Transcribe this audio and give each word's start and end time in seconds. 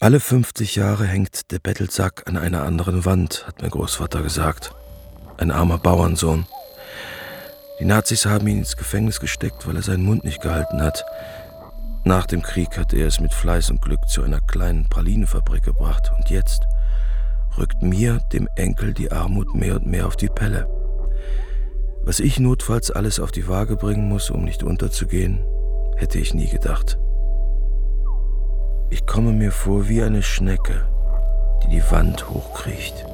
Alle 0.00 0.20
50 0.20 0.76
Jahre 0.76 1.06
hängt 1.06 1.50
der 1.50 1.58
Bettelsack 1.58 2.22
an 2.28 2.36
einer 2.36 2.62
anderen 2.62 3.04
Wand, 3.04 3.44
hat 3.48 3.60
mein 3.62 3.70
Großvater 3.70 4.22
gesagt. 4.22 4.70
Ein 5.38 5.50
armer 5.50 5.78
Bauernsohn. 5.78 6.46
Die 7.80 7.84
Nazis 7.84 8.24
haben 8.24 8.46
ihn 8.46 8.58
ins 8.58 8.76
Gefängnis 8.76 9.18
gesteckt, 9.18 9.66
weil 9.66 9.74
er 9.74 9.82
seinen 9.82 10.04
Mund 10.04 10.22
nicht 10.22 10.40
gehalten 10.40 10.80
hat. 10.80 11.04
Nach 12.04 12.26
dem 12.26 12.42
Krieg 12.42 12.78
hat 12.78 12.92
er 12.92 13.08
es 13.08 13.18
mit 13.18 13.34
Fleiß 13.34 13.70
und 13.70 13.82
Glück 13.82 14.08
zu 14.08 14.22
einer 14.22 14.40
kleinen 14.40 14.88
Pralinenfabrik 14.88 15.64
gebracht. 15.64 16.12
Und 16.16 16.30
jetzt 16.30 16.60
rückt 17.56 17.82
mir, 17.82 18.20
dem 18.32 18.48
Enkel, 18.54 18.94
die 18.94 19.10
Armut 19.10 19.52
mehr 19.56 19.74
und 19.74 19.86
mehr 19.88 20.06
auf 20.06 20.14
die 20.14 20.28
Pelle. 20.28 20.68
Was 22.04 22.20
ich 22.20 22.38
notfalls 22.38 22.92
alles 22.92 23.18
auf 23.18 23.32
die 23.32 23.48
Waage 23.48 23.74
bringen 23.74 24.08
muss, 24.08 24.30
um 24.30 24.44
nicht 24.44 24.62
unterzugehen, 24.62 25.42
hätte 25.96 26.20
ich 26.20 26.34
nie 26.34 26.48
gedacht. 26.48 26.98
Ich 28.90 29.06
komme 29.06 29.32
mir 29.32 29.52
vor 29.52 29.88
wie 29.88 30.02
eine 30.02 30.22
Schnecke, 30.22 30.88
die 31.62 31.68
die 31.68 31.90
Wand 31.90 32.28
hochkriecht. 32.28 33.04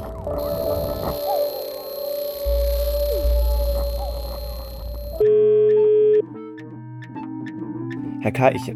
Herr 8.21 8.33
K., 8.33 8.51
ich. 8.53 8.67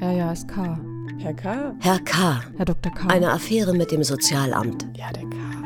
Ja, 0.00 0.12
ja, 0.12 0.32
ist 0.32 0.48
K. 0.48 0.78
Herr 1.18 1.34
K. 1.34 1.74
Herr 1.80 1.98
K. 2.00 2.40
Herr 2.56 2.64
Dr. 2.64 2.92
K. 2.92 3.08
Eine 3.08 3.32
Affäre 3.32 3.74
mit 3.74 3.92
dem 3.92 4.02
Sozialamt. 4.02 4.86
Ja, 4.96 5.12
der 5.12 5.24
K. 5.24 5.57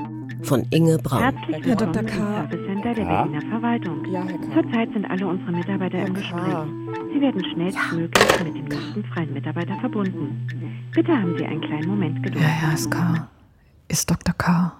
Von 0.44 0.66
Inge 0.70 0.98
Braun. 0.98 1.22
Herzlich 1.22 1.66
Herr 1.66 1.76
Dr. 1.76 2.02
willkommen 2.02 2.06
K. 2.06 2.40
im 2.42 2.50
Service 2.50 2.66
Center 2.66 2.94
der 2.94 3.04
Ja. 3.04 3.22
Berliner 3.22 3.50
Verwaltung. 3.50 4.04
Ja, 4.12 4.24
Herr 4.24 4.38
K. 4.38 4.62
Zurzeit 4.62 4.92
sind 4.92 5.04
alle 5.04 5.26
unsere 5.26 5.52
Mitarbeiter 5.52 5.98
Herr 5.98 6.06
im 6.06 6.14
K. 6.14 6.20
Gespräch. 6.20 7.12
Sie 7.14 7.20
werden 7.20 7.44
schnellstmöglich 7.52 8.44
mit 8.44 8.54
dem 8.56 8.64
nächsten 8.64 9.04
freien 9.04 9.32
Mitarbeiter 9.32 9.78
verbunden. 9.80 10.48
Bitte 10.94 11.12
haben 11.12 11.36
Sie 11.38 11.44
einen 11.44 11.60
kleinen 11.60 11.88
Moment 11.88 12.22
Geduld. 12.22 12.42
Ja, 12.42 12.68
ja, 12.68 12.74
ist 12.74 12.90
K. 12.90 13.28
Ist 13.88 14.10
Dr. 14.10 14.34
K. 14.36 14.72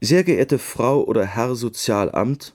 Sehr 0.00 0.22
geehrte 0.22 0.58
Frau 0.58 1.02
oder 1.02 1.24
Herr 1.24 1.54
Sozialamt, 1.54 2.54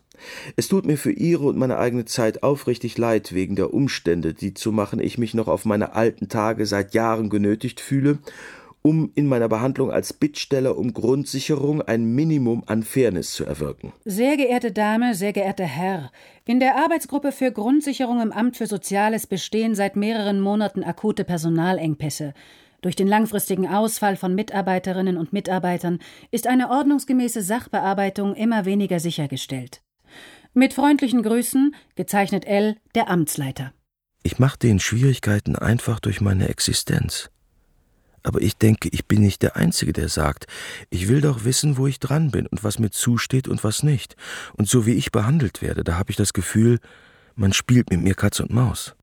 es 0.56 0.68
tut 0.68 0.86
mir 0.86 0.98
für 0.98 1.12
Ihre 1.12 1.46
und 1.46 1.58
meine 1.58 1.78
eigene 1.78 2.06
Zeit 2.06 2.44
aufrichtig 2.44 2.98
leid 2.98 3.34
wegen 3.34 3.56
der 3.56 3.74
Umstände, 3.74 4.34
die 4.34 4.54
zu 4.54 4.72
machen 4.72 5.00
ich 5.00 5.18
mich 5.18 5.34
noch 5.34 5.48
auf 5.48 5.66
meine 5.66 5.96
alten 5.96 6.28
Tage 6.28 6.66
seit 6.66 6.94
Jahren 6.94 7.30
genötigt 7.30 7.80
fühle, 7.80 8.20
um 8.82 9.12
in 9.16 9.28
meiner 9.28 9.50
Behandlung 9.50 9.92
als 9.92 10.14
Bittsteller 10.14 10.78
um 10.78 10.94
Grundsicherung 10.94 11.82
ein 11.82 12.06
Minimum 12.06 12.64
an 12.66 12.84
Fairness 12.84 13.34
zu 13.34 13.46
erwirken. 13.46 13.94
Sehr 14.06 14.38
geehrte 14.38 14.72
Dame, 14.72 15.16
sehr 15.16 15.34
geehrter 15.34 15.66
Herr, 15.66 16.12
in 16.46 16.60
der 16.60 16.78
Arbeitsgruppe 16.78 17.32
für 17.32 17.52
Grundsicherung 17.52 18.22
im 18.22 18.32
Amt 18.32 18.58
für 18.58 18.68
Soziales 18.68 19.28
bestehen 19.28 19.76
seit 19.76 19.96
mehreren 19.96 20.42
Monaten 20.42 20.84
akute 20.84 21.24
Personalengpässe. 21.24 22.34
Durch 22.82 22.96
den 22.96 23.08
langfristigen 23.08 23.68
Ausfall 23.68 24.16
von 24.16 24.36
Mitarbeiterinnen 24.36 25.18
und 25.18 25.34
Mitarbeitern 25.34 26.00
ist 26.32 26.48
eine 26.48 26.70
ordnungsgemäße 26.70 27.42
Sachbearbeitung 27.42 28.36
immer 28.36 28.66
weniger 28.66 29.00
sichergestellt. 29.00 29.82
Mit 30.54 30.74
freundlichen 30.74 31.22
Grüßen, 31.22 31.76
gezeichnet 31.96 32.48
L, 32.48 32.78
der 32.96 33.10
Amtsleiter. 33.10 33.74
Ich 34.24 34.40
mache 34.40 34.58
den 34.58 34.80
Schwierigkeiten 34.80 35.56
einfach 35.56 36.00
durch 36.00 36.22
meine 36.22 36.48
Existenz. 36.50 37.30
Aber 38.24 38.42
ich 38.42 38.58
denke, 38.58 38.90
ich 38.92 39.06
bin 39.06 39.22
nicht 39.22 39.42
der 39.42 39.56
Einzige, 39.56 39.94
der 39.94 40.10
sagt, 40.10 40.48
ich 40.90 41.08
will 41.08 41.22
doch 41.22 41.44
wissen, 41.46 41.78
wo 41.78 41.88
ich 41.88 42.00
dran 42.00 42.32
bin 42.32 42.48
und 42.48 42.64
was 42.64 42.80
mir 42.80 42.90
zusteht 42.90 43.48
und 43.48 43.64
was 43.64 43.84
nicht. 43.84 44.16
Und 44.56 44.68
so 44.68 44.86
wie 44.86 44.94
ich 44.94 45.12
behandelt 45.12 45.62
werde, 45.62 45.84
da 45.84 45.98
habe 45.98 46.12
ich 46.12 46.18
das 46.18 46.34
Gefühl, 46.34 46.80
man 47.36 47.54
spielt 47.54 47.90
mit 47.90 48.02
mir 48.02 48.16
Katz 48.16 48.40
und 48.40 48.52
Maus. 48.52 48.96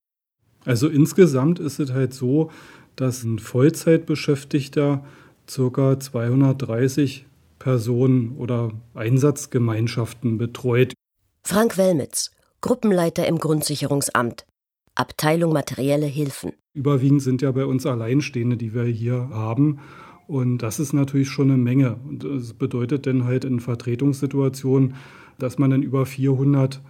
Also 0.65 0.89
insgesamt 0.89 1.59
ist 1.59 1.79
es 1.79 1.93
halt 1.93 2.13
so, 2.13 2.51
dass 2.97 3.23
ein 3.23 3.39
Vollzeitbeschäftigter 3.39 5.05
ca. 5.47 6.01
230 6.01 7.27
Personen 7.59 8.37
oder 8.37 8.73
Einsatzgemeinschaften 8.95 10.39
betreut. 10.39 10.93
Frank 11.45 11.79
Wellmitz, 11.79 12.31
Gruppenleiter 12.61 13.27
im 13.27 13.39
Grundsicherungsamt. 13.39 14.45
Abteilung 14.97 15.53
Materielle 15.53 16.07
Hilfen. 16.07 16.53
Überwiegend 16.75 17.23
sind 17.23 17.43
ja 17.43 17.53
bei 17.53 17.65
uns 17.65 17.87
Alleinstehende, 17.87 18.57
die 18.57 18.75
wir 18.75 18.85
hier 18.85 19.31
haben. 19.33 19.79
Und 20.27 20.59
das 20.59 20.81
ist 20.81 20.93
natürlich 20.93 21.29
schon 21.29 21.51
eine 21.51 21.63
Menge. 21.63 21.97
Und 21.97 22.25
das 22.25 22.53
bedeutet 22.53 23.07
dann 23.07 23.25
halt 23.25 23.45
in 23.45 23.61
Vertretungssituationen, 23.61 24.95
dass 25.39 25.59
man 25.59 25.71
dann 25.71 25.83
über 25.83 26.05
400 26.05 26.83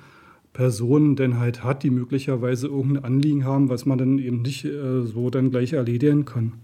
Personen 0.53 1.17
dann 1.17 1.39
halt 1.39 1.63
hat, 1.63 1.83
die 1.83 1.91
möglicherweise 1.91 2.69
irgendein 2.69 3.05
Anliegen 3.05 3.45
haben, 3.45 3.69
was 3.69 3.85
man 3.85 3.99
dann 3.99 4.19
eben 4.19 4.41
nicht 4.41 4.65
äh, 4.65 5.03
so 5.03 5.29
dann 5.29 5.51
gleich 5.51 5.75
erledigen 5.75 6.25
kann. 6.25 6.55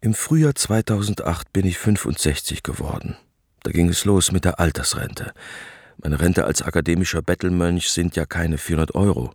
Im 0.00 0.14
Frühjahr 0.14 0.54
2008 0.54 1.52
bin 1.52 1.66
ich 1.66 1.78
65 1.78 2.62
geworden. 2.62 3.16
Da 3.62 3.70
ging 3.70 3.88
es 3.88 4.04
los 4.04 4.32
mit 4.32 4.44
der 4.44 4.58
Altersrente. 4.58 5.32
Meine 6.02 6.18
Rente 6.18 6.46
als 6.46 6.62
akademischer 6.62 7.22
Bettelmönch 7.22 7.90
sind 7.90 8.16
ja 8.16 8.24
keine 8.24 8.58
400 8.58 8.94
Euro. 8.94 9.32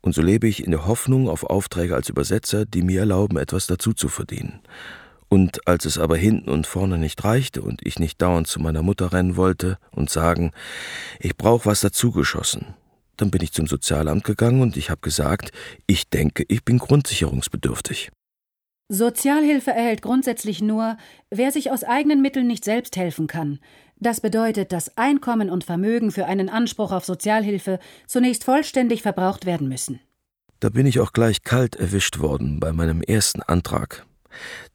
Und 0.00 0.14
so 0.14 0.22
lebe 0.22 0.48
ich 0.48 0.64
in 0.64 0.70
der 0.70 0.86
Hoffnung 0.86 1.28
auf 1.28 1.44
Aufträge 1.44 1.94
als 1.94 2.08
Übersetzer, 2.08 2.64
die 2.64 2.82
mir 2.82 3.00
erlauben, 3.00 3.36
etwas 3.36 3.66
dazu 3.66 3.92
zu 3.92 4.08
verdienen. 4.08 4.60
Und 5.28 5.66
als 5.66 5.84
es 5.84 5.98
aber 5.98 6.16
hinten 6.16 6.48
und 6.50 6.66
vorne 6.66 6.96
nicht 6.96 7.22
reichte 7.22 7.60
und 7.60 7.86
ich 7.86 7.98
nicht 7.98 8.22
dauernd 8.22 8.46
zu 8.46 8.60
meiner 8.60 8.82
Mutter 8.82 9.12
rennen 9.12 9.36
wollte 9.36 9.78
und 9.90 10.08
sagen, 10.08 10.52
ich 11.20 11.36
brauche 11.36 11.66
was 11.66 11.80
dazugeschossen, 11.80 12.74
dann 13.16 13.30
bin 13.30 13.42
ich 13.42 13.52
zum 13.52 13.66
Sozialamt 13.66 14.24
gegangen 14.24 14.62
und 14.62 14.76
ich 14.76 14.90
habe 14.90 15.00
gesagt, 15.02 15.52
ich 15.86 16.08
denke, 16.08 16.44
ich 16.48 16.64
bin 16.64 16.78
grundsicherungsbedürftig. 16.78 18.10
Sozialhilfe 18.90 19.70
erhält 19.70 20.00
grundsätzlich 20.00 20.62
nur, 20.62 20.96
wer 21.28 21.52
sich 21.52 21.70
aus 21.70 21.84
eigenen 21.84 22.22
Mitteln 22.22 22.46
nicht 22.46 22.64
selbst 22.64 22.96
helfen 22.96 23.26
kann. 23.26 23.58
Das 24.00 24.20
bedeutet, 24.20 24.72
dass 24.72 24.96
Einkommen 24.96 25.50
und 25.50 25.64
Vermögen 25.64 26.12
für 26.12 26.26
einen 26.26 26.48
Anspruch 26.48 26.92
auf 26.92 27.04
Sozialhilfe 27.04 27.80
zunächst 28.06 28.44
vollständig 28.44 29.02
verbraucht 29.02 29.44
werden 29.44 29.68
müssen. 29.68 30.00
Da 30.60 30.68
bin 30.68 30.86
ich 30.86 31.00
auch 31.00 31.12
gleich 31.12 31.42
kalt 31.42 31.76
erwischt 31.76 32.18
worden 32.18 32.60
bei 32.60 32.72
meinem 32.72 33.02
ersten 33.02 33.42
Antrag, 33.42 34.06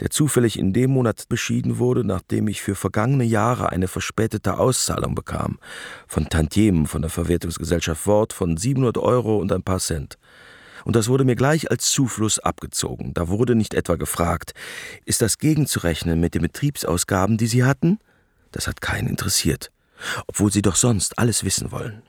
der 0.01 0.09
zufällig 0.09 0.59
in 0.59 0.73
dem 0.73 0.91
Monat 0.91 1.27
beschieden 1.29 1.77
wurde, 1.77 2.03
nachdem 2.03 2.47
ich 2.49 2.61
für 2.61 2.75
vergangene 2.75 3.23
Jahre 3.23 3.69
eine 3.69 3.87
verspätete 3.87 4.57
Auszahlung 4.57 5.15
bekam, 5.15 5.57
von 6.07 6.27
Tantiemen 6.27 6.85
von 6.85 7.01
der 7.01 7.11
Verwertungsgesellschaft 7.11 8.05
Wort 8.07 8.33
von 8.33 8.57
700 8.57 8.97
Euro 8.97 9.37
und 9.37 9.51
ein 9.53 9.63
paar 9.63 9.79
Cent. 9.79 10.17
Und 10.83 10.97
das 10.97 11.07
wurde 11.07 11.23
mir 11.23 11.35
gleich 11.35 11.71
als 11.71 11.91
Zufluss 11.91 12.39
abgezogen. 12.39 13.13
Da 13.13 13.29
wurde 13.29 13.55
nicht 13.55 13.73
etwa 13.73 13.95
gefragt, 13.95 14.53
ist 15.05 15.21
das 15.21 15.37
gegenzurechnen 15.37 16.19
mit 16.19 16.33
den 16.35 16.41
Betriebsausgaben, 16.41 17.37
die 17.37 17.47
Sie 17.47 17.63
hatten? 17.63 17.99
Das 18.53 18.67
hat 18.67 18.79
keinen 18.79 19.09
interessiert, 19.09 19.71
obwohl 20.27 20.51
Sie 20.51 20.61
doch 20.61 20.75
sonst 20.75 21.19
alles 21.19 21.43
wissen 21.43 21.71
wollen. 21.71 22.01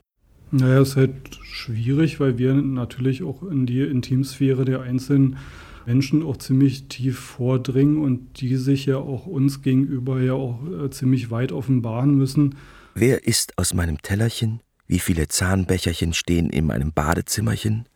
Naja, 0.51 0.79
es 0.79 0.89
ist 0.89 0.95
halt 0.95 1.35
schwierig, 1.43 2.19
weil 2.19 2.37
wir 2.37 2.53
natürlich 2.53 3.23
auch 3.23 3.43
in 3.43 3.65
die 3.65 3.81
Intimsphäre 3.81 4.63
der 4.63 4.81
einzelnen 4.81 5.37
Menschen 5.85 6.23
auch 6.23 6.37
ziemlich 6.37 6.87
tief 6.87 7.19
vordringen 7.19 7.97
und 8.01 8.39
die 8.41 8.55
sich 8.55 8.85
ja 8.85 8.97
auch 8.97 9.25
uns 9.25 9.61
gegenüber 9.61 10.21
ja 10.21 10.33
auch 10.33 10.59
äh, 10.65 10.89
ziemlich 10.89 11.29
weit 11.29 11.51
offenbaren 11.51 12.15
müssen. 12.15 12.55
Wer 12.93 13.27
isst 13.27 13.57
aus 13.57 13.73
meinem 13.73 14.01
Tellerchen? 14.01 14.61
Wie 14.87 14.99
viele 14.99 15.27
Zahnbecherchen 15.27 16.13
stehen 16.13 16.49
in 16.49 16.65
meinem 16.65 16.93
Badezimmerchen? 16.93 17.89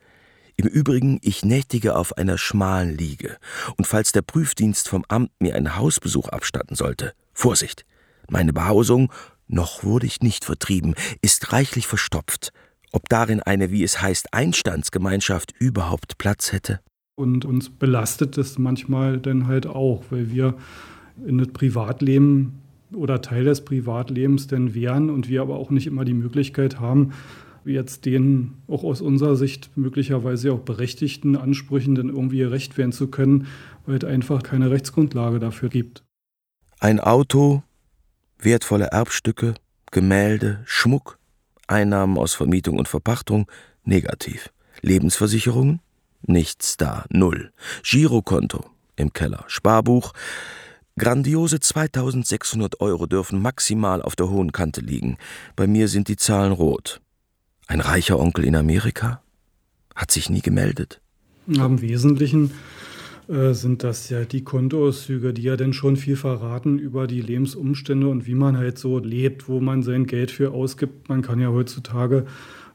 Im 0.58 0.68
Übrigen, 0.68 1.20
ich 1.22 1.46
nächtige 1.46 1.96
auf 1.96 2.18
einer 2.18 2.38
schmalen 2.38 2.98
Liege. 2.98 3.38
Und 3.78 3.88
falls 3.88 4.12
der 4.12 4.24
Prüfdienst 4.24 4.90
vom 4.90 5.06
Amt 5.08 5.32
mir 5.40 5.56
einen 5.56 5.78
Hausbesuch 5.78 6.28
abstatten 6.28 6.76
sollte, 6.76 7.14
Vorsicht! 7.34 7.86
Meine 8.30 8.54
Behausung, 8.54 9.12
noch 9.48 9.84
wurde 9.84 10.06
ich 10.06 10.22
nicht 10.22 10.46
vertrieben, 10.46 10.96
ist 11.22 11.52
reichlich 11.52 11.88
verstopft. 11.88 12.54
Ob 12.92 13.10
darin 13.10 13.42
eine, 13.42 13.72
wie 13.72 13.84
es 13.84 14.02
heißt, 14.02 14.34
Einstandsgemeinschaft 14.34 15.54
überhaupt 15.60 16.18
Platz 16.18 16.52
hätte? 16.52 16.80
Und 17.16 17.46
uns 17.46 17.70
belastet 17.70 18.38
das 18.38 18.58
manchmal 18.58 19.20
dann 19.20 19.48
halt 19.48 19.68
auch, 19.68 20.04
weil 20.10 20.32
wir 20.32 20.56
in 21.26 21.38
das 21.38 21.50
Privatleben 21.50 22.62
oder 22.94 23.22
Teil 23.22 23.44
des 23.44 23.66
Privatlebens 23.66 24.48
denn 24.48 24.74
wären 24.74 25.10
und 25.10 25.28
wir 25.28 25.42
aber 25.42 25.58
auch 25.58 25.70
nicht 25.70 25.88
immer 25.88 26.06
die 26.06 26.14
Möglichkeit 26.14 26.80
haben, 26.80 27.12
jetzt 27.66 28.06
den 28.06 28.56
auch 28.68 28.84
aus 28.84 29.02
unserer 29.02 29.36
Sicht 29.36 29.72
möglicherweise 29.76 30.54
auch 30.54 30.60
berechtigten 30.60 31.36
Ansprüchen 31.36 31.96
dann 31.96 32.10
irgendwie 32.10 32.40
gerecht 32.40 32.78
werden 32.78 32.92
zu 32.92 33.08
können, 33.08 33.48
weil 33.86 33.98
es 33.98 34.06
einfach 34.06 34.42
keine 34.42 34.72
Rechtsgrundlage 34.72 35.40
dafür 35.40 35.70
gibt. 35.70 36.04
Ein 36.80 37.00
Auto, 37.00 37.64
wertvolle 38.40 38.86
Erbstücke, 38.86 39.54
Gemälde, 39.92 40.62
Schmuck, 40.66 41.20
Einnahmen 41.68 42.18
aus 42.18 42.34
Vermietung 42.34 42.78
und 42.78 42.88
Verpachtung, 42.88 43.50
negativ. 43.84 44.50
Lebensversicherungen? 44.82 45.82
Nichts 46.22 46.78
da, 46.78 47.06
null. 47.10 47.52
Girokonto 47.84 48.66
im 48.96 49.14
Keller, 49.14 49.46
Sparbuch. 49.48 50.14
Grandiose 50.98 51.60
2600 51.60 52.82
Euro 52.82 53.06
dürfen 53.06 53.42
maximal 53.42 54.02
auf 54.02 54.16
der 54.16 54.30
hohen 54.30 54.52
Kante 54.52 54.82
liegen. 54.82 55.18
Bei 55.56 55.66
mir 55.66 55.88
sind 55.88 56.10
die 56.10 56.18
Zahlen 56.18 56.52
rot. 56.52 57.00
Ein 57.68 57.80
reicher 57.80 58.20
Onkel 58.20 58.44
in 58.44 58.56
Amerika? 58.56 59.22
Hat 59.96 60.12
sich 60.12 60.30
nie 60.30 60.42
gemeldet. 60.42 61.02
Im 61.48 61.82
Wesentlichen 61.82 62.52
äh, 63.30 63.54
sind 63.54 63.84
das 63.84 64.10
ja 64.10 64.26
die 64.26 64.44
Kontoauszüge, 64.44 65.34
die 65.34 65.44
ja 65.44 65.56
dann 65.56 65.74
schon 65.74 65.98
viel 65.98 66.16
verraten 66.16 66.80
über 66.80 67.06
die 67.06 67.22
Lebensumstände 67.22 68.08
und 68.08 68.26
wie 68.26 68.34
man 68.34 68.58
halt 68.58 68.80
so 68.80 68.98
lebt, 68.98 69.48
wo 69.48 69.60
man 69.60 69.84
sein 69.84 70.08
Geld 70.08 70.32
für 70.32 70.52
ausgibt. 70.52 71.10
Man 71.10 71.22
kann 71.22 71.40
ja 71.40 71.50
heutzutage 71.50 72.26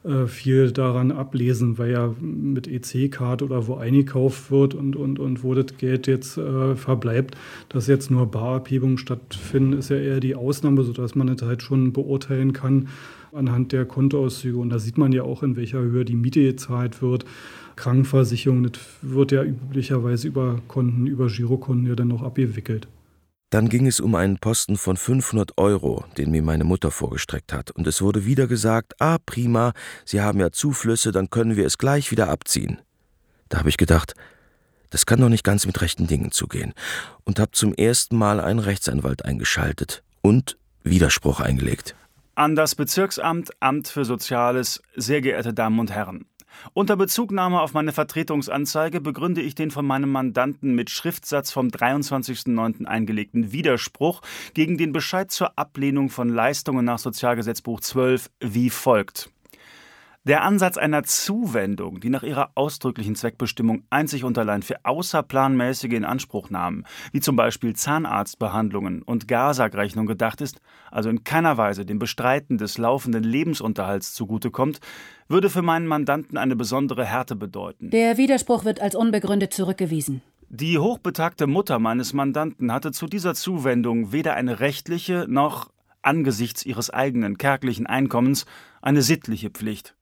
äh, 0.05 0.27
viel 0.27 0.71
daran 0.71 1.11
ablesen, 1.11 1.77
weil 1.77 1.91
ja 1.91 2.13
mit 2.21 2.67
EC-Karte 2.67 3.43
oder 3.43 3.67
wo 3.67 3.75
eingekauft 3.75 4.49
wird 4.49 4.75
und, 4.75 4.95
und, 4.95 5.19
und 5.19 5.43
wo 5.43 5.53
das 5.55 5.77
Geld 5.77 6.07
jetzt 6.07 6.37
äh, 6.37 6.75
verbleibt, 6.75 7.35
dass 7.67 7.87
jetzt 7.87 8.09
nur 8.09 8.27
Barabhebungen 8.27 8.97
stattfinden, 8.97 9.73
ist 9.73 9.89
ja 9.89 9.97
eher 9.97 10.21
die 10.21 10.35
Ausnahme, 10.35 10.83
sodass 10.83 11.15
man 11.15 11.27
das 11.27 11.41
halt 11.45 11.63
schon 11.63 11.91
beurteilen 11.91 12.53
kann 12.53 12.87
anhand 13.33 13.73
der 13.73 13.83
Kontoauszüge. 13.85 14.57
Und 14.57 14.69
da 14.69 14.79
sieht 14.79 14.97
man 14.97 15.11
ja 15.11 15.23
auch, 15.23 15.43
in 15.43 15.57
welcher 15.57 15.81
Höhe 15.81 16.05
die 16.05 16.15
Miete 16.15 16.41
gezahlt 16.41 17.01
wird. 17.01 17.25
Krankenversicherung, 17.75 18.63
das 18.63 18.81
wird 19.01 19.31
ja 19.31 19.43
üblicherweise 19.43 20.27
über 20.27 20.61
Konten, 20.67 21.07
über 21.07 21.27
Girokonten 21.27 21.87
ja 21.87 21.95
dann 21.95 22.09
noch 22.09 22.23
abgewickelt. 22.23 22.87
Dann 23.51 23.69
ging 23.69 23.87
es 23.87 23.99
um 23.99 24.15
einen 24.15 24.37
Posten 24.37 24.75
von 24.75 24.97
500 24.97 25.57
Euro, 25.57 26.03
den 26.17 26.31
mir 26.31 26.41
meine 26.41 26.63
Mutter 26.63 26.91
vorgestreckt 26.91 27.53
hat, 27.53 27.71
und 27.71 27.87
es 27.87 28.01
wurde 28.01 28.25
wieder 28.25 28.47
gesagt, 28.47 28.99
ah 28.99 29.17
prima, 29.23 29.73
Sie 30.03 30.19
haben 30.19 30.39
ja 30.39 30.51
Zuflüsse, 30.51 31.11
dann 31.11 31.29
können 31.29 31.55
wir 31.55 31.65
es 31.65 31.77
gleich 31.77 32.11
wieder 32.11 32.29
abziehen. 32.29 32.79
Da 33.49 33.59
habe 33.59 33.69
ich 33.69 33.77
gedacht, 33.77 34.13
das 34.89 35.05
kann 35.05 35.21
doch 35.21 35.29
nicht 35.29 35.43
ganz 35.43 35.65
mit 35.65 35.79
rechten 35.81 36.07
Dingen 36.07 36.31
zugehen, 36.31 36.73
und 37.23 37.39
habe 37.39 37.51
zum 37.51 37.73
ersten 37.73 38.17
Mal 38.17 38.39
einen 38.39 38.59
Rechtsanwalt 38.59 39.23
eingeschaltet 39.23 40.03
und 40.21 40.57
Widerspruch 40.83 41.39
eingelegt. 41.39 41.95
An 42.33 42.55
das 42.55 42.75
Bezirksamt, 42.75 43.51
Amt 43.61 43.87
für 43.87 44.03
Soziales, 44.03 44.81
sehr 44.95 45.21
geehrte 45.21 45.53
Damen 45.53 45.79
und 45.79 45.91
Herren. 45.91 46.25
Unter 46.73 46.95
Bezugnahme 46.95 47.61
auf 47.61 47.73
meine 47.73 47.91
Vertretungsanzeige 47.91 49.01
begründe 49.01 49.41
ich 49.41 49.55
den 49.55 49.71
von 49.71 49.85
meinem 49.85 50.11
Mandanten 50.11 50.75
mit 50.75 50.89
Schriftsatz 50.89 51.51
vom 51.51 51.67
23.09. 51.67 52.85
eingelegten 52.85 53.51
Widerspruch 53.51 54.21
gegen 54.53 54.77
den 54.77 54.91
Bescheid 54.91 55.31
zur 55.31 55.57
Ablehnung 55.57 56.09
von 56.09 56.29
Leistungen 56.29 56.85
nach 56.85 56.99
Sozialgesetzbuch 56.99 57.81
12 57.81 58.29
wie 58.39 58.69
folgt. 58.69 59.29
Der 60.27 60.41
Ansatz 60.41 60.77
einer 60.77 61.03
Zuwendung, 61.03 61.99
die 61.99 62.09
nach 62.09 62.23
ihrer 62.23 62.49
ausdrücklichen 62.55 63.13
Zweckbestimmung 63.13 63.83
einzig 63.91 64.23
und 64.23 64.39
allein 64.39 64.63
für 64.63 64.83
außerplanmäßige 64.83 65.93
Inanspruchnahmen, 65.93 66.87
wie 67.11 67.19
zum 67.19 67.35
Beispiel 67.35 67.75
Zahnarztbehandlungen 67.75 69.03
und 69.03 69.27
Gasagrechnung 69.27 70.07
gedacht 70.07 70.41
ist, 70.41 70.61
also 70.89 71.11
in 71.11 71.23
keiner 71.23 71.57
Weise 71.57 71.85
dem 71.85 71.99
Bestreiten 71.99 72.57
des 72.57 72.79
laufenden 72.79 73.23
Lebensunterhalts 73.23 74.15
zugutekommt, 74.15 74.79
würde 75.27 75.51
für 75.51 75.61
meinen 75.61 75.85
Mandanten 75.85 76.39
eine 76.39 76.55
besondere 76.55 77.05
Härte 77.05 77.35
bedeuten. 77.35 77.91
Der 77.91 78.17
Widerspruch 78.17 78.65
wird 78.65 78.81
als 78.81 78.95
unbegründet 78.95 79.53
zurückgewiesen. 79.53 80.23
Die 80.49 80.79
hochbetagte 80.79 81.45
Mutter 81.45 81.77
meines 81.77 82.13
Mandanten 82.13 82.71
hatte 82.71 82.91
zu 82.91 83.05
dieser 83.05 83.35
Zuwendung 83.35 84.11
weder 84.11 84.33
eine 84.33 84.59
rechtliche 84.59 85.27
noch 85.29 85.69
angesichts 86.01 86.65
ihres 86.65 86.89
eigenen 86.89 87.37
kärglichen 87.37 87.85
Einkommens 87.85 88.47
eine 88.81 89.03
sittliche 89.03 89.51
Pflicht. 89.51 89.95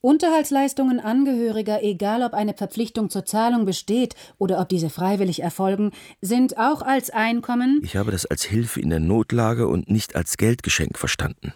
Unterhaltsleistungen 0.00 1.00
Angehöriger, 1.00 1.82
egal 1.82 2.22
ob 2.22 2.32
eine 2.32 2.54
Verpflichtung 2.54 3.10
zur 3.10 3.24
Zahlung 3.24 3.64
besteht 3.64 4.14
oder 4.38 4.60
ob 4.60 4.68
diese 4.68 4.90
freiwillig 4.90 5.42
erfolgen, 5.42 5.90
sind 6.20 6.56
auch 6.56 6.82
als 6.82 7.10
Einkommen. 7.10 7.80
Ich 7.82 7.96
habe 7.96 8.12
das 8.12 8.24
als 8.24 8.44
Hilfe 8.44 8.80
in 8.80 8.90
der 8.90 9.00
Notlage 9.00 9.66
und 9.66 9.90
nicht 9.90 10.14
als 10.14 10.36
Geldgeschenk 10.36 10.98
verstanden. 10.98 11.52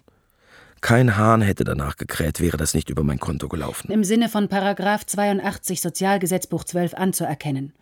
Kein 0.81 1.17
Hahn 1.17 1.43
hätte 1.43 1.63
danach 1.63 1.97
gekräht, 1.97 2.41
wäre 2.41 2.57
das 2.57 2.75
nicht 2.75 2.91
über 2.91 3.05
mein 3.05 3.21
Konto 3.21 3.49
gelaufen. 3.49 3.93
Im 3.93 4.03
Sinne 4.03 4.29
von 4.29 4.49
Paragraph 4.49 5.07
82 5.07 5.81
Sozialgesetzbuch 5.81 6.65
12 6.65 6.95
anzuerkennen. 6.95 7.73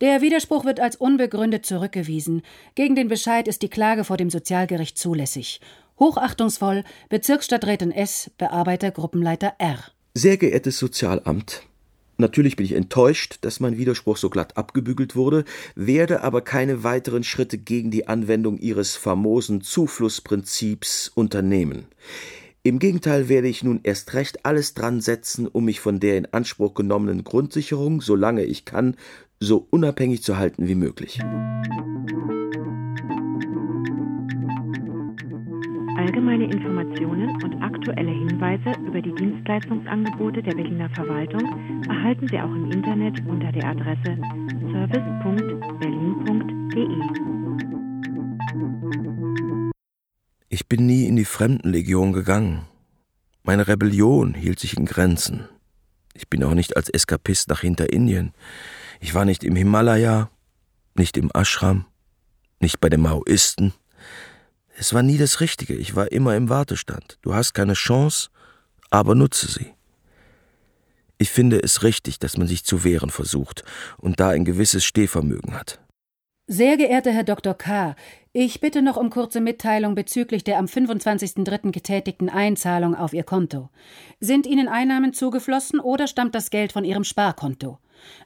Der 0.00 0.20
Widerspruch 0.20 0.64
wird 0.64 0.78
als 0.78 0.94
unbegründet 0.94 1.66
zurückgewiesen. 1.66 2.42
Gegen 2.76 2.94
den 2.94 3.08
Bescheid 3.08 3.48
ist 3.48 3.62
die 3.62 3.70
Klage 3.70 4.04
vor 4.04 4.16
dem 4.16 4.30
Sozialgericht 4.30 4.96
zulässig. 4.96 5.60
Hochachtungsvoll 5.98 6.84
Bezirksstadträtin 7.08 7.90
S, 7.90 8.30
Bearbeiter 8.38 8.92
Gruppenleiter 8.92 9.54
R. 9.58 9.78
Sehr 10.18 10.38
geehrtes 10.38 10.78
Sozialamt, 10.78 11.66
Natürlich 12.16 12.56
bin 12.56 12.64
ich 12.64 12.72
enttäuscht, 12.72 13.36
dass 13.42 13.60
mein 13.60 13.76
Widerspruch 13.76 14.16
so 14.16 14.30
glatt 14.30 14.56
abgebügelt 14.56 15.14
wurde, 15.14 15.44
werde 15.74 16.22
aber 16.22 16.40
keine 16.40 16.82
weiteren 16.82 17.22
Schritte 17.22 17.58
gegen 17.58 17.90
die 17.90 18.08
Anwendung 18.08 18.56
Ihres 18.56 18.96
famosen 18.96 19.60
Zuflussprinzips 19.60 21.12
unternehmen. 21.14 21.84
Im 22.62 22.78
Gegenteil 22.78 23.28
werde 23.28 23.48
ich 23.48 23.62
nun 23.62 23.80
erst 23.82 24.14
recht 24.14 24.46
alles 24.46 24.72
dran 24.72 25.02
setzen, 25.02 25.46
um 25.46 25.66
mich 25.66 25.80
von 25.80 26.00
der 26.00 26.16
in 26.16 26.32
Anspruch 26.32 26.72
genommenen 26.72 27.22
Grundsicherung, 27.22 28.00
solange 28.00 28.44
ich 28.44 28.64
kann, 28.64 28.96
so 29.38 29.66
unabhängig 29.68 30.22
zu 30.22 30.38
halten 30.38 30.66
wie 30.66 30.76
möglich. 30.76 31.20
Allgemeine 35.96 36.44
Informationen 36.44 37.42
und 37.42 37.62
aktuelle 37.62 38.10
Hinweise 38.10 38.78
über 38.86 39.00
die 39.00 39.14
Dienstleistungsangebote 39.14 40.42
der 40.42 40.54
Berliner 40.54 40.90
Verwaltung 40.90 41.40
erhalten 41.88 42.28
Sie 42.28 42.38
auch 42.38 42.54
im 42.54 42.70
Internet 42.70 43.18
unter 43.26 43.50
der 43.50 43.64
Adresse 43.64 44.18
service.berlin.de. 44.72 46.86
Ich 50.50 50.68
bin 50.68 50.86
nie 50.86 51.06
in 51.06 51.16
die 51.16 51.24
Fremdenlegion 51.24 52.12
gegangen. 52.12 52.66
Meine 53.42 53.66
Rebellion 53.66 54.34
hielt 54.34 54.58
sich 54.58 54.76
in 54.76 54.84
Grenzen. 54.84 55.48
Ich 56.12 56.28
bin 56.28 56.44
auch 56.44 56.54
nicht 56.54 56.76
als 56.76 56.90
Eskapist 56.90 57.48
nach 57.48 57.60
Hinterindien. 57.60 58.32
Ich 59.00 59.14
war 59.14 59.24
nicht 59.24 59.44
im 59.44 59.56
Himalaya, 59.56 60.30
nicht 60.94 61.16
im 61.16 61.30
Ashram, 61.32 61.86
nicht 62.60 62.80
bei 62.80 62.88
den 62.88 63.00
Maoisten. 63.00 63.72
Es 64.78 64.92
war 64.92 65.02
nie 65.02 65.16
das 65.16 65.40
Richtige, 65.40 65.74
ich 65.74 65.96
war 65.96 66.12
immer 66.12 66.36
im 66.36 66.48
Wartestand. 66.48 67.18
Du 67.22 67.34
hast 67.34 67.54
keine 67.54 67.72
Chance, 67.72 68.28
aber 68.90 69.14
nutze 69.14 69.50
sie. 69.50 69.72
Ich 71.18 71.30
finde 71.30 71.62
es 71.62 71.82
richtig, 71.82 72.18
dass 72.18 72.36
man 72.36 72.46
sich 72.46 72.64
zu 72.64 72.84
wehren 72.84 73.10
versucht 73.10 73.64
und 73.96 74.20
da 74.20 74.28
ein 74.28 74.44
gewisses 74.44 74.84
Stehvermögen 74.84 75.54
hat. 75.54 75.80
Sehr 76.46 76.76
geehrter 76.76 77.10
Herr 77.10 77.24
Dr. 77.24 77.54
K., 77.54 77.96
ich 78.32 78.60
bitte 78.60 78.82
noch 78.82 78.98
um 78.98 79.08
kurze 79.08 79.40
Mitteilung 79.40 79.94
bezüglich 79.94 80.44
der 80.44 80.58
am 80.58 80.66
25.03. 80.66 81.72
getätigten 81.72 82.28
Einzahlung 82.28 82.94
auf 82.94 83.14
Ihr 83.14 83.24
Konto. 83.24 83.70
Sind 84.20 84.46
Ihnen 84.46 84.68
Einnahmen 84.68 85.14
zugeflossen 85.14 85.80
oder 85.80 86.06
stammt 86.06 86.34
das 86.34 86.50
Geld 86.50 86.72
von 86.72 86.84
Ihrem 86.84 87.02
Sparkonto? 87.02 87.78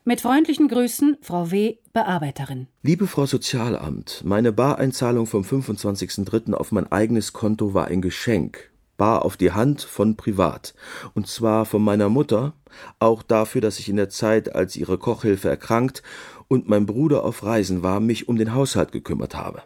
Mit 0.04 0.20
freundlichen 0.20 0.68
Grüßen, 0.68 1.18
Frau 1.20 1.50
W., 1.50 1.76
Bearbeiterin. 1.92 2.68
Liebe 2.82 3.06
Frau 3.06 3.26
Sozialamt, 3.26 4.22
meine 4.24 4.52
Bareinzahlung 4.52 5.26
vom 5.26 5.42
25.03. 5.42 6.54
auf 6.54 6.72
mein 6.72 6.90
eigenes 6.90 7.32
Konto 7.32 7.74
war 7.74 7.88
ein 7.88 8.00
Geschenk, 8.00 8.70
bar 8.96 9.24
auf 9.24 9.36
die 9.36 9.52
Hand 9.52 9.82
von 9.82 10.16
privat. 10.16 10.74
Und 11.14 11.26
zwar 11.26 11.66
von 11.66 11.82
meiner 11.82 12.08
Mutter, 12.08 12.54
auch 12.98 13.22
dafür, 13.22 13.60
dass 13.60 13.78
ich 13.78 13.88
in 13.88 13.96
der 13.96 14.08
Zeit, 14.08 14.54
als 14.54 14.76
ihre 14.76 14.98
Kochhilfe 14.98 15.48
erkrankt 15.48 16.02
und 16.48 16.68
mein 16.68 16.86
Bruder 16.86 17.24
auf 17.24 17.42
Reisen 17.44 17.82
war, 17.82 18.00
mich 18.00 18.28
um 18.28 18.36
den 18.36 18.54
Haushalt 18.54 18.92
gekümmert 18.92 19.36
habe. 19.36 19.62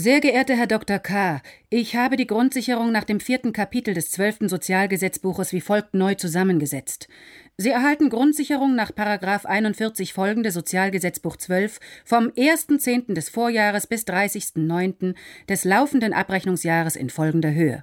Sehr 0.00 0.20
geehrter 0.20 0.54
Herr 0.54 0.68
Dr. 0.68 1.00
K., 1.00 1.42
ich 1.70 1.96
habe 1.96 2.14
die 2.14 2.28
Grundsicherung 2.28 2.92
nach 2.92 3.02
dem 3.02 3.18
vierten 3.18 3.52
Kapitel 3.52 3.94
des 3.94 4.12
zwölften 4.12 4.48
Sozialgesetzbuches 4.48 5.52
wie 5.52 5.60
folgt 5.60 5.94
neu 5.94 6.14
zusammengesetzt. 6.14 7.08
Sie 7.56 7.70
erhalten 7.70 8.08
Grundsicherung 8.08 8.76
nach§ 8.76 8.92
41 9.44 10.12
folgende 10.12 10.52
Sozialgesetzbuch 10.52 11.36
12 11.36 11.80
vom 12.04 12.28
1.10. 12.28 13.14
des 13.14 13.28
Vorjahres 13.28 13.88
bis 13.88 14.06
30.09. 14.06 15.16
des 15.48 15.64
laufenden 15.64 16.12
Abrechnungsjahres 16.12 16.94
in 16.94 17.10
folgender 17.10 17.52
Höhe. 17.52 17.82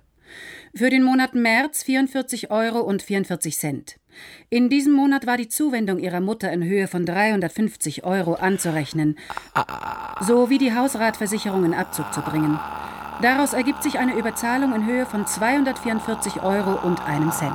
Für 0.78 0.90
den 0.90 1.04
Monat 1.04 1.36
März 1.36 1.84
44 1.84 2.52
Euro 2.52 2.82
und 2.82 3.02
44 3.02 3.58
Cent. 3.58 3.96
In 4.50 4.68
diesem 4.68 4.92
Monat 4.92 5.26
war 5.26 5.38
die 5.38 5.48
Zuwendung 5.48 6.00
ihrer 6.00 6.20
Mutter 6.20 6.52
in 6.52 6.66
Höhe 6.66 6.90
von 6.90 7.06
350 7.06 8.04
Euro 8.04 8.34
anzurechnen, 8.34 9.18
sowie 10.20 10.58
die 10.58 10.76
Hausratversicherung 10.76 11.64
in 11.64 11.74
Abzug 11.74 12.14
zu 12.14 12.20
bringen. 12.20 12.60
Daraus 13.22 13.54
ergibt 13.54 13.84
sich 13.84 14.00
eine 14.00 14.18
Überzahlung 14.18 14.76
in 14.76 14.86
Höhe 14.86 15.06
von 15.06 15.26
244 15.26 16.44
Euro 16.44 16.86
und 16.86 17.02
einem 17.08 17.32
Cent. 17.32 17.54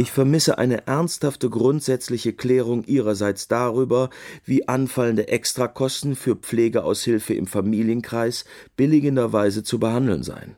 Ich 0.00 0.12
vermisse 0.12 0.58
eine 0.58 0.86
ernsthafte 0.86 1.50
grundsätzliche 1.50 2.32
Klärung 2.32 2.84
Ihrerseits 2.84 3.48
darüber, 3.48 4.10
wie 4.44 4.68
anfallende 4.68 5.26
Extrakosten 5.26 6.14
für 6.14 6.36
Pflegeaushilfe 6.36 7.34
im 7.34 7.48
Familienkreis 7.48 8.44
billigenderweise 8.76 9.64
zu 9.64 9.80
behandeln 9.80 10.22
seien. 10.22 10.54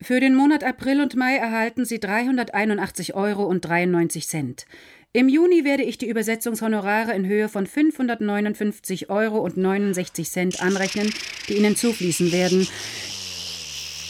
Für 0.00 0.20
den 0.20 0.36
Monat 0.36 0.62
April 0.62 1.00
und 1.00 1.16
Mai 1.16 1.34
erhalten 1.34 1.84
Sie 1.84 1.98
381 1.98 3.14
Euro 3.14 3.44
und 3.44 3.64
93 3.64 4.28
Cent. 4.28 4.66
Im 5.12 5.28
Juni 5.28 5.64
werde 5.64 5.82
ich 5.82 5.98
die 5.98 6.08
Übersetzungshonorare 6.08 7.12
in 7.12 7.26
Höhe 7.26 7.48
von 7.48 7.66
559 7.66 9.10
Euro 9.10 9.38
und 9.38 9.56
69 9.56 10.30
Cent 10.30 10.62
anrechnen, 10.62 11.12
die 11.48 11.54
Ihnen 11.54 11.74
zufließen 11.74 12.30
werden. 12.30 12.68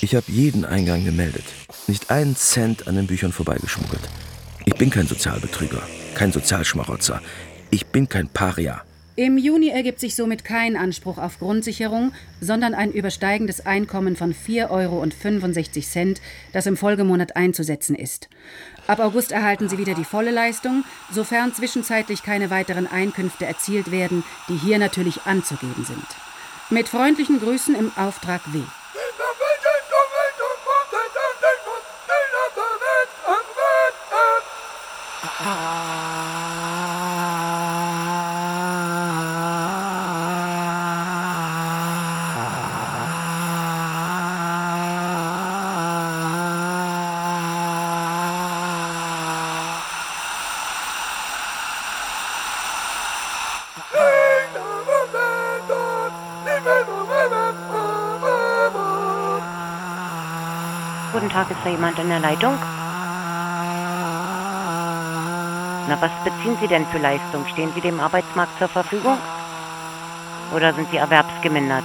Ich 0.02 0.14
habe 0.14 0.30
jeden 0.30 0.66
Eingang 0.66 1.04
gemeldet. 1.04 1.45
Nicht 1.87 2.11
einen 2.11 2.37
Cent 2.37 2.88
an 2.88 2.97
den 2.97 3.06
Büchern 3.06 3.33
vorbeigeschmuggelt. 3.33 4.02
Ich 4.68 4.75
bin 4.75 4.90
kein 4.90 5.06
Sozialbetrüger, 5.06 5.80
kein 6.16 6.32
Sozialschmarotzer. 6.32 7.23
Ich 7.70 7.87
bin 7.87 8.08
kein 8.08 8.26
Paria. 8.26 8.82
Im 9.14 9.38
Juni 9.38 9.68
ergibt 9.68 10.00
sich 10.00 10.16
somit 10.16 10.44
kein 10.44 10.76
Anspruch 10.76 11.18
auf 11.18 11.38
Grundsicherung, 11.38 12.12
sondern 12.40 12.75
ein 12.75 12.90
übersteigendes 12.90 13.64
Einkommen 13.64 14.16
von 14.16 14.35
4,65 14.35 14.70
Euro, 14.70 16.14
das 16.52 16.66
im 16.66 16.76
Folgemonat 16.76 17.37
einzusetzen 17.37 17.94
ist. 17.94 18.28
Ab 18.88 18.99
August 18.99 19.30
erhalten 19.30 19.68
Sie 19.68 19.78
wieder 19.78 19.94
die 19.94 20.04
volle 20.04 20.32
Leistung, 20.32 20.82
sofern 21.12 21.54
zwischenzeitlich 21.54 22.25
keine 22.25 22.50
weiteren 22.50 22.88
Einkünfte 22.88 23.46
erzielt 23.46 23.92
werden, 23.92 24.25
die 24.49 24.56
hier 24.56 24.78
natürlich 24.80 25.23
anzugeben 25.26 25.85
sind. 25.85 26.06
Mit 26.70 26.88
freundlichen 26.88 27.38
Grüßen 27.38 27.76
im 27.76 27.92
Auftrag 27.96 28.52
W. 28.52 28.58
Guten 35.38 35.49
Tag, 61.31 61.50
ist 61.50 61.59
da 61.62 61.71
jemand 61.71 61.99
in 61.99 62.09
der 62.09 62.21
Leitung? 62.21 62.59
Na, 65.88 66.00
was 66.00 66.11
beziehen 66.25 66.57
Sie 66.61 66.66
denn 66.66 66.85
für 66.87 66.99
Leistung? 66.99 67.47
Stehen 67.52 67.71
Sie 67.75 67.81
dem 67.81 68.00
Arbeitsmarkt 68.00 68.59
zur 68.59 68.69
Verfügung? 68.69 69.19
Oder 70.55 70.75
sind 70.75 70.90
Sie 70.90 70.97
erwerbsgemindert? 70.97 71.85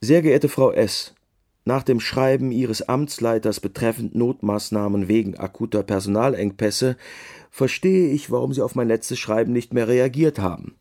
Sehr 0.00 0.22
geehrte 0.22 0.48
Frau 0.48 0.70
S., 0.72 1.14
nach 1.66 1.82
dem 1.82 2.00
Schreiben 2.00 2.50
Ihres 2.50 2.88
Amtsleiters 2.88 3.60
betreffend 3.60 4.14
Notmaßnahmen 4.14 5.06
wegen 5.06 5.38
akuter 5.38 5.82
Personalengpässe 5.82 6.96
verstehe 7.50 8.08
ich, 8.08 8.30
warum 8.30 8.54
Sie 8.54 8.62
auf 8.62 8.74
mein 8.74 8.88
letztes 8.88 9.18
Schreiben 9.18 9.52
nicht 9.52 9.74
mehr 9.74 9.86
reagiert 9.86 10.38
haben. 10.38 10.77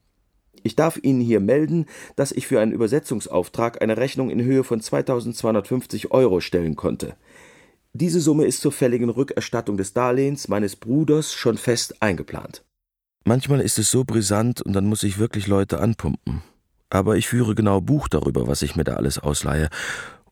Ich 0.68 0.76
darf 0.76 1.00
Ihnen 1.02 1.22
hier 1.22 1.40
melden, 1.40 1.86
dass 2.18 2.34
ich 2.34 2.46
für 2.46 2.60
einen 2.60 2.74
Übersetzungsauftrag 2.74 3.82
eine 3.82 3.96
Rechnung 3.96 4.30
in 4.30 4.44
Höhe 4.44 4.66
von 4.66 4.82
2250 4.82 6.12
Euro 6.12 6.42
stellen 6.42 6.76
konnte. 6.76 7.16
Diese 7.94 8.20
Summe 8.20 8.44
ist 8.44 8.60
zur 8.60 8.74
fälligen 8.74 9.10
Rückerstattung 9.10 9.78
des 9.78 9.94
Darlehens 9.94 10.50
meines 10.50 10.76
Bruders 10.76 11.32
schon 11.32 11.58
fest 11.58 12.02
eingeplant. 12.02 12.66
Manchmal 13.24 13.62
ist 13.62 13.80
es 13.80 13.90
so 13.90 14.04
brisant 14.04 14.62
und 14.62 14.74
dann 14.74 14.88
muss 14.88 15.04
ich 15.04 15.20
wirklich 15.20 15.48
Leute 15.48 15.80
anpumpen. 15.80 16.44
Aber 16.90 17.16
ich 17.16 17.30
führe 17.30 17.56
genau 17.56 17.80
Buch 17.80 18.10
darüber, 18.10 18.50
was 18.50 18.62
ich 18.62 18.76
mir 18.76 18.84
da 18.84 18.96
alles 18.96 19.20
ausleihe. 19.20 19.70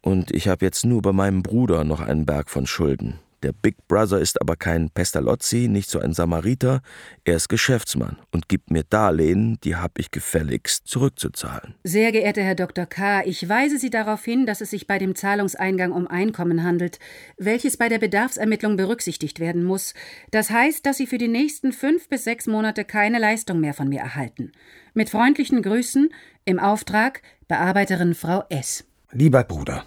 Und 0.01 0.31
ich 0.31 0.49
habe 0.49 0.65
jetzt 0.65 0.83
nur 0.85 1.01
bei 1.01 1.13
meinem 1.13 1.43
Bruder 1.43 1.85
noch 1.85 2.01
einen 2.01 2.25
Berg 2.25 2.49
von 2.49 2.67
Schulden. 2.67 3.21
Der 3.45 3.53
Big 3.53 3.87
Brother 3.87 4.17
ist 4.17 4.41
aber 4.41 4.55
kein 4.55 4.89
Pestalozzi, 4.89 5.67
nicht 5.67 5.87
so 5.87 5.99
ein 5.99 6.13
Samariter. 6.13 6.81
Er 7.25 7.35
ist 7.35 7.47
Geschäftsmann 7.47 8.17
und 8.31 8.49
gibt 8.49 8.71
mir 8.71 8.81
Darlehen, 8.81 9.59
die 9.63 9.75
habe 9.75 9.93
ich 9.99 10.09
gefälligst 10.09 10.87
zurückzuzahlen. 10.87 11.75
Sehr 11.83 12.11
geehrter 12.11 12.41
Herr 12.41 12.55
Dr. 12.55 12.87
K., 12.87 13.21
ich 13.23 13.47
weise 13.47 13.77
Sie 13.77 13.91
darauf 13.91 14.25
hin, 14.25 14.47
dass 14.47 14.61
es 14.61 14.71
sich 14.71 14.87
bei 14.87 14.97
dem 14.97 15.13
Zahlungseingang 15.13 15.91
um 15.91 16.07
Einkommen 16.07 16.63
handelt, 16.63 16.97
welches 17.37 17.77
bei 17.77 17.87
der 17.87 17.99
Bedarfsermittlung 17.99 18.77
berücksichtigt 18.77 19.39
werden 19.39 19.63
muss. 19.63 19.93
Das 20.31 20.49
heißt, 20.49 20.83
dass 20.83 20.97
Sie 20.97 21.05
für 21.05 21.19
die 21.19 21.27
nächsten 21.27 21.71
fünf 21.71 22.09
bis 22.09 22.23
sechs 22.23 22.47
Monate 22.47 22.83
keine 22.83 23.19
Leistung 23.19 23.59
mehr 23.59 23.75
von 23.75 23.89
mir 23.89 23.99
erhalten. 23.99 24.53
Mit 24.95 25.11
freundlichen 25.11 25.61
Grüßen 25.61 26.09
im 26.45 26.57
Auftrag 26.57 27.21
Bearbeiterin 27.47 28.15
Frau 28.15 28.43
S. 28.49 28.85
Lieber 29.11 29.43
Bruder, 29.43 29.85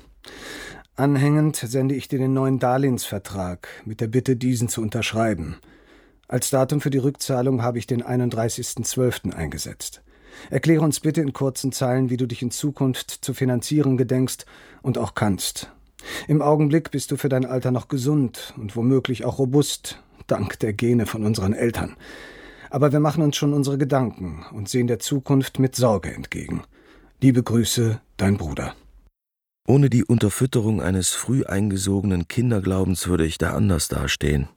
Anhängend 0.99 1.55
sende 1.55 1.95
ich 1.95 2.09
dir 2.09 2.19
den 2.19 2.33
neuen 2.33 2.59
Darlehensvertrag 2.59 3.69
mit 3.85 4.01
der 4.01 4.09
Bitte, 4.09 4.35
diesen 4.35 4.69
zu 4.69 4.83
unterschreiben. 4.83 5.59
Als 6.27 6.51
Datum 6.51 6.81
für 6.81 6.91
die 6.91 6.99
Rückzahlung 6.99 7.63
habe 7.63 7.79
ich 7.79 7.87
den 7.87 8.03
31.12. 8.03 9.33
eingesetzt. 9.33 10.03
Erkläre 10.51 10.83
uns 10.83 10.99
bitte 10.99 11.21
in 11.21 11.33
kurzen 11.33 11.71
Zeilen, 11.71 12.11
wie 12.11 12.17
du 12.17 12.27
dich 12.27 12.43
in 12.43 12.51
Zukunft 12.51 13.13
zu 13.13 13.33
finanzieren 13.33 13.97
gedenkst 13.97 14.45
und 14.83 14.99
auch 14.99 15.15
kannst. 15.15 15.71
Im 16.27 16.43
Augenblick 16.43 16.91
bist 16.91 17.13
du 17.13 17.17
für 17.17 17.29
dein 17.29 17.47
Alter 17.47 17.71
noch 17.71 17.87
gesund 17.87 18.53
und 18.57 18.75
womöglich 18.75 19.25
auch 19.25 19.39
robust, 19.39 20.03
dank 20.27 20.59
der 20.59 20.73
Gene 20.73 21.07
von 21.07 21.25
unseren 21.25 21.53
Eltern. 21.53 21.95
Aber 22.71 22.91
wir 22.91 22.99
machen 22.99 23.23
uns 23.23 23.37
schon 23.37 23.55
unsere 23.55 23.79
Gedanken 23.79 24.45
und 24.51 24.69
sehen 24.69 24.89
der 24.89 24.99
Zukunft 24.99 25.61
mit 25.61 25.77
Sorge 25.77 26.13
entgegen. 26.13 26.65
Liebe 27.21 27.45
Grüße, 27.45 28.01
dein 28.17 28.37
Bruder. 28.37 28.75
Ohne 29.69 29.91
die 29.91 30.03
Unterfütterung 30.03 30.81
eines 30.81 31.11
früh 31.11 31.45
eingesogenen 31.45 32.27
Kinderglaubens 32.27 33.07
würde 33.07 33.27
ich 33.27 33.37
da 33.37 33.53
anders 33.53 33.89
dastehen. 33.89 34.49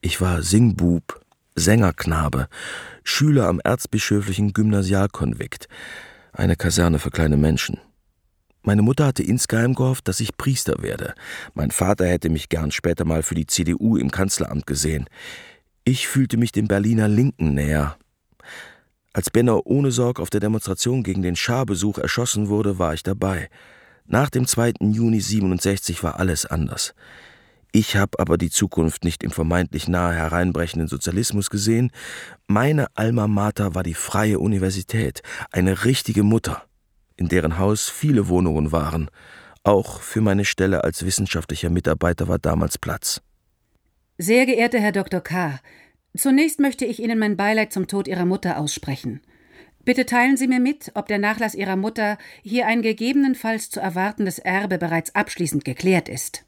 Ich 0.00 0.20
war 0.20 0.42
Singbub, 0.42 1.20
Sängerknabe, 1.56 2.46
Schüler 3.02 3.48
am 3.48 3.58
erzbischöflichen 3.58 4.52
Gymnasialkonvikt, 4.52 5.66
eine 6.32 6.54
Kaserne 6.54 7.00
für 7.00 7.10
kleine 7.10 7.36
Menschen. 7.36 7.80
Meine 8.62 8.82
Mutter 8.82 9.06
hatte 9.06 9.24
insgeheim 9.24 9.74
gehofft, 9.74 10.06
dass 10.06 10.20
ich 10.20 10.36
Priester 10.36 10.76
werde. 10.78 11.14
Mein 11.54 11.72
Vater 11.72 12.06
hätte 12.06 12.28
mich 12.28 12.48
gern 12.48 12.70
später 12.70 13.04
mal 13.04 13.24
für 13.24 13.34
die 13.34 13.48
CDU 13.48 13.96
im 13.96 14.12
Kanzleramt 14.12 14.68
gesehen. 14.68 15.06
Ich 15.82 16.06
fühlte 16.06 16.36
mich 16.36 16.52
dem 16.52 16.68
Berliner 16.68 17.08
Linken 17.08 17.54
näher. 17.54 17.96
Als 19.12 19.30
Benner 19.30 19.66
ohne 19.66 19.90
Sorg 19.90 20.20
auf 20.20 20.30
der 20.30 20.38
Demonstration 20.38 21.02
gegen 21.02 21.22
den 21.22 21.34
Scharbesuch 21.34 21.98
erschossen 21.98 22.48
wurde, 22.48 22.78
war 22.78 22.94
ich 22.94 23.02
dabei. 23.02 23.48
Nach 24.06 24.28
dem 24.28 24.46
2. 24.46 24.74
Juni 24.80 25.20
67 25.20 26.02
war 26.02 26.20
alles 26.20 26.44
anders. 26.46 26.94
Ich 27.72 27.96
habe 27.96 28.20
aber 28.20 28.38
die 28.38 28.50
Zukunft 28.50 29.02
nicht 29.02 29.24
im 29.24 29.30
vermeintlich 29.30 29.88
nahe 29.88 30.14
hereinbrechenden 30.14 30.86
Sozialismus 30.86 31.50
gesehen. 31.50 31.90
Meine 32.46 32.86
Alma 32.94 33.26
Mater 33.26 33.74
war 33.74 33.82
die 33.82 33.94
Freie 33.94 34.38
Universität, 34.38 35.22
eine 35.50 35.84
richtige 35.84 36.22
Mutter, 36.22 36.62
in 37.16 37.28
deren 37.28 37.58
Haus 37.58 37.88
viele 37.88 38.28
Wohnungen 38.28 38.70
waren. 38.70 39.10
Auch 39.64 40.00
für 40.02 40.20
meine 40.20 40.44
Stelle 40.44 40.84
als 40.84 41.04
wissenschaftlicher 41.04 41.70
Mitarbeiter 41.70 42.28
war 42.28 42.38
damals 42.38 42.78
Platz. 42.78 43.22
Sehr 44.18 44.46
geehrter 44.46 44.78
Herr 44.78 44.92
Dr. 44.92 45.20
K., 45.20 45.58
zunächst 46.16 46.60
möchte 46.60 46.84
ich 46.84 47.02
Ihnen 47.02 47.18
mein 47.18 47.36
Beileid 47.36 47.72
zum 47.72 47.88
Tod 47.88 48.06
Ihrer 48.06 48.26
Mutter 48.26 48.58
aussprechen. 48.58 49.20
Bitte 49.84 50.06
teilen 50.06 50.36
Sie 50.36 50.48
mir 50.48 50.60
mit, 50.60 50.92
ob 50.94 51.08
der 51.08 51.18
Nachlass 51.18 51.54
Ihrer 51.54 51.76
Mutter 51.76 52.18
hier 52.42 52.66
ein 52.66 52.82
gegebenenfalls 52.82 53.70
zu 53.70 53.80
erwartendes 53.80 54.38
Erbe 54.38 54.78
bereits 54.78 55.14
abschließend 55.14 55.64
geklärt 55.64 56.08
ist. 56.08 56.44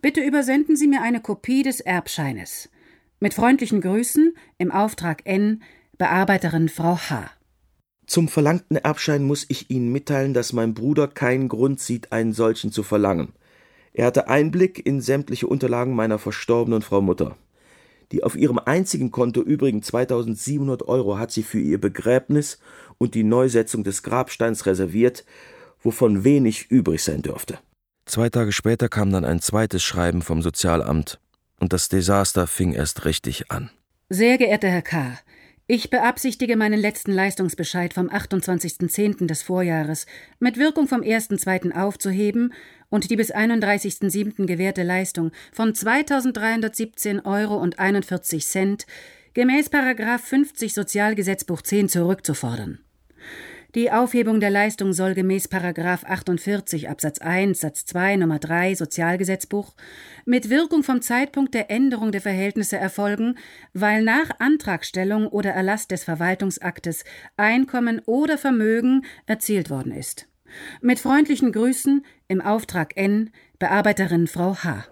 Bitte 0.00 0.22
übersenden 0.22 0.76
Sie 0.76 0.86
mir 0.86 1.02
eine 1.02 1.20
Kopie 1.20 1.62
des 1.62 1.80
Erbscheines. 1.80 2.70
Mit 3.18 3.34
freundlichen 3.34 3.82
Grüßen 3.82 4.34
im 4.56 4.72
Auftrag 4.72 5.22
N, 5.24 5.62
Bearbeiterin 5.98 6.70
Frau 6.70 6.96
H. 6.96 7.30
Zum 8.06 8.28
verlangten 8.28 8.76
Erbschein 8.76 9.22
muss 9.22 9.44
ich 9.48 9.70
Ihnen 9.70 9.92
mitteilen, 9.92 10.32
dass 10.32 10.54
mein 10.54 10.72
Bruder 10.72 11.06
keinen 11.06 11.48
Grund 11.48 11.80
sieht, 11.80 12.12
einen 12.12 12.32
solchen 12.32 12.72
zu 12.72 12.82
verlangen. 12.82 13.34
Er 13.92 14.06
hatte 14.06 14.28
Einblick 14.28 14.84
in 14.86 15.00
sämtliche 15.02 15.46
Unterlagen 15.46 15.94
meiner 15.94 16.18
verstorbenen 16.18 16.80
Frau 16.80 17.02
Mutter. 17.02 17.36
Die 18.12 18.24
auf 18.24 18.36
ihrem 18.36 18.58
einzigen 18.58 19.10
Konto 19.10 19.40
übrigen 19.40 19.82
2700 19.82 20.86
Euro 20.88 21.18
hat 21.18 21.30
sie 21.30 21.42
für 21.42 21.60
ihr 21.60 21.80
Begräbnis 21.80 22.58
und 22.98 23.14
die 23.14 23.22
Neusetzung 23.22 23.84
des 23.84 24.02
Grabsteins 24.02 24.66
reserviert, 24.66 25.24
wovon 25.82 26.24
wenig 26.24 26.70
übrig 26.70 27.02
sein 27.02 27.22
dürfte. 27.22 27.58
Zwei 28.06 28.28
Tage 28.28 28.52
später 28.52 28.88
kam 28.88 29.12
dann 29.12 29.24
ein 29.24 29.40
zweites 29.40 29.82
Schreiben 29.82 30.22
vom 30.22 30.42
Sozialamt 30.42 31.20
und 31.60 31.72
das 31.72 31.88
Desaster 31.88 32.46
fing 32.46 32.72
erst 32.72 33.04
richtig 33.04 33.50
an. 33.50 33.70
Sehr 34.08 34.38
geehrter 34.38 34.68
Herr 34.68 34.82
K., 34.82 35.18
ich 35.72 35.88
beabsichtige 35.88 36.56
meinen 36.56 36.80
letzten 36.80 37.12
Leistungsbescheid 37.12 37.94
vom 37.94 38.08
28.10. 38.08 39.28
des 39.28 39.42
Vorjahres 39.42 40.06
mit 40.40 40.56
Wirkung 40.58 40.88
vom 40.88 41.02
1.2. 41.02 41.80
aufzuheben 41.80 42.52
und 42.88 43.08
die 43.08 43.14
bis 43.14 43.32
31.07. 43.32 44.46
gewährte 44.46 44.82
Leistung 44.82 45.30
von 45.52 45.72
2.317 45.72 47.24
Euro 47.24 47.56
und 47.56 47.78
41 47.78 48.44
Cent 48.44 48.84
gemäß 49.32 49.70
Paragraph 49.70 50.22
50 50.24 50.74
Sozialgesetzbuch 50.74 51.62
10 51.62 51.88
zurückzufordern. 51.88 52.80
Die 53.76 53.92
Aufhebung 53.92 54.40
der 54.40 54.50
Leistung 54.50 54.92
soll 54.92 55.14
gemäß 55.14 55.46
Paragraph 55.46 56.02
48 56.04 56.88
Absatz 56.88 57.20
1 57.20 57.60
Satz 57.60 57.84
2 57.84 58.16
Nummer 58.16 58.40
3 58.40 58.74
Sozialgesetzbuch 58.74 59.74
mit 60.24 60.50
Wirkung 60.50 60.82
vom 60.82 61.02
Zeitpunkt 61.02 61.54
der 61.54 61.70
Änderung 61.70 62.10
der 62.10 62.20
Verhältnisse 62.20 62.78
erfolgen, 62.78 63.38
weil 63.72 64.02
nach 64.02 64.30
Antragstellung 64.40 65.28
oder 65.28 65.50
Erlass 65.50 65.86
des 65.86 66.02
Verwaltungsaktes 66.02 67.04
Einkommen 67.36 68.02
oder 68.06 68.38
Vermögen 68.38 69.04
erzielt 69.26 69.70
worden 69.70 69.92
ist. 69.92 70.26
Mit 70.80 70.98
freundlichen 70.98 71.52
Grüßen 71.52 72.04
im 72.26 72.40
Auftrag 72.40 72.96
N, 72.96 73.30
Bearbeiterin 73.60 74.26
Frau 74.26 74.56
H. 74.64 74.84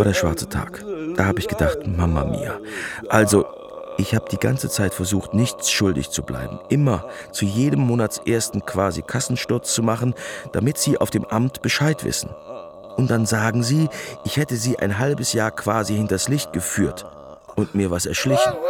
war 0.00 0.06
der 0.06 0.14
schwarze 0.14 0.48
Tag. 0.48 0.82
Da 1.14 1.26
habe 1.26 1.40
ich 1.40 1.46
gedacht, 1.46 1.86
Mama 1.86 2.24
mia. 2.24 2.58
Also, 3.10 3.44
ich 3.98 4.14
habe 4.14 4.30
die 4.30 4.38
ganze 4.38 4.70
Zeit 4.70 4.94
versucht, 4.94 5.34
nichts 5.34 5.70
schuldig 5.70 6.08
zu 6.08 6.22
bleiben. 6.22 6.58
Immer 6.70 7.04
zu 7.32 7.44
jedem 7.44 7.80
Monatsersten 7.80 8.64
quasi 8.64 9.02
Kassensturz 9.02 9.74
zu 9.74 9.82
machen, 9.82 10.14
damit 10.52 10.78
sie 10.78 10.96
auf 10.96 11.10
dem 11.10 11.26
Amt 11.26 11.60
Bescheid 11.60 12.02
wissen. 12.02 12.30
Und 12.96 13.10
dann 13.10 13.26
sagen 13.26 13.62
sie, 13.62 13.90
ich 14.24 14.38
hätte 14.38 14.56
sie 14.56 14.78
ein 14.78 14.98
halbes 14.98 15.34
Jahr 15.34 15.50
quasi 15.50 15.96
hinters 15.96 16.28
Licht 16.28 16.54
geführt 16.54 17.04
und 17.56 17.74
mir 17.74 17.90
was 17.90 18.06
erschlichen. 18.06 18.54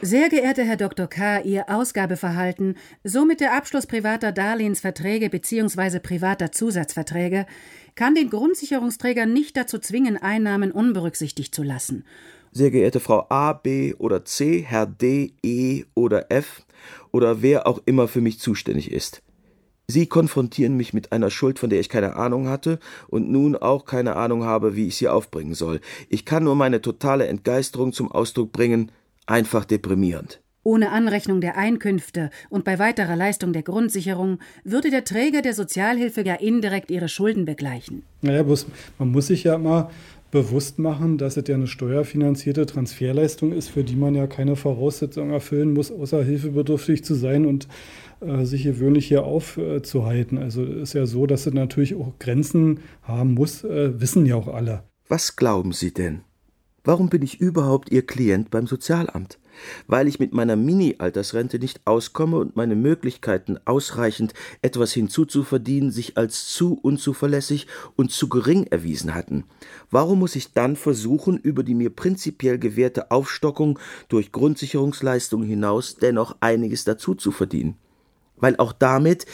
Sehr 0.00 0.28
geehrter 0.28 0.62
Herr 0.62 0.76
Dr. 0.76 1.08
K., 1.08 1.40
Ihr 1.40 1.68
Ausgabeverhalten, 1.68 2.76
somit 3.02 3.40
der 3.40 3.56
Abschluss 3.56 3.86
privater 3.86 4.30
Darlehensverträge 4.30 5.28
bzw. 5.28 5.98
privater 5.98 6.52
Zusatzverträge, 6.52 7.46
kann 7.96 8.14
den 8.14 8.30
Grundsicherungsträger 8.30 9.26
nicht 9.26 9.56
dazu 9.56 9.78
zwingen, 9.78 10.16
Einnahmen 10.16 10.70
unberücksichtigt 10.70 11.54
zu 11.54 11.64
lassen. 11.64 12.04
Sehr 12.52 12.70
geehrte 12.70 13.00
Frau 13.00 13.26
A, 13.28 13.52
B 13.52 13.94
oder 13.94 14.24
C, 14.24 14.64
Herr 14.66 14.86
D, 14.86 15.34
E 15.42 15.84
oder 15.94 16.30
F 16.30 16.64
oder 17.10 17.42
wer 17.42 17.66
auch 17.66 17.80
immer 17.84 18.08
für 18.08 18.20
mich 18.20 18.38
zuständig 18.38 18.92
ist. 18.92 19.22
Sie 19.90 20.06
konfrontieren 20.06 20.76
mich 20.76 20.92
mit 20.92 21.12
einer 21.12 21.30
Schuld, 21.30 21.58
von 21.58 21.70
der 21.70 21.80
ich 21.80 21.88
keine 21.88 22.16
Ahnung 22.16 22.46
hatte 22.46 22.78
und 23.08 23.30
nun 23.30 23.56
auch 23.56 23.86
keine 23.86 24.16
Ahnung 24.16 24.44
habe, 24.44 24.76
wie 24.76 24.86
ich 24.86 24.96
sie 24.96 25.08
aufbringen 25.08 25.54
soll. 25.54 25.80
Ich 26.10 26.26
kann 26.26 26.44
nur 26.44 26.54
meine 26.54 26.82
totale 26.82 27.26
Entgeisterung 27.26 27.94
zum 27.94 28.12
Ausdruck 28.12 28.52
bringen, 28.52 28.92
einfach 29.28 29.64
deprimierend. 29.64 30.40
Ohne 30.64 30.90
Anrechnung 30.90 31.40
der 31.40 31.56
Einkünfte 31.56 32.30
und 32.50 32.64
bei 32.64 32.78
weiterer 32.78 33.16
Leistung 33.16 33.52
der 33.52 33.62
Grundsicherung 33.62 34.38
würde 34.64 34.90
der 34.90 35.04
Träger 35.04 35.40
der 35.40 35.54
Sozialhilfe 35.54 36.22
ja 36.22 36.34
indirekt 36.34 36.90
ihre 36.90 37.08
Schulden 37.08 37.44
begleichen. 37.44 38.02
Naja, 38.20 38.44
man 38.98 39.08
muss 39.10 39.28
sich 39.28 39.44
ja 39.44 39.54
immer 39.54 39.90
bewusst 40.30 40.78
machen, 40.78 41.16
dass 41.16 41.36
es 41.36 41.48
ja 41.48 41.54
eine 41.54 41.66
steuerfinanzierte 41.66 42.66
Transferleistung 42.66 43.52
ist, 43.52 43.68
für 43.68 43.82
die 43.82 43.96
man 43.96 44.14
ja 44.14 44.26
keine 44.26 44.56
Voraussetzungen 44.56 45.30
erfüllen 45.30 45.72
muss, 45.72 45.90
außer 45.90 46.22
hilfebedürftig 46.22 47.02
zu 47.02 47.14
sein 47.14 47.46
und 47.46 47.66
äh, 48.20 48.44
sich 48.44 48.64
gewöhnlich 48.64 49.06
hier 49.06 49.24
aufzuhalten. 49.24 50.38
Also 50.38 50.64
ist 50.64 50.92
ja 50.92 51.06
so, 51.06 51.26
dass 51.26 51.46
es 51.46 51.54
natürlich 51.54 51.94
auch 51.94 52.12
Grenzen 52.18 52.80
haben 53.02 53.34
muss, 53.34 53.64
äh, 53.64 53.98
wissen 54.00 54.26
ja 54.26 54.34
auch 54.34 54.48
alle. 54.48 54.82
Was 55.08 55.36
glauben 55.36 55.72
Sie 55.72 55.94
denn? 55.94 56.20
Warum 56.84 57.08
bin 57.08 57.22
ich 57.22 57.40
überhaupt 57.40 57.90
Ihr 57.90 58.06
Klient 58.06 58.50
beim 58.50 58.66
Sozialamt? 58.66 59.38
Weil 59.88 60.06
ich 60.06 60.20
mit 60.20 60.32
meiner 60.32 60.54
Mini-Altersrente 60.54 61.58
nicht 61.58 61.80
auskomme 61.84 62.38
und 62.38 62.54
meine 62.54 62.76
Möglichkeiten 62.76 63.58
ausreichend 63.64 64.32
etwas 64.62 64.92
hinzuzuverdienen 64.92 65.90
sich 65.90 66.16
als 66.16 66.46
zu 66.46 66.78
unzuverlässig 66.80 67.66
und 67.96 68.12
zu 68.12 68.28
gering 68.28 68.64
erwiesen 68.66 69.14
hatten. 69.14 69.44
Warum 69.90 70.20
muss 70.20 70.36
ich 70.36 70.52
dann 70.52 70.76
versuchen, 70.76 71.36
über 71.36 71.64
die 71.64 71.74
mir 71.74 71.90
prinzipiell 71.90 72.58
gewährte 72.58 73.10
Aufstockung 73.10 73.78
durch 74.08 74.30
Grundsicherungsleistungen 74.30 75.48
hinaus 75.48 75.96
dennoch 75.96 76.36
einiges 76.40 76.84
dazu 76.84 77.14
zu 77.14 77.32
verdienen? 77.32 77.76
weil 78.40 78.56
auch 78.56 78.72
damit, 78.72 79.26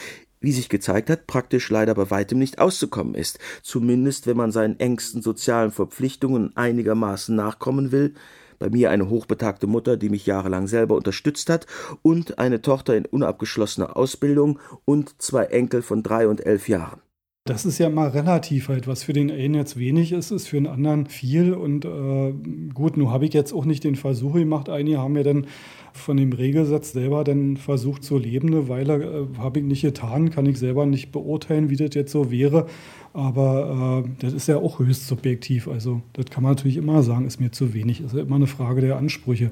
wie 0.44 0.52
sich 0.52 0.68
gezeigt 0.68 1.10
hat, 1.10 1.26
praktisch 1.26 1.70
leider 1.70 1.94
bei 1.94 2.10
weitem 2.10 2.38
nicht 2.38 2.58
auszukommen 2.58 3.14
ist, 3.14 3.38
zumindest 3.62 4.26
wenn 4.26 4.36
man 4.36 4.52
seinen 4.52 4.78
engsten 4.78 5.22
sozialen 5.22 5.72
Verpflichtungen 5.72 6.56
einigermaßen 6.56 7.34
nachkommen 7.34 7.90
will, 7.92 8.14
bei 8.58 8.70
mir 8.70 8.90
eine 8.90 9.08
hochbetagte 9.08 9.66
Mutter, 9.66 9.96
die 9.96 10.08
mich 10.08 10.26
jahrelang 10.26 10.68
selber 10.68 10.94
unterstützt 10.94 11.50
hat, 11.50 11.66
und 12.02 12.38
eine 12.38 12.62
Tochter 12.62 12.96
in 12.96 13.06
unabgeschlossener 13.06 13.96
Ausbildung 13.96 14.58
und 14.84 15.20
zwei 15.20 15.44
Enkel 15.44 15.82
von 15.82 16.02
drei 16.02 16.28
und 16.28 16.44
elf 16.44 16.68
Jahren. 16.68 17.03
Das 17.46 17.66
ist 17.66 17.76
ja 17.76 17.90
mal 17.90 18.08
relativ 18.08 18.68
halt, 18.68 18.86
was 18.86 19.02
für 19.02 19.12
den 19.12 19.30
einen 19.30 19.52
jetzt 19.52 19.78
wenig 19.78 20.12
ist, 20.12 20.30
ist 20.30 20.48
für 20.48 20.56
den 20.56 20.66
anderen 20.66 21.04
viel. 21.04 21.52
Und 21.52 21.84
äh, 21.84 22.32
gut, 22.72 22.96
nun 22.96 23.10
habe 23.10 23.26
ich 23.26 23.34
jetzt 23.34 23.52
auch 23.52 23.66
nicht 23.66 23.84
den 23.84 23.96
Versuch 23.96 24.32
gemacht. 24.32 24.70
Einige 24.70 24.96
haben 24.96 25.14
ja 25.14 25.24
dann 25.24 25.46
von 25.92 26.16
dem 26.16 26.32
Regelsatz 26.32 26.92
selber 26.92 27.22
dann 27.22 27.58
versucht 27.58 28.02
zu 28.02 28.16
leben. 28.16 28.48
Eine 28.48 28.68
Weile 28.70 28.94
äh, 29.34 29.38
habe 29.38 29.58
ich 29.58 29.66
nicht 29.66 29.82
getan, 29.82 30.30
kann 30.30 30.46
ich 30.46 30.58
selber 30.58 30.86
nicht 30.86 31.12
beurteilen, 31.12 31.68
wie 31.68 31.76
das 31.76 31.94
jetzt 31.94 32.12
so 32.12 32.30
wäre. 32.30 32.66
Aber 33.12 34.04
äh, 34.06 34.10
das 34.20 34.32
ist 34.32 34.48
ja 34.48 34.56
auch 34.56 34.78
höchst 34.78 35.06
subjektiv. 35.06 35.68
Also 35.68 36.00
das 36.14 36.24
kann 36.30 36.44
man 36.44 36.52
natürlich 36.52 36.78
immer 36.78 37.02
sagen, 37.02 37.26
ist 37.26 37.40
mir 37.40 37.52
zu 37.52 37.74
wenig. 37.74 37.98
Das 37.98 38.14
ist 38.14 38.16
ja 38.16 38.24
immer 38.24 38.36
eine 38.36 38.46
Frage 38.46 38.80
der 38.80 38.96
Ansprüche, 38.96 39.50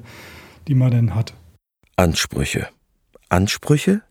die 0.67 0.73
man 0.73 0.89
dann 0.89 1.13
hat. 1.13 1.35
Ansprüche. 1.95 2.69
Ansprüche? 3.29 4.01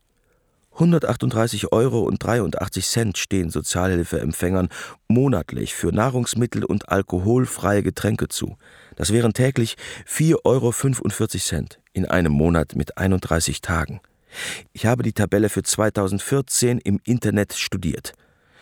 138 0.73 1.71
Euro 1.71 2.01
und 2.01 2.23
83 2.23 2.87
Cent 2.87 3.17
stehen 3.17 3.49
Sozialhilfeempfängern 3.51 4.69
monatlich 5.07 5.75
für 5.75 5.91
Nahrungsmittel 5.91 6.65
und 6.65 6.89
alkoholfreie 6.89 7.83
Getränke 7.83 8.27
zu. 8.27 8.57
Das 8.95 9.13
wären 9.13 9.33
täglich 9.33 9.75
4,45 10.07 11.53
Euro 11.53 11.67
in 11.93 12.05
einem 12.07 12.31
Monat 12.31 12.75
mit 12.75 12.97
31 12.97 13.61
Tagen. 13.61 14.01
Ich 14.71 14.87
habe 14.87 15.03
die 15.03 15.13
Tabelle 15.13 15.49
für 15.49 15.61
2014 15.61 16.79
im 16.79 16.99
Internet 17.03 17.53
studiert. 17.53 18.13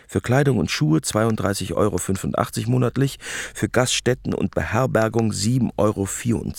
Für 0.05 0.19
Kleidung 0.19 0.57
und 0.57 0.69
Schuhe 0.69 0.99
32,85 0.99 1.73
Euro 1.73 2.69
monatlich, 2.69 3.17
für 3.53 3.69
Gaststätten 3.69 4.33
und 4.33 4.53
Beherbergung 4.53 5.31
7,74 5.31 5.77
Euro, 5.77 6.51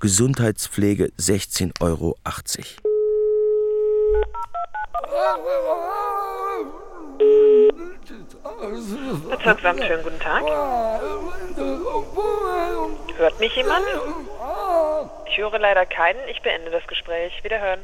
Gesundheitspflege 0.00 1.12
16,80 1.16 1.80
Euro. 1.80 2.16
Bezirksamt, 9.30 9.84
schönen 9.84 10.02
guten 10.02 10.18
Tag. 10.18 10.42
Hört 13.16 13.40
mich 13.40 13.54
jemand? 13.56 13.84
Ich 15.30 15.38
höre 15.38 15.58
leider 15.58 15.86
keinen. 15.86 16.18
Ich 16.30 16.42
beende 16.42 16.70
das 16.70 16.86
Gespräch. 16.86 17.32
Wiederhören. 17.42 17.80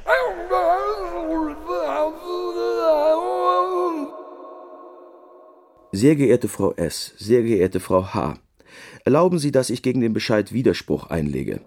Sehr 5.92 6.16
geehrte 6.16 6.48
Frau 6.48 6.72
S., 6.72 7.14
sehr 7.18 7.42
geehrte 7.42 7.80
Frau 7.80 8.14
H., 8.14 8.34
erlauben 9.04 9.38
Sie, 9.38 9.52
dass 9.52 9.70
ich 9.70 9.82
gegen 9.82 10.00
den 10.00 10.12
Bescheid 10.12 10.52
Widerspruch 10.52 11.08
einlege. 11.10 11.60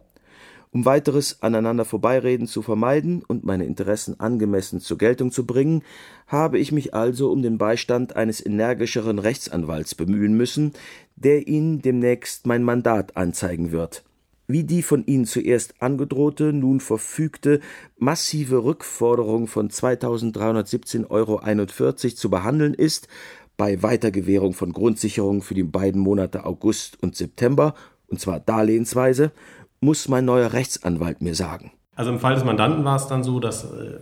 Um 0.71 0.85
weiteres 0.85 1.41
aneinander 1.41 1.85
Vorbeireden 1.85 2.47
zu 2.47 2.61
vermeiden 2.61 3.23
und 3.27 3.45
meine 3.45 3.65
Interessen 3.65 4.19
angemessen 4.19 4.79
zur 4.79 4.97
Geltung 4.97 5.31
zu 5.31 5.45
bringen, 5.45 5.81
habe 6.27 6.59
ich 6.59 6.71
mich 6.71 6.93
also 6.93 7.31
um 7.31 7.41
den 7.41 7.57
Beistand 7.57 8.15
eines 8.15 8.45
energischeren 8.45 9.19
Rechtsanwalts 9.19 9.95
bemühen 9.95 10.35
müssen, 10.35 10.73
der 11.15 11.47
Ihnen 11.47 11.81
demnächst 11.81 12.45
mein 12.45 12.63
Mandat 12.63 13.15
anzeigen 13.15 13.71
wird. 13.71 14.03
Wie 14.49 14.63
die 14.63 14.81
von 14.81 15.05
Ihnen 15.05 15.25
zuerst 15.25 15.81
angedrohte, 15.81 16.53
nun 16.53 16.79
verfügte 16.79 17.59
massive 17.97 18.63
Rückforderung 18.63 19.47
von 19.47 19.69
2.317,41 19.69 21.09
Euro 21.09 21.93
zu 21.93 22.29
behandeln 22.29 22.73
ist, 22.73 23.09
bei 23.57 23.81
Weitergewährung 23.83 24.53
von 24.53 24.71
Grundsicherung 24.71 25.41
für 25.41 25.55
die 25.55 25.63
beiden 25.63 25.99
Monate 25.99 26.45
August 26.45 27.01
und 27.01 27.15
September, 27.15 27.73
und 28.07 28.21
zwar 28.21 28.39
darlehensweise, 28.39 29.31
muss 29.79 30.07
mein 30.07 30.25
neuer 30.25 30.53
Rechtsanwalt 30.53 31.21
mir 31.21 31.35
sagen. 31.35 31.71
Also 31.95 32.11
im 32.11 32.19
Fall 32.19 32.35
des 32.35 32.43
Mandanten 32.43 32.85
war 32.85 32.95
es 32.95 33.07
dann 33.07 33.23
so, 33.23 33.39
dass 33.39 33.63
äh, 33.63 33.99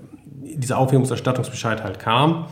dieser 0.55 0.77
Aufhebungserstattungsbescheid 0.77 1.83
halt 1.83 1.99
kam, 1.99 2.47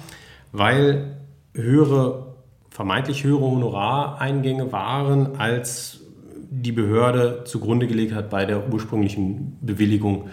weil 0.52 1.18
höhere, 1.54 2.36
vermeintlich 2.70 3.24
höhere 3.24 3.42
Honorareingänge 3.42 4.72
waren, 4.72 5.38
als 5.38 6.00
die 6.50 6.72
Behörde 6.72 7.44
zugrunde 7.46 7.88
gelegt 7.88 8.14
hat 8.14 8.30
bei 8.30 8.46
der 8.46 8.72
ursprünglichen 8.72 9.58
Bewilligung 9.62 10.30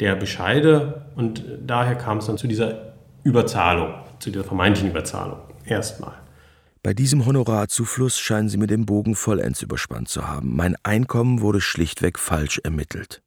der 0.00 0.14
Bescheide. 0.16 1.06
Und 1.16 1.44
daher 1.66 1.96
kam 1.96 2.18
es 2.18 2.26
dann 2.26 2.38
zu 2.38 2.46
dieser 2.46 2.94
Überzahlung, 3.22 3.94
zu 4.18 4.30
dieser 4.30 4.44
vermeintlichen 4.44 4.90
Überzahlung 4.90 5.38
erstmal. 5.66 6.23
Bei 6.84 6.92
diesem 6.92 7.24
Honorarzufluss 7.24 8.18
scheinen 8.18 8.50
Sie 8.50 8.58
mir 8.58 8.66
den 8.66 8.84
Bogen 8.84 9.14
vollends 9.14 9.62
überspannt 9.62 10.10
zu 10.10 10.28
haben. 10.28 10.54
Mein 10.54 10.76
Einkommen 10.82 11.40
wurde 11.40 11.62
schlichtweg 11.62 12.18
falsch 12.18 12.60
ermittelt. 12.62 13.22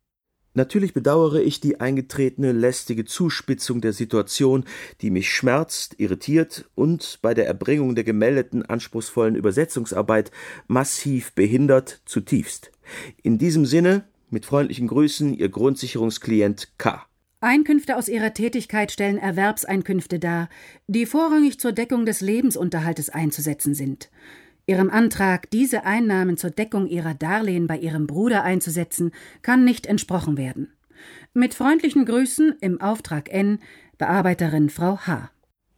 Natürlich 0.53 0.93
bedauere 0.93 1.41
ich 1.41 1.59
die 1.59 1.79
eingetretene 1.81 2.51
lästige 2.51 3.03
Zuspitzung 3.03 3.81
der 3.81 3.93
Situation, 3.93 4.63
die 5.01 5.09
mich 5.09 5.33
schmerzt, 5.33 5.95
irritiert 5.97 6.69
und 6.75 7.17
bei 7.23 7.33
der 7.33 7.47
Erbringung 7.47 7.95
der 7.95 8.03
gemeldeten 8.03 8.63
anspruchsvollen 8.63 9.35
Übersetzungsarbeit 9.35 10.29
massiv 10.67 11.33
behindert, 11.33 12.03
zutiefst. 12.05 12.71
In 13.23 13.39
diesem 13.39 13.65
Sinne, 13.65 14.03
mit 14.29 14.45
freundlichen 14.45 14.85
Grüßen, 14.87 15.33
Ihr 15.33 15.49
Grundsicherungsklient 15.49 16.77
K. 16.77 17.07
Einkünfte 17.39 17.97
aus 17.97 18.09
ihrer 18.09 18.33
Tätigkeit 18.33 18.91
stellen 18.91 19.19
Erwerbseinkünfte 19.19 20.17
dar, 20.17 20.49
die 20.87 21.05
vorrangig 21.05 21.59
zur 21.59 21.71
Deckung 21.71 22.07
des 22.07 22.19
Lebensunterhaltes 22.19 23.09
einzusetzen 23.09 23.75
sind. 23.75 24.09
Ihrem 24.65 24.89
Antrag, 24.89 25.49
diese 25.51 25.85
Einnahmen 25.85 26.37
zur 26.37 26.49
Deckung 26.49 26.87
ihrer 26.87 27.13
Darlehen 27.13 27.67
bei 27.67 27.77
ihrem 27.77 28.07
Bruder 28.07 28.43
einzusetzen, 28.43 29.11
kann 29.43 29.63
nicht 29.63 29.85
entsprochen 29.85 30.35
werden. 30.35 30.73
Mit 31.35 31.53
freundlichen 31.53 32.05
Grüßen 32.05 32.55
im 32.59 32.81
Auftrag 32.81 33.31
N, 33.31 33.59
Bearbeiterin 33.99 34.71
Frau 34.71 34.97
H. 34.97 35.29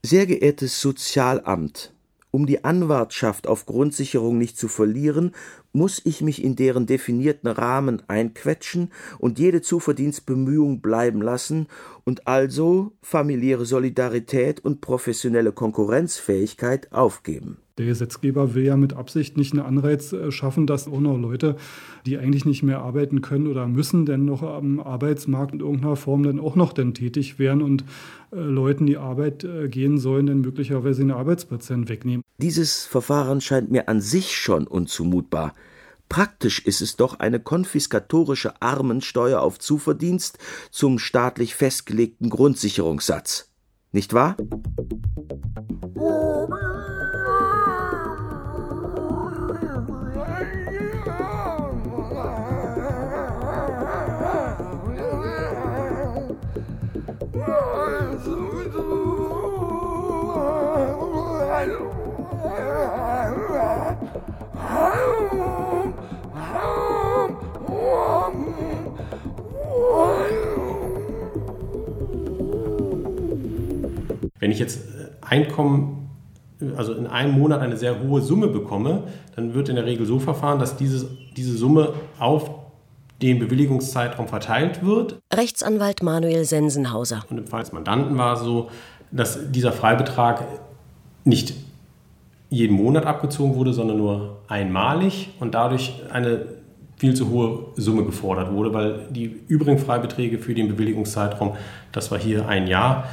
Sehr 0.02 0.26
geehrtes 0.28 0.80
Sozialamt, 0.80 1.93
um 2.32 2.45
die 2.45 2.63
Anwartschaft 2.63 3.48
auf 3.48 3.65
Grundsicherung 3.65 4.38
nicht 4.38 4.58
zu 4.58 4.69
verlieren, 4.69 5.34
muss 5.71 6.01
ich 6.03 6.21
mich 6.21 6.43
in 6.43 6.55
deren 6.55 6.86
definierten 6.86 7.49
Rahmen 7.49 8.01
einquetschen 8.08 8.91
und 9.19 9.39
jede 9.39 9.62
Zuverdienstbemühung 9.62 10.82
bleiben 10.82 11.21
lassen 11.21 11.67
und 12.03 12.27
also 12.27 12.93
familiäre 13.01 13.65
Solidarität 13.65 14.63
und 14.63 14.82
professionelle 14.82 15.51
Konkurrenzfähigkeit 15.51 16.91
aufgeben. 16.91 17.58
Der 17.79 17.86
Gesetzgeber 17.86 18.55
will 18.55 18.65
ja 18.65 18.75
mit 18.75 18.91
Absicht 18.91 19.38
nicht 19.38 19.53
einen 19.53 19.62
Anreiz 19.62 20.12
äh, 20.12 20.34
schaffen, 20.34 20.67
dass 20.67 20.89
auch 20.89 20.99
noch 20.99 21.17
Leute, 21.17 21.55
die 22.05 22.17
eigentlich 22.17 22.43
nicht 22.45 22.62
mehr 22.62 22.82
arbeiten 22.82 23.21
können 23.21 23.47
oder 23.47 23.67
müssen, 23.67 24.05
denn 24.05 24.25
noch 24.25 24.43
am 24.43 24.82
Arbeitsmarkt 24.82 25.53
in 25.53 25.62
irgendeiner 25.62 25.95
Form 25.95 26.23
dann 26.23 26.41
auch 26.41 26.58
noch 26.58 26.73
dann 26.73 26.93
tätig 26.93 27.39
werden 27.39 27.62
und 27.62 27.86
äh, 28.34 28.36
Leuten, 28.36 28.86
die 28.86 28.97
Arbeit 28.97 29.45
äh, 29.45 29.69
gehen 29.69 29.97
sollen, 29.97 30.25
dann 30.25 30.41
möglicherweise 30.41 31.03
den 31.03 31.12
Arbeitsplatz 31.12 31.69
wegnehmen. 31.69 32.21
Dieses 32.38 32.86
Verfahren 32.86 33.39
scheint 33.39 33.71
mir 33.71 33.88
an 33.88 34.01
sich 34.01 34.36
schon 34.36 34.67
unzumutbar. 34.67 35.53
Praktisch 36.10 36.65
ist 36.65 36.82
es 36.82 36.95
doch 36.95 37.19
eine 37.19 37.39
konfiskatorische 37.39 38.62
Armensteuer 38.62 39.41
auf 39.41 39.60
Zuverdienst 39.60 40.39
zum 40.72 40.98
staatlich 40.98 41.54
festgelegten 41.54 42.30
Grundsicherungssatz. 42.32 43.52
Nicht 43.91 44.13
wahr? 44.13 44.36
Ich 74.60 74.74
jetzt 74.74 74.80
äh, 74.80 75.08
Einkommen, 75.26 76.10
also 76.76 76.93
in 76.93 77.08
einem 77.08 77.34
Monat 77.34 77.62
eine 77.62 77.78
sehr 77.78 78.02
hohe 78.02 78.22
Summe 78.22 78.48
bekomme, 78.48 79.04
dann 79.36 79.54
wird 79.54 79.69
in 79.69 79.76
der 79.76 79.86
Regel 79.86 80.06
so 80.06 80.19
verfahren, 80.19 80.60
dass 80.60 80.76
diese, 80.76 81.10
diese 81.38 81.56
Summe 81.58 81.93
auf 82.19 82.52
den 83.22 83.39
Bewilligungszeitraum 83.39 84.28
verteilt 84.28 84.84
wird. 84.84 85.19
Rechtsanwalt 85.34 86.04
Manuel 86.04 86.45
Sensenhauser. 86.45 87.24
Und 87.30 87.38
im 87.38 87.48
Fall 87.48 87.62
des 87.62 87.72
Mandanten 87.72 88.17
war 88.17 88.34
es 88.34 88.41
so, 88.41 88.69
dass 89.12 89.52
dieser 89.52 89.72
Freibetrag 89.72 90.45
nicht 91.24 91.54
jeden 92.50 92.76
Monat 92.76 93.06
abgezogen 93.06 93.56
wurde, 93.56 93.74
sondern 93.74 93.98
nur 93.98 94.38
einmalig 94.48 95.30
und 95.39 95.54
dadurch 95.54 95.93
eine 96.12 96.45
viel 96.98 97.13
zu 97.13 97.30
hohe 97.30 97.67
Summe 97.76 98.04
gefordert 98.04 98.52
wurde, 98.52 98.74
weil 98.74 99.08
die 99.10 99.39
übrigen 99.48 99.80
Freibeträge 99.80 100.39
für 100.39 100.54
den 100.54 100.67
Bewilligungszeitraum, 100.67 101.56
das 101.91 102.12
war 102.12 102.19
hier 102.19 102.48
ein 102.48 102.67
Jahr, 102.67 103.06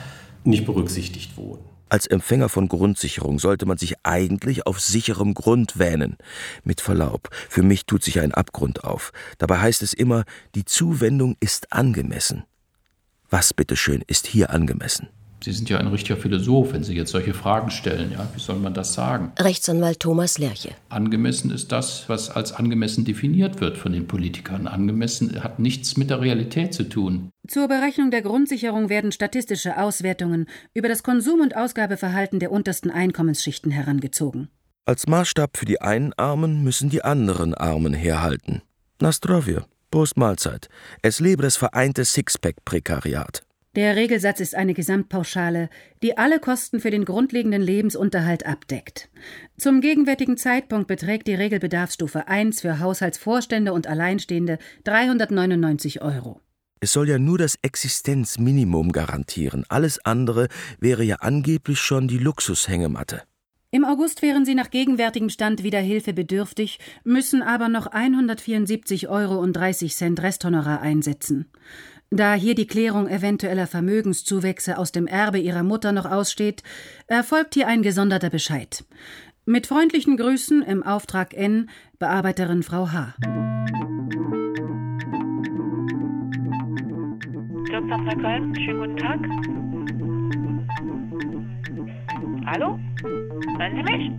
nicht 0.46 0.66
berücksichtigt 0.66 1.36
wurden. 1.36 1.64
Als 1.88 2.06
Empfänger 2.06 2.48
von 2.48 2.66
Grundsicherung 2.66 3.38
sollte 3.38 3.64
man 3.64 3.78
sich 3.78 3.94
eigentlich 4.02 4.66
auf 4.66 4.80
sicherem 4.80 5.34
Grund 5.34 5.78
wähnen. 5.78 6.16
Mit 6.64 6.80
Verlaub, 6.80 7.28
für 7.48 7.62
mich 7.62 7.86
tut 7.86 8.02
sich 8.02 8.18
ein 8.20 8.34
Abgrund 8.34 8.82
auf. 8.82 9.12
Dabei 9.38 9.58
heißt 9.58 9.82
es 9.82 9.92
immer, 9.92 10.24
die 10.56 10.64
Zuwendung 10.64 11.36
ist 11.38 11.72
angemessen. 11.72 12.44
Was 13.30 13.54
bitteschön 13.54 14.02
ist 14.06 14.26
hier 14.26 14.50
angemessen? 14.50 15.08
Sie 15.46 15.52
sind 15.52 15.70
ja 15.70 15.78
ein 15.78 15.86
richtiger 15.86 16.16
Philosoph, 16.16 16.72
wenn 16.72 16.82
Sie 16.82 16.96
jetzt 16.96 17.12
solche 17.12 17.32
Fragen 17.32 17.70
stellen. 17.70 18.10
Ja, 18.10 18.28
wie 18.34 18.40
soll 18.40 18.56
man 18.56 18.74
das 18.74 18.94
sagen? 18.94 19.30
Rechtsanwalt 19.38 20.00
Thomas 20.00 20.38
Lerche. 20.38 20.70
Angemessen 20.88 21.52
ist 21.52 21.70
das, 21.70 22.08
was 22.08 22.30
als 22.30 22.50
angemessen 22.50 23.04
definiert 23.04 23.60
wird 23.60 23.78
von 23.78 23.92
den 23.92 24.08
Politikern. 24.08 24.66
Angemessen 24.66 25.44
hat 25.44 25.60
nichts 25.60 25.96
mit 25.96 26.10
der 26.10 26.20
Realität 26.20 26.74
zu 26.74 26.82
tun. 26.82 27.30
Zur 27.46 27.68
Berechnung 27.68 28.10
der 28.10 28.22
Grundsicherung 28.22 28.88
werden 28.88 29.12
statistische 29.12 29.78
Auswertungen 29.78 30.46
über 30.74 30.88
das 30.88 31.04
Konsum- 31.04 31.42
und 31.42 31.54
Ausgabeverhalten 31.56 32.40
der 32.40 32.50
untersten 32.50 32.90
Einkommensschichten 32.90 33.70
herangezogen. 33.70 34.48
Als 34.84 35.06
Maßstab 35.06 35.56
für 35.56 35.64
die 35.64 35.80
einen 35.80 36.12
Armen 36.14 36.64
müssen 36.64 36.90
die 36.90 37.04
anderen 37.04 37.54
Armen 37.54 37.94
herhalten. 37.94 38.62
Nastrovje, 39.00 39.64
Postmahlzeit. 39.92 40.68
Es 41.02 41.20
lebe 41.20 41.44
das 41.44 41.56
vereinte 41.56 42.04
Sixpack-Prekariat. 42.04 43.45
Der 43.76 43.94
Regelsatz 43.94 44.40
ist 44.40 44.54
eine 44.54 44.72
Gesamtpauschale, 44.72 45.68
die 46.02 46.16
alle 46.16 46.40
Kosten 46.40 46.80
für 46.80 46.90
den 46.90 47.04
grundlegenden 47.04 47.60
Lebensunterhalt 47.60 48.46
abdeckt. 48.46 49.10
Zum 49.58 49.82
gegenwärtigen 49.82 50.38
Zeitpunkt 50.38 50.88
beträgt 50.88 51.26
die 51.26 51.34
Regelbedarfsstufe 51.34 52.26
1 52.26 52.62
für 52.62 52.80
Haushaltsvorstände 52.80 53.74
und 53.74 53.86
Alleinstehende 53.86 54.58
399 54.84 56.00
Euro. 56.00 56.40
Es 56.80 56.94
soll 56.94 57.10
ja 57.10 57.18
nur 57.18 57.36
das 57.36 57.56
Existenzminimum 57.60 58.92
garantieren. 58.92 59.64
Alles 59.68 60.02
andere 60.06 60.48
wäre 60.80 61.04
ja 61.04 61.16
angeblich 61.16 61.78
schon 61.78 62.08
die 62.08 62.18
Luxushängematte. 62.18 63.24
Im 63.72 63.84
August 63.84 64.22
wären 64.22 64.46
sie 64.46 64.54
nach 64.54 64.70
gegenwärtigem 64.70 65.28
Stand 65.28 65.62
wieder 65.62 65.80
hilfebedürftig, 65.80 66.78
müssen 67.04 67.42
aber 67.42 67.68
noch 67.68 67.92
174,30 67.92 69.08
Euro 69.08 70.22
Resthonorar 70.22 70.80
einsetzen. 70.80 71.50
Da 72.10 72.34
hier 72.34 72.54
die 72.54 72.66
Klärung 72.66 73.08
eventueller 73.08 73.66
Vermögenszuwächse 73.66 74.78
aus 74.78 74.92
dem 74.92 75.06
Erbe 75.06 75.38
ihrer 75.38 75.62
Mutter 75.62 75.92
noch 75.92 76.06
aussteht, 76.06 76.62
erfolgt 77.06 77.54
hier 77.54 77.66
ein 77.66 77.82
gesonderter 77.82 78.30
Bescheid. 78.30 78.84
Mit 79.44 79.66
freundlichen 79.66 80.16
Grüßen 80.16 80.62
im 80.62 80.82
Auftrag 80.82 81.34
N, 81.34 81.68
Bearbeiterin 81.98 82.62
Frau 82.62 82.92
H. 82.92 83.14
Wirtschaft 87.86 88.20
Köln, 88.20 88.54
schönen 88.56 88.80
guten 88.80 88.96
Tag. 88.96 89.20
Hallo? 92.46 92.78
Hören 93.58 93.76
Sie 93.76 93.82
mich? 93.82 94.10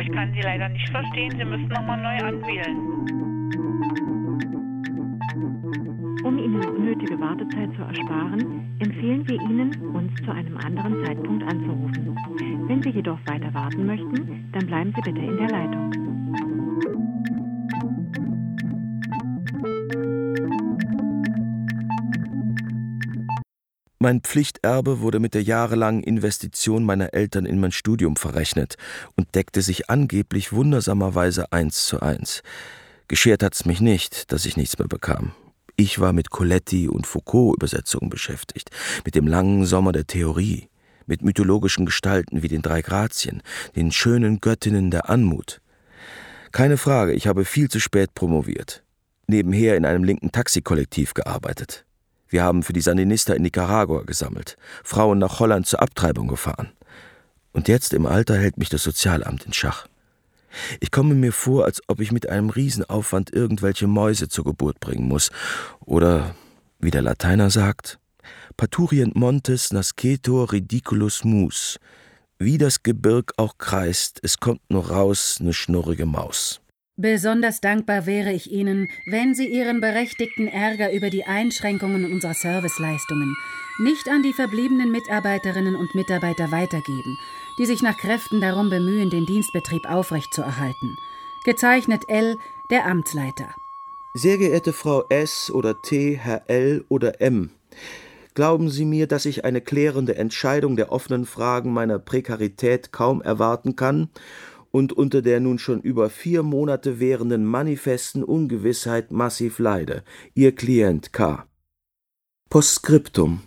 Ich 0.00 0.12
kann 0.12 0.32
Sie 0.32 0.40
leider 0.40 0.68
nicht 0.68 0.88
verstehen. 0.90 1.30
Sie 1.36 1.44
müssen 1.44 1.68
nochmal 1.68 2.00
neu 2.00 2.18
anwählen. 2.26 4.13
Um 6.24 6.38
Ihnen 6.38 6.64
unnötige 6.64 7.20
Wartezeit 7.20 7.68
zu 7.76 7.82
ersparen, 7.82 8.78
empfehlen 8.78 9.28
wir 9.28 9.38
Ihnen, 9.42 9.94
uns 9.94 10.10
zu 10.24 10.30
einem 10.32 10.56
anderen 10.56 11.04
Zeitpunkt 11.04 11.42
anzurufen. 11.44 12.16
Wenn 12.66 12.82
Sie 12.82 12.88
jedoch 12.88 13.18
weiter 13.26 13.52
warten 13.52 13.84
möchten, 13.84 14.48
dann 14.52 14.66
bleiben 14.66 14.94
Sie 14.96 15.02
bitte 15.02 15.20
in 15.20 15.36
der 15.36 15.48
Leitung. 15.50 15.90
Mein 23.98 24.22
Pflichterbe 24.22 25.00
wurde 25.00 25.20
mit 25.20 25.34
der 25.34 25.42
jahrelangen 25.42 26.02
Investition 26.02 26.84
meiner 26.84 27.12
Eltern 27.12 27.44
in 27.44 27.60
mein 27.60 27.72
Studium 27.72 28.16
verrechnet 28.16 28.76
und 29.16 29.34
deckte 29.34 29.60
sich 29.60 29.90
angeblich 29.90 30.54
wundersamerweise 30.54 31.52
eins 31.52 31.86
zu 31.86 32.00
eins. 32.00 32.42
Geschert 33.08 33.42
hat's 33.42 33.66
mich 33.66 33.82
nicht, 33.82 34.32
dass 34.32 34.46
ich 34.46 34.56
nichts 34.56 34.78
mehr 34.78 34.88
bekam. 34.88 35.32
Ich 35.76 35.98
war 35.98 36.12
mit 36.12 36.30
Coletti 36.30 36.88
und 36.88 37.06
Foucault-Übersetzungen 37.06 38.08
beschäftigt, 38.08 38.70
mit 39.04 39.16
dem 39.16 39.26
langen 39.26 39.66
Sommer 39.66 39.90
der 39.90 40.06
Theorie, 40.06 40.68
mit 41.06 41.22
mythologischen 41.22 41.84
Gestalten 41.84 42.42
wie 42.42 42.48
den 42.48 42.62
drei 42.62 42.80
Grazien, 42.80 43.42
den 43.74 43.90
schönen 43.90 44.40
Göttinnen 44.40 44.92
der 44.92 45.10
Anmut. 45.10 45.60
Keine 46.52 46.76
Frage, 46.76 47.12
ich 47.12 47.26
habe 47.26 47.44
viel 47.44 47.68
zu 47.68 47.80
spät 47.80 48.14
promoviert. 48.14 48.84
Nebenher 49.26 49.76
in 49.76 49.84
einem 49.84 50.04
linken 50.04 50.30
Taxikollektiv 50.30 51.14
gearbeitet. 51.14 51.84
Wir 52.28 52.44
haben 52.44 52.62
für 52.62 52.72
die 52.72 52.80
Sandinista 52.80 53.34
in 53.34 53.42
Nicaragua 53.42 54.02
gesammelt, 54.02 54.56
Frauen 54.84 55.18
nach 55.18 55.40
Holland 55.40 55.66
zur 55.66 55.82
Abtreibung 55.82 56.28
gefahren. 56.28 56.70
Und 57.52 57.66
jetzt 57.66 57.92
im 57.94 58.06
Alter 58.06 58.36
hält 58.36 58.58
mich 58.58 58.68
das 58.68 58.84
Sozialamt 58.84 59.44
in 59.44 59.52
Schach. 59.52 59.88
Ich 60.80 60.90
komme 60.90 61.14
mir 61.14 61.32
vor, 61.32 61.64
als 61.64 61.80
ob 61.88 62.00
ich 62.00 62.12
mit 62.12 62.28
einem 62.28 62.50
Riesenaufwand 62.50 63.32
irgendwelche 63.32 63.86
Mäuse 63.86 64.28
zur 64.28 64.44
Geburt 64.44 64.80
bringen 64.80 65.08
muss. 65.08 65.30
Oder, 65.84 66.34
wie 66.78 66.90
der 66.90 67.02
Lateiner 67.02 67.50
sagt, 67.50 67.98
Paturient 68.56 69.16
montes 69.16 69.72
nascetur 69.72 70.52
ridiculus 70.52 71.24
mus. 71.24 71.78
Wie 72.38 72.58
das 72.58 72.82
Gebirg 72.82 73.32
auch 73.36 73.58
kreist, 73.58 74.20
es 74.22 74.38
kommt 74.38 74.60
nur 74.70 74.90
raus 74.90 75.40
ne 75.40 75.52
schnurrige 75.52 76.06
Maus. 76.06 76.60
Besonders 76.96 77.60
dankbar 77.60 78.06
wäre 78.06 78.32
ich 78.32 78.52
Ihnen, 78.52 78.88
wenn 79.06 79.34
Sie 79.34 79.46
Ihren 79.46 79.80
berechtigten 79.80 80.46
Ärger 80.46 80.92
über 80.92 81.10
die 81.10 81.24
Einschränkungen 81.24 82.12
unserer 82.12 82.34
Serviceleistungen 82.34 83.34
nicht 83.80 84.08
an 84.08 84.22
die 84.22 84.32
verbliebenen 84.32 84.92
Mitarbeiterinnen 84.92 85.74
und 85.74 85.92
Mitarbeiter 85.96 86.52
weitergeben, 86.52 87.18
die 87.58 87.66
sich 87.66 87.82
nach 87.82 87.96
Kräften 87.96 88.40
darum 88.40 88.70
bemühen, 88.70 89.10
den 89.10 89.26
Dienstbetrieb 89.26 89.88
aufrechtzuerhalten. 89.88 90.96
Gezeichnet 91.44 92.04
L, 92.08 92.36
der 92.70 92.86
Amtsleiter. 92.86 93.54
Sehr 94.14 94.38
geehrte 94.38 94.72
Frau 94.72 95.04
S 95.08 95.50
oder 95.50 95.82
T, 95.82 96.16
Herr 96.16 96.48
L 96.48 96.84
oder 96.88 97.20
M, 97.20 97.50
glauben 98.34 98.70
Sie 98.70 98.84
mir, 98.84 99.06
dass 99.06 99.26
ich 99.26 99.44
eine 99.44 99.60
klärende 99.60 100.16
Entscheidung 100.16 100.76
der 100.76 100.92
offenen 100.92 101.26
Fragen 101.26 101.72
meiner 101.72 101.98
Prekarität 101.98 102.92
kaum 102.92 103.22
erwarten 103.22 103.76
kann 103.76 104.08
und 104.70 104.92
unter 104.92 105.22
der 105.22 105.40
nun 105.40 105.58
schon 105.58 105.80
über 105.80 106.10
vier 106.10 106.42
Monate 106.42 106.98
währenden 106.98 107.44
manifesten 107.44 108.24
Ungewissheit 108.24 109.10
massiv 109.10 109.58
leide. 109.58 110.02
Ihr 110.34 110.54
Klient 110.54 111.12
K. 111.12 111.46
Postskriptum. 112.50 113.42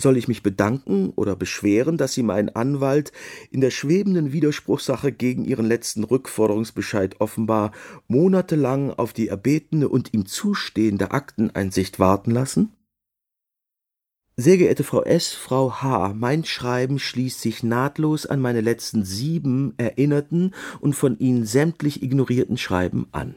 Soll 0.00 0.16
ich 0.16 0.28
mich 0.28 0.42
bedanken 0.42 1.12
oder 1.14 1.36
beschweren, 1.36 1.98
dass 1.98 2.14
Sie 2.14 2.22
meinen 2.22 2.48
Anwalt 2.48 3.12
in 3.50 3.60
der 3.60 3.70
schwebenden 3.70 4.32
Widerspruchssache 4.32 5.12
gegen 5.12 5.44
Ihren 5.44 5.66
letzten 5.66 6.04
Rückforderungsbescheid 6.04 7.20
offenbar 7.20 7.72
monatelang 8.08 8.90
auf 8.92 9.12
die 9.12 9.28
erbetene 9.28 9.90
und 9.90 10.14
ihm 10.14 10.24
zustehende 10.24 11.10
Akteneinsicht 11.10 11.98
warten 11.98 12.30
lassen? 12.30 12.72
Sehr 14.38 14.56
geehrte 14.56 14.84
Frau 14.84 15.02
S., 15.02 15.34
Frau 15.34 15.82
H., 15.82 16.14
mein 16.14 16.46
Schreiben 16.46 16.98
schließt 16.98 17.42
sich 17.42 17.62
nahtlos 17.62 18.24
an 18.24 18.40
meine 18.40 18.62
letzten 18.62 19.04
sieben 19.04 19.74
erinnerten 19.76 20.54
und 20.80 20.94
von 20.94 21.18
Ihnen 21.18 21.44
sämtlich 21.44 22.02
ignorierten 22.02 22.56
Schreiben 22.56 23.06
an. 23.12 23.34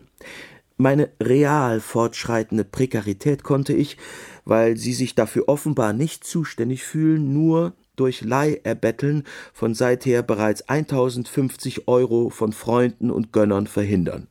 Meine 0.78 1.10
real 1.22 1.82
fortschreitende 1.82 2.64
Prekarität 2.64 3.44
konnte 3.44 3.74
ich, 3.74 3.98
weil 4.46 4.78
Sie 4.78 4.94
sich 4.94 5.16
dafür 5.16 5.48
offenbar 5.48 5.94
nicht 5.94 6.24
zuständig 6.24 6.84
fühlen, 6.84 7.34
nur 7.34 7.74
durch 7.96 8.22
Leiherbetteln 8.22 9.24
von 9.54 9.74
seither 9.74 10.24
bereits 10.24 10.68
1050 10.68 11.88
Euro 11.88 12.30
von 12.30 12.54
Freunden 12.54 13.12
und 13.12 13.32
Gönnern 13.32 13.68
verhindern. 13.68 14.28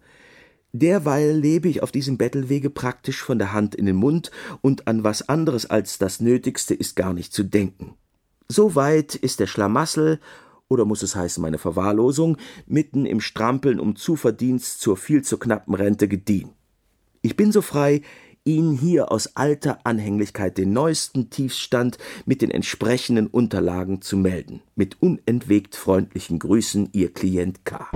Derweil 0.72 1.36
lebe 1.36 1.68
ich 1.68 1.82
auf 1.82 1.92
diesem 1.92 2.16
Bettelwege 2.16 2.70
praktisch 2.70 3.22
von 3.22 3.38
der 3.38 3.52
Hand 3.52 3.74
in 3.74 3.86
den 3.86 3.96
Mund 3.96 4.30
und 4.62 4.88
an 4.88 5.04
was 5.04 5.28
anderes 5.28 5.68
als 5.68 5.98
das 5.98 6.20
Nötigste 6.20 6.74
ist 6.74 6.96
gar 6.96 7.12
nicht 7.12 7.34
zu 7.34 7.44
denken. 7.44 7.94
Soweit 8.48 9.14
ist 9.14 9.38
der 9.40 9.46
Schlamassel 9.46 10.18
oder 10.68 10.86
muss 10.86 11.02
es 11.02 11.14
heißen 11.14 11.42
meine 11.42 11.58
Verwahrlosung 11.58 12.38
mitten 12.66 13.04
im 13.04 13.20
Strampeln 13.20 13.78
um 13.78 13.96
Zuverdienst 13.96 14.80
zur 14.80 14.96
viel 14.96 15.22
zu 15.22 15.36
knappen 15.36 15.74
Rente 15.74 16.08
gediehen. 16.08 16.50
Ich 17.20 17.36
bin 17.36 17.52
so 17.52 17.60
frei, 17.60 18.00
Ihnen 18.44 18.76
hier 18.76 19.12
aus 19.12 19.36
alter 19.36 19.78
Anhänglichkeit 19.84 20.58
den 20.58 20.72
neuesten 20.72 21.30
Tiefstand 21.30 21.96
mit 22.26 22.42
den 22.42 22.50
entsprechenden 22.50 23.28
Unterlagen 23.28 24.02
zu 24.02 24.16
melden. 24.16 24.62
Mit 24.74 25.00
unentwegt 25.00 25.76
freundlichen 25.76 26.40
Grüßen, 26.40 26.88
Ihr 26.92 27.12
Klient 27.12 27.64
K. 27.64 27.88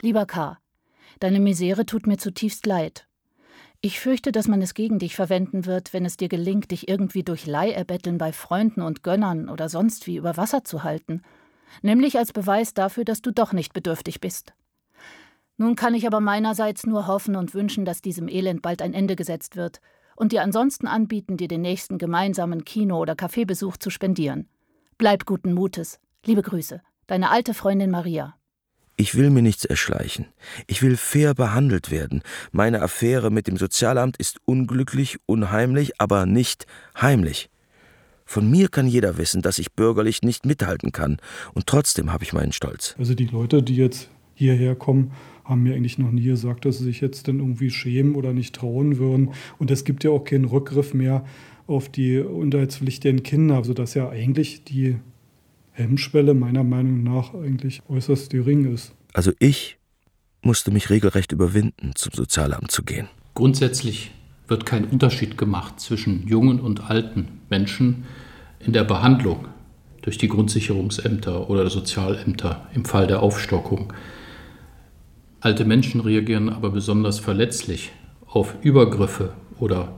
Lieber 0.00 0.24
K., 0.24 0.63
deine 1.20 1.40
Misere 1.40 1.86
tut 1.86 2.06
mir 2.06 2.18
zutiefst 2.18 2.66
leid. 2.66 3.06
Ich 3.80 4.00
fürchte, 4.00 4.32
dass 4.32 4.48
man 4.48 4.62
es 4.62 4.72
gegen 4.72 4.98
dich 4.98 5.14
verwenden 5.14 5.66
wird, 5.66 5.92
wenn 5.92 6.06
es 6.06 6.16
dir 6.16 6.28
gelingt, 6.28 6.70
dich 6.70 6.88
irgendwie 6.88 7.22
durch 7.22 7.46
Leiherbetteln 7.46 8.16
bei 8.16 8.32
Freunden 8.32 8.80
und 8.80 9.02
Gönnern 9.02 9.50
oder 9.50 9.68
sonst 9.68 10.06
wie 10.06 10.16
über 10.16 10.38
Wasser 10.38 10.64
zu 10.64 10.84
halten, 10.84 11.20
nämlich 11.82 12.16
als 12.16 12.32
Beweis 12.32 12.72
dafür, 12.72 13.04
dass 13.04 13.20
du 13.20 13.30
doch 13.30 13.52
nicht 13.52 13.74
bedürftig 13.74 14.20
bist. 14.20 14.54
Nun 15.56 15.76
kann 15.76 15.94
ich 15.94 16.06
aber 16.06 16.20
meinerseits 16.20 16.86
nur 16.86 17.06
hoffen 17.06 17.36
und 17.36 17.54
wünschen, 17.54 17.84
dass 17.84 18.00
diesem 18.00 18.26
Elend 18.26 18.62
bald 18.62 18.82
ein 18.82 18.94
Ende 18.94 19.16
gesetzt 19.16 19.54
wird 19.54 19.80
und 20.16 20.32
dir 20.32 20.42
ansonsten 20.42 20.86
anbieten, 20.86 21.36
dir 21.36 21.48
den 21.48 21.60
nächsten 21.60 21.98
gemeinsamen 21.98 22.64
Kino- 22.64 23.00
oder 23.00 23.14
Kaffeebesuch 23.14 23.76
zu 23.76 23.90
spendieren. 23.90 24.48
Bleib 24.96 25.26
guten 25.26 25.52
Mutes. 25.52 26.00
Liebe 26.24 26.42
Grüße. 26.42 26.80
Deine 27.06 27.30
alte 27.30 27.52
Freundin 27.52 27.90
Maria. 27.90 28.34
Ich 28.96 29.16
will 29.16 29.30
mir 29.30 29.42
nichts 29.42 29.64
erschleichen. 29.64 30.26
Ich 30.68 30.80
will 30.82 30.96
fair 30.96 31.34
behandelt 31.34 31.90
werden. 31.90 32.22
Meine 32.52 32.80
Affäre 32.80 33.30
mit 33.30 33.48
dem 33.48 33.56
Sozialamt 33.56 34.16
ist 34.18 34.38
unglücklich, 34.44 35.18
unheimlich, 35.26 36.00
aber 36.00 36.26
nicht 36.26 36.66
heimlich. 37.00 37.50
Von 38.24 38.48
mir 38.48 38.68
kann 38.68 38.86
jeder 38.86 39.18
wissen, 39.18 39.42
dass 39.42 39.58
ich 39.58 39.72
bürgerlich 39.72 40.22
nicht 40.22 40.46
mithalten 40.46 40.92
kann. 40.92 41.18
Und 41.54 41.66
trotzdem 41.66 42.12
habe 42.12 42.24
ich 42.24 42.32
meinen 42.32 42.52
Stolz. 42.52 42.94
Also 42.98 43.14
die 43.14 43.26
Leute, 43.26 43.62
die 43.62 43.76
jetzt 43.76 44.08
hierher 44.34 44.76
kommen, 44.76 45.12
haben 45.44 45.62
mir 45.62 45.74
eigentlich 45.74 45.98
noch 45.98 46.10
nie 46.10 46.24
gesagt, 46.24 46.64
dass 46.64 46.78
sie 46.78 46.84
sich 46.84 47.00
jetzt 47.00 47.28
dann 47.28 47.40
irgendwie 47.40 47.70
schämen 47.70 48.14
oder 48.14 48.32
nicht 48.32 48.54
trauen 48.54 48.98
würden. 48.98 49.32
Und 49.58 49.70
es 49.70 49.84
gibt 49.84 50.04
ja 50.04 50.10
auch 50.10 50.24
keinen 50.24 50.46
Rückgriff 50.46 50.94
mehr 50.94 51.24
auf 51.66 51.88
die 51.88 52.18
unterhaltspflichtigen 52.18 53.22
Kinder, 53.22 53.62
sodass 53.64 53.94
ja 53.94 54.08
eigentlich 54.08 54.64
die 54.64 54.96
Hemmschwelle 55.74 56.34
meiner 56.34 56.64
Meinung 56.64 57.02
nach 57.02 57.34
eigentlich 57.34 57.82
äußerst 57.88 58.30
gering 58.30 58.72
ist. 58.72 58.94
Also 59.12 59.32
ich 59.40 59.76
musste 60.40 60.70
mich 60.70 60.88
regelrecht 60.88 61.32
überwinden, 61.32 61.92
zum 61.94 62.12
Sozialamt 62.12 62.70
zu 62.70 62.84
gehen. 62.84 63.08
Grundsätzlich 63.34 64.12
wird 64.46 64.66
kein 64.66 64.84
Unterschied 64.84 65.36
gemacht 65.36 65.80
zwischen 65.80 66.26
jungen 66.28 66.60
und 66.60 66.88
alten 66.90 67.40
Menschen 67.50 68.04
in 68.60 68.72
der 68.72 68.84
Behandlung 68.84 69.48
durch 70.02 70.16
die 70.16 70.28
Grundsicherungsämter 70.28 71.50
oder 71.50 71.68
Sozialämter 71.68 72.68
im 72.74 72.84
Fall 72.84 73.06
der 73.06 73.22
Aufstockung. 73.22 73.92
Alte 75.40 75.64
Menschen 75.64 76.00
reagieren 76.00 76.50
aber 76.50 76.70
besonders 76.70 77.18
verletzlich 77.18 77.92
auf 78.26 78.54
Übergriffe 78.62 79.32
oder 79.58 79.92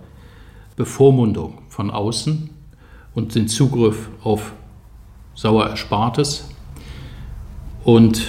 Bevormundung 0.77 1.63
von 1.69 1.91
außen 1.91 2.51
und 3.15 3.35
den 3.35 3.49
Zugriff 3.49 4.09
auf 4.23 4.53
sauer 5.37 5.69
Erspartes. 5.69 6.49
Und 7.85 8.27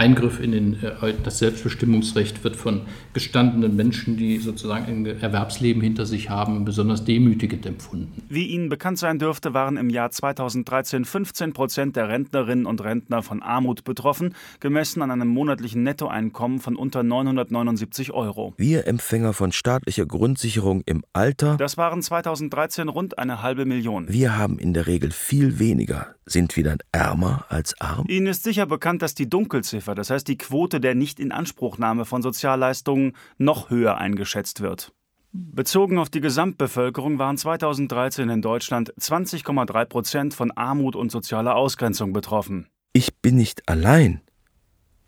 Eingriff 0.00 0.40
in 0.40 0.52
den, 0.52 0.82
äh, 0.82 1.14
das 1.22 1.38
Selbstbestimmungsrecht 1.38 2.42
wird 2.42 2.56
von 2.56 2.82
gestandenen 3.12 3.76
Menschen, 3.76 4.16
die 4.16 4.38
sozusagen 4.38 4.86
ein 4.86 5.20
Erwerbsleben 5.20 5.82
hinter 5.82 6.06
sich 6.06 6.30
haben, 6.30 6.64
besonders 6.64 7.04
demütigend 7.04 7.66
empfunden. 7.66 8.22
Wie 8.30 8.46
Ihnen 8.46 8.70
bekannt 8.70 8.98
sein 8.98 9.18
dürfte, 9.18 9.52
waren 9.52 9.76
im 9.76 9.90
Jahr 9.90 10.10
2013 10.10 11.04
15 11.04 11.52
Prozent 11.52 11.96
der 11.96 12.08
Rentnerinnen 12.08 12.64
und 12.64 12.82
Rentner 12.82 13.22
von 13.22 13.42
Armut 13.42 13.84
betroffen, 13.84 14.34
gemessen 14.58 15.02
an 15.02 15.10
einem 15.10 15.28
monatlichen 15.28 15.82
Nettoeinkommen 15.82 16.60
von 16.60 16.76
unter 16.76 17.02
979 17.02 18.12
Euro. 18.12 18.54
Wir 18.56 18.86
Empfänger 18.86 19.34
von 19.34 19.52
staatlicher 19.52 20.06
Grundsicherung 20.06 20.82
im 20.86 21.04
Alter. 21.12 21.58
Das 21.58 21.76
waren 21.76 22.00
2013 22.00 22.88
rund 22.88 23.18
eine 23.18 23.42
halbe 23.42 23.66
Million. 23.66 24.08
Wir 24.08 24.38
haben 24.38 24.58
in 24.58 24.72
der 24.72 24.86
Regel 24.86 25.10
viel 25.10 25.58
weniger, 25.58 26.14
sind 26.24 26.56
wir 26.56 26.64
dann 26.64 26.78
ärmer 26.92 27.44
als 27.48 27.78
arm? 27.80 28.06
Ihnen 28.08 28.28
ist 28.28 28.44
sicher 28.44 28.66
bekannt, 28.66 29.02
dass 29.02 29.14
die 29.14 29.28
Dunkelziffer 29.28 29.89
Dunkelziffer, 29.90 29.94
das 29.94 30.10
heißt 30.10 30.28
die 30.28 30.38
Quote 30.38 30.80
der 30.80 30.94
Nichtinanspruchnahme 30.94 32.04
von 32.04 32.22
Sozialleistungen, 32.22 33.14
noch 33.38 33.70
höher 33.70 33.98
eingeschätzt 33.98 34.60
wird. 34.60 34.92
Bezogen 35.32 35.98
auf 35.98 36.10
die 36.10 36.20
Gesamtbevölkerung 36.20 37.18
waren 37.18 37.36
2013 37.36 38.28
in 38.30 38.42
Deutschland 38.42 38.92
20,3 38.94 39.84
Prozent 39.84 40.34
von 40.34 40.50
Armut 40.52 40.96
und 40.96 41.12
sozialer 41.12 41.54
Ausgrenzung 41.54 42.12
betroffen. 42.12 42.66
Ich 42.92 43.14
bin 43.22 43.36
nicht 43.36 43.68
allein. 43.68 44.22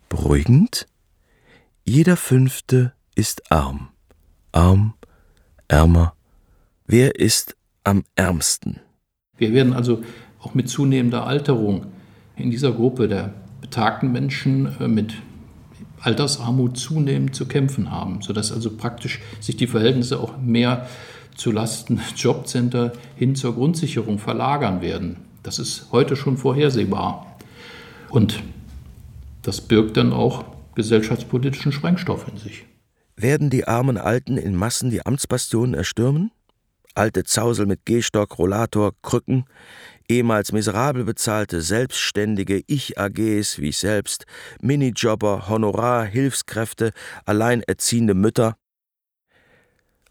Beruhigend? 0.07 0.87
Jeder 1.83 2.15
Fünfte 2.15 2.93
ist 3.15 3.51
arm. 3.51 3.89
Arm, 4.53 4.93
ärmer. 5.67 6.13
Wer 6.87 7.19
ist 7.19 7.57
am 7.83 8.03
ärmsten? 8.15 8.79
Wir 9.37 9.51
werden 9.51 9.73
also 9.73 10.03
auch 10.39 10.53
mit 10.53 10.69
zunehmender 10.69 11.27
Alterung 11.27 11.87
in 12.37 12.49
dieser 12.49 12.71
Gruppe 12.71 13.09
der 13.09 13.33
betagten 13.73 14.11
Menschen 14.11 14.79
äh, 14.79 14.87
mit 14.87 15.15
Altersarmut 15.99 16.77
zunehmend 16.77 17.33
zu 17.33 17.47
kämpfen 17.47 17.89
haben, 17.89 18.21
sodass 18.21 18.51
also 18.51 18.69
praktisch 18.77 19.19
sich 19.39 19.57
die 19.57 19.65
Verhältnisse 19.65 20.19
auch 20.19 20.37
mehr 20.37 20.87
zu 21.35 21.51
Lasten 21.51 21.99
Jobcenter 22.15 22.93
hin 23.15 23.35
zur 23.35 23.55
Grundsicherung 23.55 24.19
verlagern 24.19 24.81
werden. 24.81 25.17
Das 25.41 25.57
ist 25.57 25.87
heute 25.91 26.15
schon 26.15 26.37
vorhersehbar. 26.37 27.35
Und 28.09 28.43
das 29.41 29.59
birgt 29.59 29.97
dann 29.97 30.13
auch 30.13 30.45
gesellschaftspolitischen 30.75 31.71
Sprengstoff 31.71 32.27
in 32.27 32.37
sich. 32.37 32.65
Werden 33.15 33.49
die 33.49 33.67
armen 33.67 33.97
Alten 33.97 34.37
in 34.37 34.55
Massen 34.55 34.91
die 34.91 35.03
Amtsbastionen 35.03 35.73
erstürmen? 35.73 36.29
Alte 36.93 37.23
Zausel 37.23 37.65
mit 37.65 37.85
Gehstock, 37.85 38.37
Rollator, 38.37 38.93
Krücken, 39.01 39.45
ehemals 40.09 40.51
miserabel 40.51 41.03
bezahlte, 41.03 41.61
selbstständige 41.61 42.63
Ich-AGs 42.67 43.59
wie 43.59 43.69
ich 43.69 43.77
selbst, 43.77 44.25
Minijobber, 44.61 45.47
Honorar, 45.47 46.05
Hilfskräfte, 46.05 46.91
alleinerziehende 47.25 48.13
Mütter. 48.13 48.55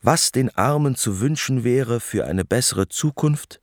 Was 0.01 0.33
den 0.33 0.51
Armen 0.57 0.97
zu 0.97 1.21
wünschen 1.21 1.65
wäre 1.65 2.01
für 2.01 2.27
eine 2.27 2.45
bessere 2.45 2.89
Zukunft, 2.89 3.61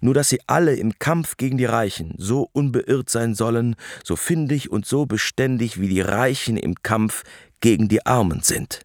nur 0.00 0.14
dass 0.14 0.28
sie 0.28 0.40
alle 0.46 0.74
im 0.74 0.98
Kampf 0.98 1.36
gegen 1.36 1.56
die 1.56 1.64
Reichen 1.64 2.14
so 2.18 2.48
unbeirrt 2.52 3.08
sein 3.08 3.34
sollen, 3.34 3.76
so 4.04 4.16
findig 4.16 4.70
und 4.70 4.84
so 4.84 5.06
beständig 5.06 5.80
wie 5.80 5.88
die 5.88 6.00
Reichen 6.00 6.56
im 6.56 6.74
Kampf 6.82 7.22
gegen 7.60 7.88
die 7.88 8.04
Armen 8.04 8.42
sind. 8.42 8.82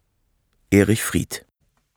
Erich 0.70 1.04
Fried 1.04 1.46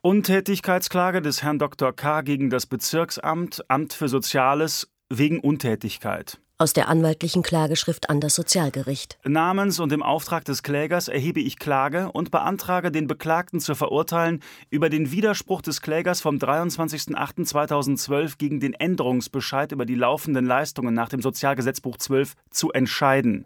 Untätigkeitsklage 0.03 1.21
des 1.21 1.43
Herrn 1.43 1.59
Dr. 1.59 1.95
K. 1.95 2.21
gegen 2.21 2.49
das 2.49 2.65
Bezirksamt, 2.65 3.69
Amt 3.69 3.93
für 3.93 4.09
Soziales 4.09 4.89
wegen 5.09 5.39
Untätigkeit. 5.39 6.39
Aus 6.57 6.73
der 6.73 6.87
anwaltlichen 6.87 7.43
Klageschrift 7.43 8.09
an 8.09 8.19
das 8.19 8.33
Sozialgericht. 8.33 9.19
Namens 9.23 9.79
und 9.79 9.91
im 9.91 10.01
Auftrag 10.01 10.43
des 10.43 10.63
Klägers 10.63 11.07
erhebe 11.07 11.39
ich 11.39 11.59
Klage 11.59 12.11
und 12.11 12.31
beantrage, 12.31 12.91
den 12.91 13.05
Beklagten 13.05 13.59
zu 13.59 13.75
verurteilen, 13.75 14.39
über 14.71 14.89
den 14.89 15.11
Widerspruch 15.11 15.61
des 15.61 15.81
Klägers 15.81 16.19
vom 16.19 16.37
23.08.2012 16.37 18.39
gegen 18.39 18.59
den 18.59 18.73
Änderungsbescheid 18.73 19.71
über 19.71 19.85
die 19.85 19.93
laufenden 19.93 20.47
Leistungen 20.47 20.95
nach 20.95 21.09
dem 21.09 21.21
Sozialgesetzbuch 21.21 21.97
12 21.97 22.33
zu 22.49 22.71
entscheiden. 22.71 23.45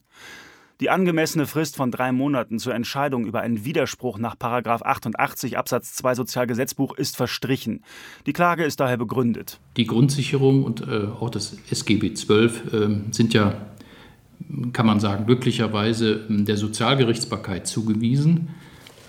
Die 0.82 0.90
angemessene 0.90 1.48
Frist 1.48 1.78
von 1.78 1.90
drei 1.90 2.12
Monaten 2.12 2.60
zur 2.60 2.76
Entscheidung 2.76 3.26
über 3.26 3.40
einen 3.40 3.64
Widerspruch 3.64 4.18
nach 4.18 4.36
88 4.38 5.58
Absatz 5.58 5.94
2 5.94 6.16
Sozialgesetzbuch 6.16 6.98
ist 6.98 7.16
verstrichen. 7.16 7.82
Die 8.26 8.34
Klage 8.34 8.66
ist 8.66 8.82
daher 8.82 8.98
begründet. 8.98 9.62
Die 9.78 9.86
Grundsicherung 9.86 10.66
und 10.66 10.82
äh, 10.82 11.08
auch 11.20 11.30
das 11.30 11.58
SGB 11.70 12.14
12 12.14 12.74
äh, 12.74 12.88
sind 13.12 13.34
ja, 13.34 13.54
kann 14.74 14.86
man 14.86 15.00
sagen, 15.00 15.26
glücklicherweise 15.26 16.26
ähm, 16.30 16.44
der 16.44 16.58
Sozialgerichtsbarkeit 16.58 17.68
zugewiesen, 17.68 18.50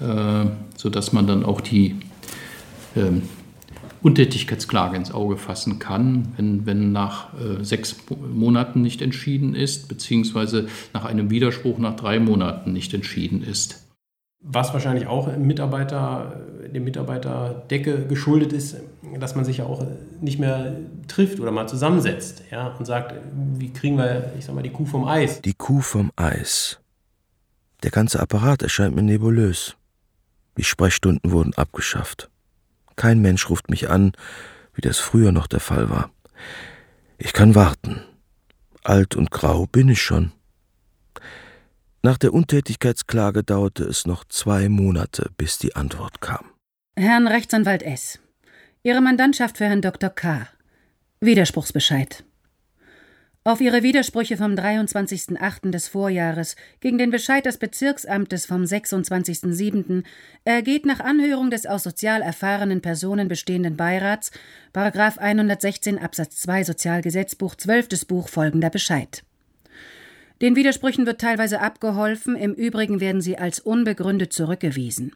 äh, 0.00 0.46
sodass 0.76 1.12
man 1.12 1.26
dann 1.26 1.44
auch 1.44 1.60
die 1.60 1.96
ähm, 2.94 3.22
Untätigkeitsklage 4.02 4.96
ins 4.96 5.12
Auge 5.12 5.36
fassen 5.36 5.78
kann, 5.78 6.32
wenn, 6.36 6.66
wenn 6.66 6.92
nach 6.92 7.28
äh, 7.34 7.64
sechs 7.64 7.96
Monaten 8.32 8.82
nicht 8.82 9.02
entschieden 9.02 9.54
ist, 9.54 9.88
beziehungsweise 9.88 10.68
nach 10.92 11.04
einem 11.04 11.30
Widerspruch 11.30 11.78
nach 11.78 11.96
drei 11.96 12.18
Monaten 12.18 12.72
nicht 12.72 12.94
entschieden 12.94 13.42
ist. 13.42 13.82
Was 14.40 14.72
wahrscheinlich 14.72 15.08
auch 15.08 15.28
im 15.28 15.46
Mitarbeiter, 15.46 16.40
dem 16.72 16.84
Mitarbeiterdecke 16.84 18.06
geschuldet 18.06 18.52
ist, 18.52 18.76
dass 19.18 19.34
man 19.34 19.44
sich 19.44 19.58
ja 19.58 19.66
auch 19.66 19.84
nicht 20.20 20.38
mehr 20.38 20.76
trifft 21.08 21.40
oder 21.40 21.50
mal 21.50 21.66
zusammensetzt 21.66 22.44
ja, 22.50 22.68
und 22.68 22.84
sagt, 22.84 23.14
wie 23.54 23.72
kriegen 23.72 23.98
wir, 23.98 24.32
ich 24.38 24.44
sag 24.44 24.54
mal, 24.54 24.62
die 24.62 24.70
Kuh 24.70 24.86
vom 24.86 25.06
Eis. 25.06 25.40
Die 25.42 25.54
Kuh 25.54 25.80
vom 25.80 26.12
Eis. 26.16 26.78
Der 27.82 27.90
ganze 27.90 28.20
Apparat 28.20 28.62
erscheint 28.62 28.94
mir 28.94 29.02
nebulös. 29.02 29.76
Die 30.56 30.64
Sprechstunden 30.64 31.32
wurden 31.32 31.54
abgeschafft. 31.54 32.30
Kein 32.96 33.20
Mensch 33.20 33.48
ruft 33.48 33.70
mich 33.70 33.88
an, 33.88 34.12
wie 34.74 34.80
das 34.80 34.98
früher 34.98 35.32
noch 35.32 35.46
der 35.46 35.60
Fall 35.60 35.90
war. 35.90 36.10
Ich 37.18 37.32
kann 37.32 37.54
warten. 37.54 38.02
Alt 38.82 39.16
und 39.16 39.30
grau 39.30 39.66
bin 39.66 39.88
ich 39.88 40.02
schon. 40.02 40.32
Nach 42.02 42.18
der 42.18 42.32
Untätigkeitsklage 42.32 43.42
dauerte 43.42 43.84
es 43.84 44.06
noch 44.06 44.24
zwei 44.24 44.68
Monate, 44.68 45.30
bis 45.36 45.58
die 45.58 45.74
Antwort 45.74 46.20
kam. 46.20 46.50
Herrn 46.96 47.26
Rechtsanwalt 47.26 47.82
S. 47.82 48.20
Ihre 48.82 49.00
Mandantschaft 49.00 49.58
für 49.58 49.64
Herrn 49.64 49.82
Dr. 49.82 50.10
K. 50.10 50.46
Widerspruchsbescheid. 51.20 52.24
Auf 53.46 53.60
ihre 53.60 53.84
Widersprüche 53.84 54.36
vom 54.36 54.54
23.08. 54.56 55.70
des 55.70 55.86
Vorjahres 55.86 56.56
gegen 56.80 56.98
den 56.98 57.12
Bescheid 57.12 57.46
des 57.46 57.58
Bezirksamtes 57.58 58.44
vom 58.44 58.64
26.07. 58.64 60.02
ergeht 60.44 60.84
nach 60.84 60.98
Anhörung 60.98 61.48
des 61.48 61.64
aus 61.64 61.84
sozial 61.84 62.22
erfahrenen 62.22 62.82
Personen 62.82 63.28
bestehenden 63.28 63.76
Beirats§ 63.76 64.32
116 65.18 65.96
Absatz 65.96 66.40
2 66.40 66.64
Sozialgesetzbuch 66.64 67.54
12. 67.54 68.04
Buch 68.08 68.28
folgender 68.28 68.68
Bescheid. 68.68 69.22
Den 70.42 70.56
Widersprüchen 70.56 71.06
wird 71.06 71.20
teilweise 71.20 71.60
abgeholfen, 71.60 72.34
im 72.34 72.52
Übrigen 72.52 72.98
werden 72.98 73.20
sie 73.20 73.38
als 73.38 73.60
unbegründet 73.60 74.32
zurückgewiesen. 74.32 75.12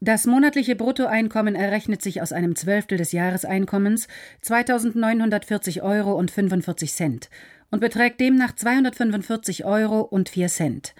Das 0.00 0.26
monatliche 0.26 0.76
Bruttoeinkommen 0.76 1.54
errechnet 1.54 2.02
sich 2.02 2.20
aus 2.20 2.32
einem 2.32 2.56
Zwölftel 2.56 2.98
des 2.98 3.12
Jahreseinkommens 3.12 4.08
2.940 4.44 5.82
Euro 5.82 6.14
und 6.14 6.30
45 6.30 6.92
Cent 6.92 7.30
und 7.70 7.80
beträgt 7.80 8.20
demnach 8.20 8.54
245 8.54 9.64
Euro 9.64 10.00
und 10.00 10.28
4 10.28 10.48
Cent. 10.48 10.94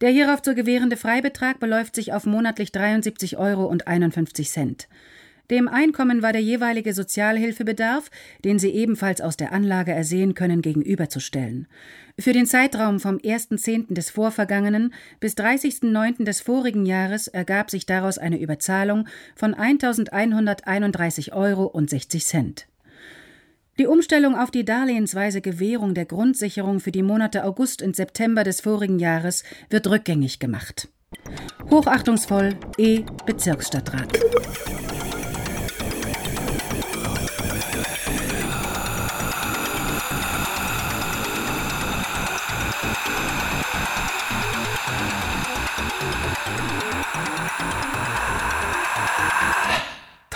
Der 0.00 0.10
hierauf 0.10 0.42
zu 0.42 0.54
gewährende 0.54 0.96
Freibetrag 0.96 1.58
beläuft 1.60 1.94
sich 1.94 2.12
auf 2.12 2.26
monatlich 2.26 2.72
73 2.72 3.36
Euro 3.36 3.66
und 3.66 3.86
51 3.86 4.50
Cent. 4.50 4.88
Dem 5.50 5.66
Einkommen 5.66 6.22
war 6.22 6.32
der 6.32 6.42
jeweilige 6.42 6.92
Sozialhilfebedarf, 6.92 8.10
den 8.44 8.58
Sie 8.58 8.70
ebenfalls 8.70 9.22
aus 9.22 9.38
der 9.38 9.52
Anlage 9.52 9.92
ersehen 9.92 10.34
können, 10.34 10.60
gegenüberzustellen. 10.60 11.66
Für 12.18 12.32
den 12.32 12.46
Zeitraum 12.46 13.00
vom 13.00 13.16
1.10. 13.16 13.94
des 13.94 14.10
vorvergangenen 14.10 14.92
bis 15.20 15.34
30.09. 15.34 16.24
des 16.24 16.42
vorigen 16.42 16.84
Jahres 16.84 17.28
ergab 17.28 17.70
sich 17.70 17.86
daraus 17.86 18.18
eine 18.18 18.38
Überzahlung 18.38 19.08
von 19.36 19.54
1.131 19.54 21.32
Euro 21.32 21.64
und 21.64 21.88
60 21.88 22.26
Cent. 22.26 22.66
Die 23.78 23.86
Umstellung 23.86 24.34
auf 24.34 24.50
die 24.50 24.64
darlehensweise 24.64 25.40
Gewährung 25.40 25.94
der 25.94 26.04
Grundsicherung 26.04 26.80
für 26.80 26.90
die 26.90 27.04
Monate 27.04 27.44
August 27.44 27.80
und 27.80 27.94
September 27.94 28.42
des 28.42 28.60
vorigen 28.60 28.98
Jahres 28.98 29.44
wird 29.70 29.86
rückgängig 29.86 30.40
gemacht. 30.40 30.88
Hochachtungsvoll 31.70 32.56
E. 32.76 33.04
Bezirksstadtrat. 33.24 34.18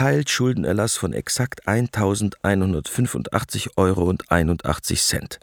Teilschuldenerlass 0.03 0.97
von 0.97 1.13
exakt 1.13 1.69
1.185 1.69 3.77
Euro 3.77 4.07
und 4.07 4.33
81 4.33 5.01
Cent. 5.01 5.39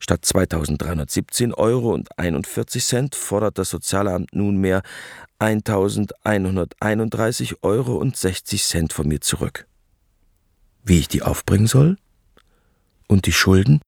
Statt 0.00 0.24
2.317 0.24 1.54
Euro 1.54 1.94
und 1.94 2.18
41 2.18 2.84
Cent 2.84 3.14
fordert 3.14 3.56
das 3.56 3.70
Sozialamt 3.70 4.34
nunmehr 4.34 4.82
1.131 5.38 7.58
Euro 7.62 7.98
und 7.98 8.16
60 8.16 8.64
Cent 8.64 8.92
von 8.92 9.06
mir 9.06 9.20
zurück. 9.20 9.68
Wie 10.82 10.98
ich 10.98 11.06
die 11.06 11.22
aufbringen 11.22 11.68
soll? 11.68 11.98
Und 13.06 13.26
die 13.26 13.32
Schulden? 13.32 13.80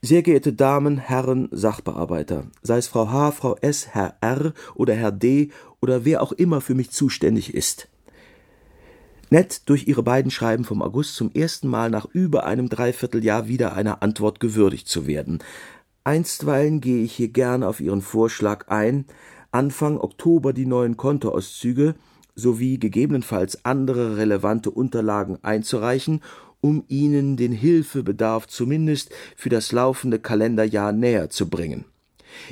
Sehr 0.00 0.22
geehrte 0.22 0.54
Damen, 0.54 0.96
Herren, 0.96 1.50
Sachbearbeiter, 1.50 2.46
sei 2.62 2.78
es 2.78 2.88
Frau 2.88 3.10
H., 3.10 3.32
Frau 3.32 3.56
S., 3.56 3.88
Herr 3.88 4.16
R. 4.22 4.54
oder 4.74 4.94
Herr 4.94 5.12
D. 5.12 5.50
oder 5.82 6.06
wer 6.06 6.22
auch 6.22 6.32
immer 6.32 6.62
für 6.62 6.74
mich 6.74 6.92
zuständig 6.92 7.52
ist. 7.52 7.89
Nett 9.32 9.68
durch 9.68 9.86
ihre 9.86 10.02
beiden 10.02 10.32
Schreiben 10.32 10.64
vom 10.64 10.82
August 10.82 11.14
zum 11.14 11.30
ersten 11.32 11.68
Mal 11.68 11.88
nach 11.88 12.04
über 12.12 12.46
einem 12.46 12.68
Dreivierteljahr 12.68 13.46
wieder 13.46 13.74
einer 13.74 14.02
Antwort 14.02 14.40
gewürdigt 14.40 14.88
zu 14.88 15.06
werden. 15.06 15.38
Einstweilen 16.02 16.80
gehe 16.80 17.04
ich 17.04 17.12
hier 17.12 17.28
gern 17.28 17.62
auf 17.62 17.80
Ihren 17.80 18.02
Vorschlag 18.02 18.66
ein, 18.66 19.04
Anfang 19.52 19.98
Oktober 19.98 20.52
die 20.52 20.66
neuen 20.66 20.96
Kontoauszüge 20.96 21.94
sowie 22.34 22.78
gegebenenfalls 22.78 23.64
andere 23.64 24.16
relevante 24.16 24.72
Unterlagen 24.72 25.38
einzureichen, 25.42 26.22
um 26.60 26.82
Ihnen 26.88 27.36
den 27.36 27.52
Hilfebedarf 27.52 28.48
zumindest 28.48 29.10
für 29.36 29.48
das 29.48 29.70
laufende 29.70 30.18
Kalenderjahr 30.18 30.90
näher 30.90 31.30
zu 31.30 31.48
bringen 31.48 31.84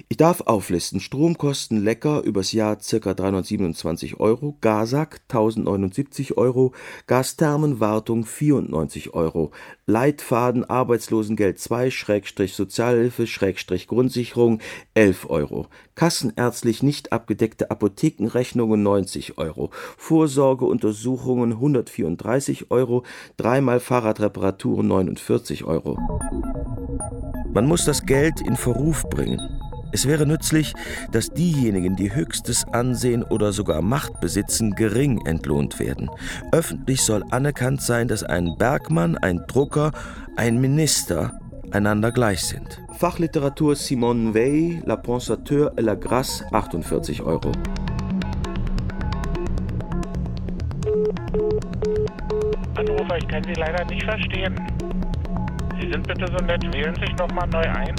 ich 0.09 0.17
darf 0.17 0.43
auflisten: 0.43 1.01
Stromkosten 1.01 1.83
Lecker 1.83 2.23
übers 2.23 2.53
Jahr 2.53 2.77
ca. 2.77 3.15
327 3.15 4.21
Euro, 4.21 4.57
Gasack 4.61 5.21
1079 5.29 6.37
Euro, 6.37 6.73
Gasthermenwartung 7.07 8.25
94 8.25 9.15
Euro, 9.15 9.51
Leitfaden 9.87 10.65
Arbeitslosengeld 10.65 11.59
2 11.59 11.91
Schrägstrich 11.91 12.55
Sozialhilfe 12.55 13.27
Schrägstrich 13.27 13.87
Grundsicherung 13.87 14.61
11 14.95 15.31
Euro, 15.31 15.67
kassenärztlich 15.95 16.83
nicht 16.83 17.13
abgedeckte 17.13 17.71
Apothekenrechnungen 17.71 18.83
90 18.83 19.39
Euro, 19.39 19.71
Vorsorgeuntersuchungen 19.97 21.53
134 21.53 22.71
Euro, 22.71 23.05
dreimal 23.37 23.81
Fahrradreparaturen 23.81 24.87
49 24.87 25.65
Euro. 25.65 25.99
Man 27.53 27.67
muss 27.67 27.85
das 27.85 28.05
Geld 28.05 28.41
in 28.41 28.57
Verruf 28.57 29.05
bringen. 29.05 29.58
Es 29.91 30.07
wäre 30.07 30.27
nützlich, 30.27 30.75
dass 31.13 31.31
diejenigen, 31.31 31.97
die 31.97 32.15
höchstes 32.15 32.67
Ansehen 32.73 33.23
oder 33.23 33.53
sogar 33.53 33.81
Macht 33.81 34.21
besitzen, 34.21 34.75
gering 34.75 35.25
entlohnt 35.25 35.79
werden. 35.79 36.11
Öffentlich 36.53 37.03
soll 37.03 37.25
anerkannt 37.31 37.81
sein, 37.81 38.07
dass 38.07 38.23
ein 38.23 38.57
Bergmann, 38.59 39.17
ein 39.17 39.45
Drucker, 39.47 39.93
ein 40.37 40.61
Minister 40.61 41.41
einander 41.71 42.13
gleich 42.13 42.43
sind. 42.43 42.83
Fachliteratur 42.99 43.77
Simone 43.77 44.35
Weil, 44.35 44.83
La 44.85 44.97
Pensateur 44.97 45.73
et 45.77 45.85
la 45.85 45.95
Grâce, 45.95 46.45
48 46.53 47.23
Euro. 47.23 47.53
Anrufer, 52.75 53.17
ich 53.17 53.29
kann 53.29 53.43
Sie 53.45 53.55
leider 53.55 53.85
nicht 53.87 54.05
verstehen. 54.05 54.55
Sie 55.81 55.91
sind 55.91 56.07
bitte 56.07 56.27
so 56.27 56.45
nett, 56.45 56.63
wählen 56.75 56.95
sich 56.97 57.17
nochmal 57.17 57.49
neu 57.49 57.63
ein. 57.63 57.95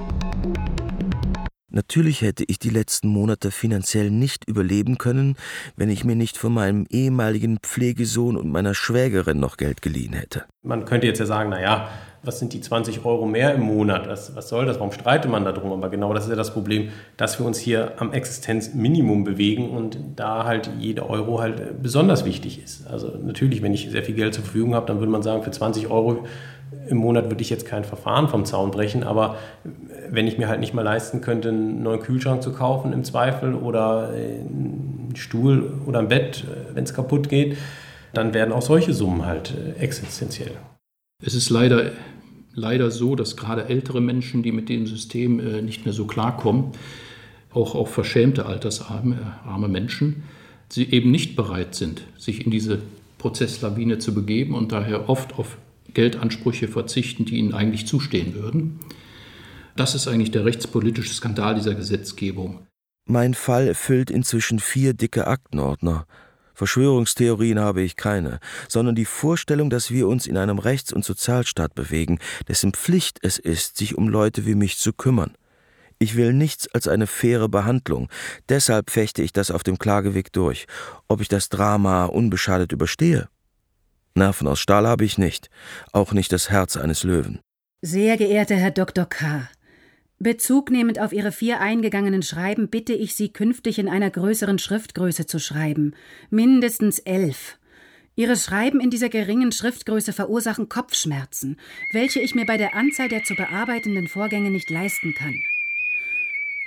Natürlich 1.72 2.22
hätte 2.22 2.44
ich 2.48 2.58
die 2.58 2.70
letzten 2.70 3.10
Monate 3.10 3.52
finanziell 3.52 4.10
nicht 4.10 4.48
überleben 4.48 4.98
können, 4.98 5.36
wenn 5.76 5.90
ich 5.90 6.04
mir 6.04 6.16
nicht 6.16 6.38
von 6.38 6.54
meinem 6.54 6.86
ehemaligen 6.90 7.60
Pflegesohn 7.60 8.38
und 8.38 8.50
meiner 8.50 8.74
Schwägerin 8.74 9.40
noch 9.40 9.58
Geld 9.58 9.82
geliehen 9.82 10.14
hätte. 10.14 10.46
Man 10.64 10.86
könnte 10.86 11.06
jetzt 11.06 11.20
ja 11.20 11.26
sagen, 11.26 11.50
naja, 11.50 11.90
was 12.24 12.40
sind 12.40 12.54
die 12.54 12.60
20 12.60 13.06
Euro 13.06 13.26
mehr 13.26 13.54
im 13.54 13.62
Monat? 13.62 14.10
Was, 14.10 14.36
was 14.36 14.50
soll 14.50 14.66
das? 14.66 14.78
Warum 14.80 14.92
streitet 14.92 15.32
man 15.32 15.46
darum? 15.46 15.72
Aber 15.72 15.90
genau 15.90 16.14
das 16.14 16.26
ist 16.26 16.32
ja 16.32 16.36
das 16.36 16.54
Problem, 16.54 16.90
dass 17.18 17.40
wir 17.40 17.46
uns 17.46 17.58
hier 17.58 17.94
am 17.98 18.12
Existenzminimum 18.12 19.24
bewegen 19.24 19.70
und 19.70 19.98
da 20.16 20.46
halt 20.46 20.70
jeder 20.80 21.10
Euro 21.10 21.40
halt 21.40 21.82
besonders 21.82 22.26
wichtig 22.26 22.62
ist. 22.62 22.88
Also 22.88 23.14
natürlich, 23.24 23.62
wenn 23.62 23.74
ich 23.74 23.90
sehr 23.90 24.04
viel 24.04 24.16
Geld 24.16 24.34
zur 24.34 24.44
Verfügung 24.44 24.76
habe, 24.76 24.86
dann 24.88 25.00
würde 25.00 25.12
man 25.12 25.22
sagen, 25.22 25.44
für 25.44 25.52
20 25.52 25.88
Euro 25.90 26.26
im 26.88 26.98
Monat 26.98 27.26
würde 27.26 27.42
ich 27.42 27.50
jetzt 27.50 27.66
kein 27.66 27.84
Verfahren 27.84 28.28
vom 28.28 28.46
Zaun 28.46 28.72
brechen, 28.72 29.04
aber 29.04 29.38
wenn 30.12 30.28
ich 30.28 30.38
mir 30.38 30.48
halt 30.48 30.60
nicht 30.60 30.74
mal 30.74 30.82
leisten 30.82 31.22
könnte, 31.22 31.50
einen 31.50 31.84
neuen 31.84 32.00
Kühlschrank 32.00 32.42
zu 32.42 32.52
kaufen 32.52 32.94
im 32.94 33.04
Zweifel 33.04 33.54
oder 33.54 34.10
einen 34.10 35.14
Stuhl 35.16 35.72
oder 35.86 36.00
ein 36.00 36.08
Bett, 36.08 36.46
wenn 36.74 36.84
es 36.84 36.94
kaputt 36.94 37.30
geht, 37.30 37.58
dann 38.14 38.34
werden 38.34 38.52
auch 38.52 38.62
solche 38.62 38.94
Summen 38.94 39.26
halt 39.26 39.54
existenziell. 39.80 40.52
Es 41.24 41.36
ist 41.36 41.50
leider, 41.50 41.92
leider 42.54 42.92
so, 42.92 43.16
dass 43.16 43.38
gerade 43.38 43.66
ältere 43.66 44.02
Menschen, 44.02 44.42
die 44.42 44.52
mit 44.52 44.70
dem 44.70 44.88
System 44.88 45.40
äh, 45.40 45.62
nicht 45.62 45.86
mehr 45.86 45.94
so 45.94 46.06
klarkommen, 46.06 46.72
auch, 47.54 47.76
auch 47.76 47.88
verschämte 47.88 48.46
altersarme 48.46 49.16
äh, 49.16 49.48
arme 49.48 49.68
Menschen, 49.68 50.24
sie 50.70 50.90
eben 50.92 51.12
nicht 51.12 51.36
bereit 51.36 51.76
sind, 51.76 52.04
sich 52.18 52.46
in 52.46 52.52
diese 52.52 52.80
Prozesslawine 53.18 53.98
zu 53.98 54.14
begeben 54.14 54.56
und 54.56 54.72
daher 54.72 55.10
oft 55.10 55.38
auf 55.38 55.58
Geldansprüche 55.94 56.68
verzichten, 56.68 57.26
die 57.26 57.38
ihnen 57.38 57.54
eigentlich 57.54 57.88
zustehen 57.88 58.36
würden. 58.36 58.80
Das 59.80 59.96
ist 59.96 60.10
eigentlich 60.10 60.32
der 60.32 60.44
rechtspolitische 60.44 61.14
Skandal 61.14 61.56
dieser 61.56 61.74
Gesetzgebung. 61.74 62.68
Mein 63.06 63.34
Fall 63.34 63.66
erfüllt 63.70 64.12
inzwischen 64.12 64.60
vier 64.60 64.94
dicke 64.94 65.26
Aktenordner. 65.26 66.06
Verschwörungstheorien 66.54 67.62
habe 67.62 67.82
ich 67.82 67.96
keine, 67.96 68.42
sondern 68.68 68.94
die 68.94 69.06
Vorstellung, 69.06 69.70
dass 69.70 69.90
wir 69.90 70.10
uns 70.10 70.28
in 70.28 70.36
einem 70.36 70.60
Rechts- 70.60 70.92
und 70.92 71.06
Sozialstaat 71.06 71.76
bewegen, 71.76 72.20
dessen 72.50 72.74
Pflicht 72.74 73.20
es 73.22 73.40
ist, 73.40 73.78
sich 73.78 73.98
um 73.98 74.10
Leute 74.10 74.46
wie 74.46 74.56
mich 74.56 74.78
zu 74.78 74.92
kümmern. 74.92 75.38
Ich 75.98 76.18
will 76.18 76.34
nichts 76.34 76.68
als 76.74 76.90
eine 76.90 77.08
faire 77.08 77.48
Behandlung. 77.48 78.10
Deshalb 78.50 78.90
fechte 78.90 79.22
ich 79.24 79.32
das 79.32 79.50
auf 79.50 79.64
dem 79.64 79.80
Klageweg 79.80 80.34
durch. 80.34 80.68
Ob 81.08 81.22
ich 81.22 81.30
das 81.30 81.48
Drama 81.48 82.04
unbeschadet 82.04 82.74
überstehe? 82.74 83.30
Nerven 84.14 84.50
aus 84.50 84.60
Stahl 84.60 84.86
habe 84.86 85.06
ich 85.06 85.18
nicht, 85.18 85.50
auch 85.94 86.12
nicht 86.12 86.34
das 86.34 86.50
Herz 86.50 86.76
eines 86.76 87.04
Löwen. 87.04 87.40
Sehr 87.82 88.18
geehrter 88.18 88.56
Herr 88.56 88.72
Dr. 88.72 89.06
K., 89.06 89.48
Bezug 90.22 90.70
nehmend 90.70 91.00
auf 91.00 91.14
Ihre 91.14 91.32
vier 91.32 91.62
eingegangenen 91.62 92.24
Schreiben 92.24 92.68
bitte 92.68 92.92
ich 92.92 93.16
Sie 93.16 93.32
künftig 93.32 93.80
in 93.80 93.88
einer 93.88 94.10
größeren 94.10 94.60
Schriftgröße 94.60 95.26
zu 95.26 95.40
schreiben, 95.40 95.94
mindestens 96.30 97.00
elf. 97.00 97.58
Ihre 98.18 98.36
Schreiben 98.36 98.82
in 98.82 98.90
dieser 98.90 99.08
geringen 99.08 99.54
Schriftgröße 99.54 100.12
verursachen 100.12 100.68
Kopfschmerzen, 100.68 101.56
welche 101.94 102.20
ich 102.20 102.36
mir 102.36 102.46
bei 102.46 102.58
der 102.58 102.76
Anzahl 102.76 103.08
der 103.08 103.24
zu 103.24 103.34
bearbeitenden 103.34 104.10
Vorgänge 104.10 104.52
nicht 104.52 104.70
leisten 104.70 105.16
kann. 105.18 105.36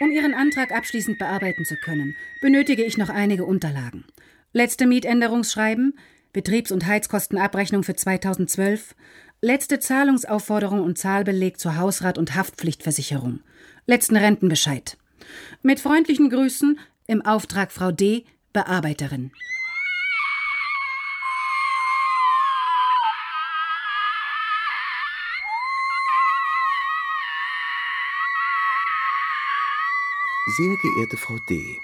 Um 0.00 0.10
Ihren 0.10 0.32
Antrag 0.32 0.72
abschließend 0.72 1.18
bearbeiten 1.18 1.66
zu 1.66 1.76
können, 1.76 2.16
benötige 2.40 2.84
ich 2.84 2.96
noch 2.96 3.10
einige 3.10 3.44
Unterlagen. 3.44 4.06
Letzte 4.54 4.86
Mietänderungsschreiben, 4.86 5.92
Betriebs- 6.32 6.72
und 6.72 6.86
Heizkostenabrechnung 6.86 7.82
für 7.82 7.96
2012, 7.96 8.94
letzte 9.44 9.80
Zahlungsaufforderung 9.80 10.82
und 10.82 10.98
Zahlbeleg 10.98 11.58
zur 11.58 11.76
Hausrat- 11.76 12.16
und 12.16 12.34
Haftpflichtversicherung, 12.36 13.40
letzten 13.86 14.16
Rentenbescheid. 14.16 14.96
Mit 15.62 15.80
freundlichen 15.80 16.30
Grüßen 16.30 16.78
im 17.08 17.22
Auftrag 17.22 17.72
Frau 17.72 17.90
D., 17.90 18.24
Bearbeiterin. 18.52 19.32
Sehr 30.56 30.76
geehrte 30.76 31.16
Frau 31.16 31.38
D., 31.48 31.80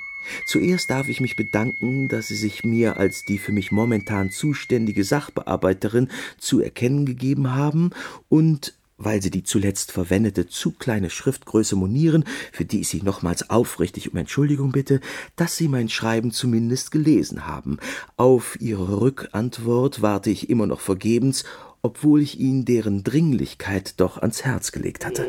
Zuerst 0.47 0.91
darf 0.91 1.09
ich 1.09 1.20
mich 1.20 1.37
bedanken, 1.37 2.09
dass 2.09 2.29
Sie 2.29 2.37
sich 2.37 2.64
mir 2.64 2.97
als 2.97 3.24
die 3.24 3.39
für 3.39 3.53
mich 3.53 3.72
momentan 3.72 4.31
zuständige 4.31 5.05
Sachbearbeiterin 5.05 6.09
zu 6.39 6.61
erkennen 6.61 7.07
gegeben 7.07 7.55
haben 7.55 7.91
und 8.29 8.74
weil 8.99 9.22
Sie 9.22 9.31
die 9.31 9.45
zuletzt 9.45 9.93
verwendete 9.93 10.49
zu 10.49 10.72
kleine 10.72 11.09
Schriftgröße 11.09 11.76
monieren, 11.76 12.24
für 12.53 12.64
die 12.64 12.81
ich 12.81 12.89
Sie 12.89 13.03
nochmals 13.03 13.49
aufrichtig 13.49 14.11
um 14.11 14.18
Entschuldigung 14.18 14.72
bitte, 14.72 15.01
dass 15.37 15.57
Sie 15.57 15.68
mein 15.68 15.89
Schreiben 15.89 16.33
zumindest 16.33 16.91
gelesen 16.91 17.47
haben. 17.47 17.79
Auf 18.16 18.61
Ihre 18.61 19.01
Rückantwort 19.01 20.03
warte 20.03 20.31
ich 20.31 20.51
immer 20.51 20.66
noch 20.66 20.81
vergebens, 20.81 21.45
obwohl 21.81 22.20
ich 22.20 22.41
Ihnen 22.41 22.64
deren 22.64 23.05
Dringlichkeit 23.05 24.01
doch 24.01 24.18
ans 24.18 24.45
Herz 24.45 24.72
gelegt 24.72 25.07
hatte. 25.07 25.26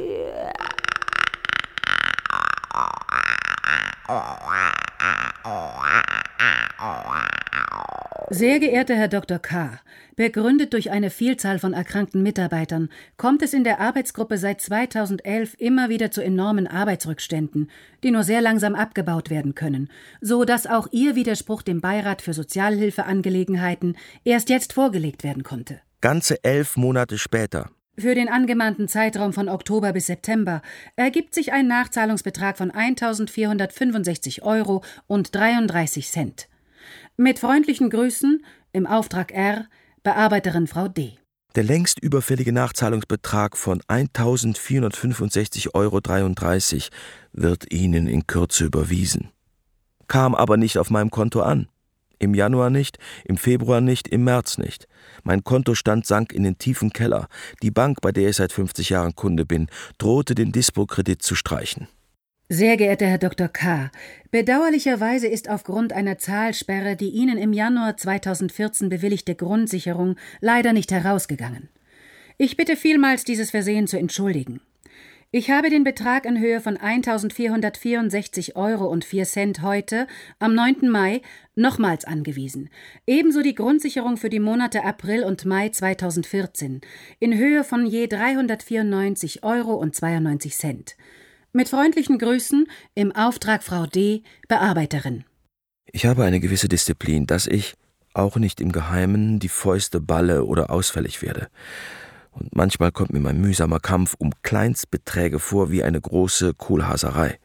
Sehr 8.32 8.60
geehrter 8.60 8.96
Herr 8.96 9.08
Dr. 9.08 9.40
K., 9.40 9.80
begründet 10.16 10.74
durch 10.74 10.92
eine 10.92 11.10
Vielzahl 11.10 11.60
von 11.60 11.74
erkrankten 11.74 12.22
Mitarbeitern, 12.22 12.90
kommt 13.18 13.42
es 13.42 13.54
in 13.54 13.64
der 13.64 13.80
Arbeitsgruppe 13.80 14.38
seit 14.38 14.62
2011 14.62 15.56
immer 15.58 15.90
wieder 15.90 16.12
zu 16.12 16.22
enormen 16.22 16.68
Arbeitsrückständen, 16.68 17.72
die 18.04 18.12
nur 18.12 18.24
sehr 18.24 18.42
langsam 18.42 18.76
abgebaut 18.76 19.30
werden 19.30 19.56
können, 19.56 19.90
so 20.22 20.46
dass 20.46 20.68
auch 20.68 20.88
Ihr 20.92 21.16
Widerspruch 21.16 21.64
dem 21.64 21.82
Beirat 21.82 22.22
für 22.22 22.34
Sozialhilfeangelegenheiten 22.34 23.98
erst 24.24 24.50
jetzt 24.50 24.74
vorgelegt 24.74 25.24
werden 25.24 25.44
konnte. 25.44 25.82
Ganze 26.02 26.44
elf 26.44 26.78
Monate 26.78 27.18
später. 27.18 27.72
Für 28.00 28.16
den 28.16 28.30
angemahnten 28.30 28.88
Zeitraum 28.88 29.34
von 29.34 29.50
Oktober 29.50 29.92
bis 29.92 30.06
September 30.08 30.62
ergibt 30.96 31.36
sich 31.36 31.52
ein 31.52 31.68
Nachzahlungsbetrag 31.68 32.58
von 32.58 32.72
1.465 32.72 34.42
Euro 34.42 34.86
und 35.08 35.36
33 35.36 36.08
Cent. 36.08 36.48
Mit 37.18 37.40
freundlichen 37.40 37.90
Grüßen 37.90 38.46
im 38.72 38.88
Auftrag 38.88 39.34
R, 39.34 39.66
Bearbeiterin 40.04 40.68
Frau 40.68 40.88
D. 40.88 41.18
Der 41.56 41.64
längst 41.64 42.00
überfällige 42.00 42.54
Nachzahlungsbetrag 42.54 43.58
von 43.58 43.82
1.465,33 43.82 45.74
Euro 45.74 46.00
wird 47.34 47.74
Ihnen 47.74 48.08
in 48.08 48.28
Kürze 48.28 48.64
überwiesen. 48.64 49.30
Kam 50.08 50.36
aber 50.36 50.56
nicht 50.56 50.78
auf 50.78 50.90
meinem 50.90 51.12
Konto 51.12 51.42
an. 51.42 51.68
Im 52.20 52.34
Januar 52.34 52.70
nicht, 52.70 53.00
im 53.24 53.38
Februar 53.38 53.82
nicht, 53.82 54.08
im 54.10 54.26
März 54.26 54.58
nicht. 54.58 54.88
Mein 55.24 55.44
Kontostand 55.44 56.06
sank 56.06 56.34
in 56.34 56.44
den 56.44 56.58
tiefen 56.58 56.92
Keller. 56.92 57.28
Die 57.64 57.72
Bank, 57.72 58.02
bei 58.02 58.12
der 58.12 58.30
ich 58.30 58.36
seit 58.36 58.52
50 58.52 58.90
Jahren 58.90 59.16
Kunde 59.16 59.46
bin, 59.46 59.68
drohte 59.98 60.36
den 60.36 60.52
Dispo-Kredit 60.52 61.22
zu 61.22 61.36
streichen. 61.36 61.88
Sehr 62.50 62.78
geehrter 62.78 63.06
Herr 63.06 63.20
Dr. 63.20 63.48
K., 63.48 63.92
bedauerlicherweise 64.32 65.28
ist 65.28 65.50
aufgrund 65.50 65.94
einer 65.94 66.18
Zahlsperre 66.18 66.96
die 66.96 67.10
Ihnen 67.10 67.38
im 67.38 67.54
Januar 67.54 67.96
2014 67.96 68.90
bewilligte 68.90 69.36
Grundsicherung 69.36 70.16
leider 70.42 70.74
nicht 70.74 70.92
herausgegangen. 70.92 71.70
Ich 72.38 72.58
bitte 72.58 72.76
vielmals, 72.76 73.24
dieses 73.24 73.52
Versehen 73.52 73.86
zu 73.86 74.00
entschuldigen. 74.00 74.62
Ich 75.32 75.52
habe 75.52 75.70
den 75.70 75.84
Betrag 75.84 76.26
in 76.26 76.40
Höhe 76.40 76.60
von 76.60 76.76
1.464 76.76 78.56
Euro 78.56 78.88
und 78.88 79.06
4 79.06 79.26
Cent 79.26 79.62
heute, 79.62 80.08
am 80.40 80.56
9. 80.56 80.90
Mai, 80.90 81.22
nochmals 81.54 82.04
angewiesen. 82.04 82.72
Ebenso 83.06 83.44
die 83.44 83.54
Grundsicherung 83.54 84.18
für 84.18 84.32
die 84.32 84.40
Monate 84.40 84.84
April 84.84 85.24
und 85.24 85.46
Mai 85.46 85.70
2014 85.70 86.82
in 87.20 87.38
Höhe 87.38 87.64
von 87.64 87.86
je 87.86 88.08
394 88.08 89.44
Euro 89.44 89.76
und 89.76 89.96
92 89.96 90.58
Cent. 90.58 90.98
Mit 91.54 91.70
freundlichen 91.70 92.18
Grüßen 92.18 92.66
im 92.96 93.12
Auftrag 93.12 93.62
Frau 93.62 93.86
D., 93.86 94.24
Bearbeiterin. 94.48 95.26
Ich 95.92 96.08
habe 96.08 96.24
eine 96.24 96.40
gewisse 96.40 96.70
Disziplin, 96.70 97.28
dass 97.28 97.46
ich, 97.46 97.76
auch 98.16 98.38
nicht 98.38 98.60
im 98.60 98.72
Geheimen, 98.72 99.38
die 99.38 99.50
Fäuste 99.50 100.00
balle 100.02 100.46
oder 100.46 100.72
ausfällig 100.72 101.22
werde. 101.22 101.50
Und 102.40 102.56
manchmal 102.56 102.92
kommt 102.92 103.12
mir 103.12 103.20
mein 103.20 103.42
mühsamer 103.42 103.80
Kampf 103.80 104.16
um 104.18 104.32
Kleinstbeträge 104.44 105.40
vor 105.40 105.72
wie 105.72 105.84
eine 105.84 106.00
große 106.00 106.54
Kohlhaserei. 106.54 107.38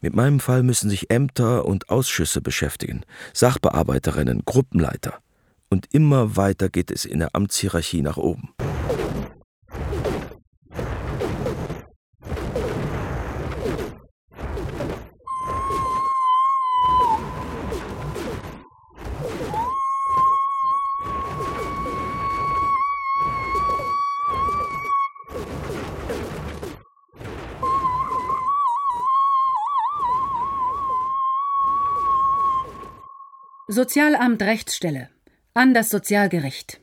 Mit 0.00 0.14
meinem 0.14 0.40
Fall 0.40 0.62
müssen 0.62 0.90
sich 0.90 1.10
Ämter 1.10 1.64
und 1.64 1.88
Ausschüsse 1.90 2.40
beschäftigen, 2.40 3.02
Sachbearbeiterinnen, 3.32 4.42
Gruppenleiter. 4.44 5.14
Und 5.68 5.92
immer 5.92 6.36
weiter 6.36 6.68
geht 6.68 6.90
es 6.90 7.04
in 7.04 7.18
der 7.18 7.34
Amtshierarchie 7.34 8.02
nach 8.02 8.16
oben. 8.16 8.50
Sozialamt 33.68 34.42
Rechtsstelle 34.42 35.08
an 35.52 35.74
das 35.74 35.90
Sozialgericht. 35.90 36.80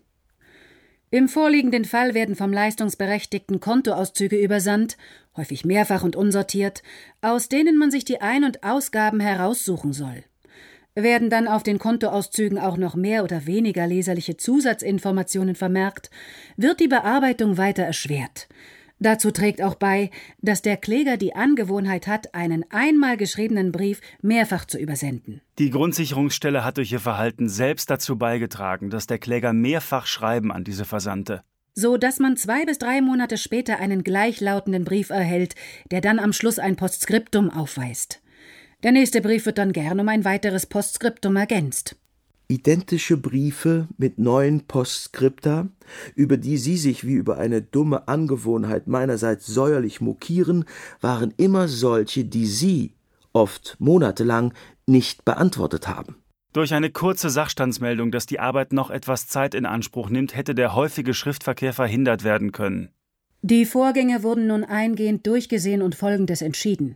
Im 1.11 1.29
vorliegenden 1.29 1.85
Fall 1.85 2.13
werden 2.13 2.35
vom 2.35 2.51
Leistungsberechtigten 2.51 3.61
Kontoauszüge 3.61 4.37
übersandt, 4.37 4.97
häufig 5.37 5.63
mehrfach 5.63 6.03
und 6.03 6.17
unsortiert, 6.17 6.83
aus 7.21 7.47
denen 7.47 7.77
man 7.77 7.89
sich 7.89 8.03
die 8.03 8.19
Ein- 8.19 8.43
und 8.43 8.63
Ausgaben 8.65 9.21
heraussuchen 9.21 9.93
soll. 9.93 10.25
Werden 10.93 11.29
dann 11.29 11.47
auf 11.47 11.63
den 11.63 11.79
Kontoauszügen 11.79 12.59
auch 12.59 12.75
noch 12.75 12.95
mehr 12.95 13.23
oder 13.23 13.45
weniger 13.45 13.87
leserliche 13.87 14.35
Zusatzinformationen 14.35 15.55
vermerkt, 15.55 16.09
wird 16.57 16.81
die 16.81 16.89
Bearbeitung 16.89 17.55
weiter 17.55 17.83
erschwert. 17.83 18.49
Dazu 19.03 19.31
trägt 19.31 19.61
auch 19.61 19.75
bei, 19.75 20.11
dass 20.41 20.61
der 20.61 20.77
Kläger 20.77 21.17
die 21.17 21.35
Angewohnheit 21.35 22.07
hat, 22.07 22.33
einen 22.33 22.63
einmal 22.69 23.17
geschriebenen 23.17 23.73
Brief 23.73 23.99
mehrfach 24.21 24.63
zu 24.63 24.79
übersenden. 24.79 25.41
Die 25.59 25.71
Grundsicherungsstelle 25.71 26.63
hat 26.63 26.77
durch 26.77 26.93
ihr 26.93 27.01
Verhalten 27.01 27.49
selbst 27.49 27.89
dazu 27.89 28.17
beigetragen, 28.17 28.89
dass 28.89 29.05
der 29.05 29.19
Kläger 29.19 29.51
mehrfach 29.51 30.05
Schreiben 30.05 30.53
an 30.53 30.63
diese 30.63 30.85
versandte. 30.85 31.43
So 31.75 31.97
dass 31.97 32.19
man 32.19 32.37
zwei 32.37 32.63
bis 32.63 32.77
drei 32.77 33.01
Monate 33.01 33.37
später 33.37 33.77
einen 33.77 34.05
gleichlautenden 34.05 34.85
Brief 34.85 35.09
erhält, 35.09 35.55
der 35.91 35.99
dann 35.99 36.17
am 36.17 36.31
Schluss 36.31 36.57
ein 36.57 36.77
Postskriptum 36.77 37.49
aufweist. 37.49 38.21
Der 38.83 38.93
nächste 38.93 39.19
Brief 39.19 39.45
wird 39.45 39.57
dann 39.57 39.73
gern 39.73 39.99
um 39.99 40.07
ein 40.07 40.23
weiteres 40.23 40.65
Postskriptum 40.65 41.35
ergänzt 41.35 41.97
identische 42.47 43.17
Briefe 43.17 43.87
mit 43.97 44.19
neuen 44.19 44.67
Postskripta, 44.67 45.67
über 46.15 46.37
die 46.37 46.57
Sie 46.57 46.77
sich 46.77 47.05
wie 47.05 47.13
über 47.13 47.37
eine 47.37 47.61
dumme 47.61 48.07
Angewohnheit 48.07 48.87
meinerseits 48.87 49.45
säuerlich 49.45 50.01
mokieren, 50.01 50.65
waren 51.01 51.33
immer 51.37 51.67
solche, 51.67 52.25
die 52.25 52.45
Sie, 52.45 52.93
oft 53.33 53.75
monatelang, 53.79 54.53
nicht 54.85 55.25
beantwortet 55.25 55.87
haben. 55.87 56.17
Durch 56.53 56.73
eine 56.75 56.91
kurze 56.91 57.31
Sachstandsmeldung, 57.31 58.11
dass 58.11 58.27
die 58.27 58.39
Arbeit 58.39 58.73
noch 58.73 58.91
etwas 58.91 59.27
Zeit 59.27 59.55
in 59.55 59.65
Anspruch 59.65 60.09
nimmt, 60.09 60.35
hätte 60.35 60.53
der 60.53 60.75
häufige 60.75 61.15
Schriftverkehr 61.15 61.73
verhindert 61.73 62.23
werden 62.23 62.51
können. 62.51 62.89
Die 63.41 63.65
Vorgänge 63.65 64.23
wurden 64.23 64.47
nun 64.47 64.63
eingehend 64.63 65.25
durchgesehen 65.25 65.81
und 65.81 65.95
Folgendes 65.95 66.41
entschieden. 66.41 66.95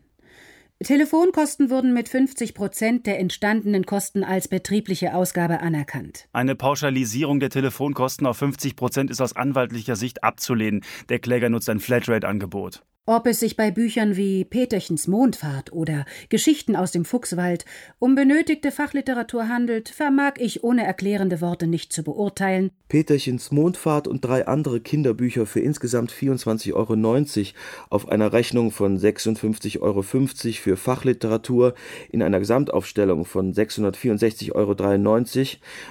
Telefonkosten 0.84 1.72
wurden 1.72 1.92
mit 1.96 2.08
50 2.08 2.54
Prozent 2.54 3.08
der 3.08 3.20
entstandenen 3.20 3.88
Kosten 3.88 4.24
als 4.24 4.48
betriebliche 4.48 5.16
Ausgabe 5.16 5.60
anerkannt. 5.60 6.28
Eine 6.34 6.56
Pauschalisierung 6.56 7.40
der 7.40 7.50
Telefonkosten 7.50 8.28
auf 8.28 8.38
50 8.38 8.76
Prozent 8.76 9.10
ist 9.10 9.20
aus 9.20 9.36
anwaltlicher 9.36 9.96
Sicht 9.96 10.24
abzulehnen. 10.24 10.84
Der 11.10 11.18
Kläger 11.18 11.50
nutzt 11.50 11.68
ein 11.70 11.80
Flatrate-Angebot. 11.80 12.84
Ob 13.10 13.26
es 13.26 13.40
sich 13.40 13.56
bei 13.56 13.72
Büchern 13.72 14.18
wie 14.18 14.44
Peterchens 14.44 15.08
Mondfahrt 15.08 15.72
oder 15.72 16.06
Geschichten 16.28 16.76
aus 16.76 16.92
dem 16.92 17.06
Fuchswald 17.06 17.64
um 18.00 18.16
benötigte 18.16 18.70
Fachliteratur 18.70 19.48
handelt, 19.48 19.88
vermag 19.88 20.34
ich 20.40 20.66
ohne 20.66 20.86
erklärende 20.86 21.40
Worte 21.40 21.68
nicht 21.68 21.94
zu 21.94 22.04
beurteilen. 22.04 22.70
Peterchens 22.90 23.50
Mondfahrt 23.50 24.10
und 24.10 24.26
drei 24.26 24.46
andere 24.46 24.82
Kinderbücher 24.82 25.46
für 25.46 25.62
insgesamt 25.62 26.12
24,90 26.12 26.74
Euro 26.74 27.56
auf 27.90 28.10
einer 28.10 28.34
Rechnung 28.34 28.72
von 28.72 29.00
56,50 29.00 29.80
Euro 29.80 30.02
für 30.02 30.76
Fachliteratur 30.76 31.76
in 32.12 32.22
einer 32.22 32.40
Gesamtaufstellung 32.40 33.24
von 33.24 33.54
664,93 33.54 34.52
Euro 34.52 34.76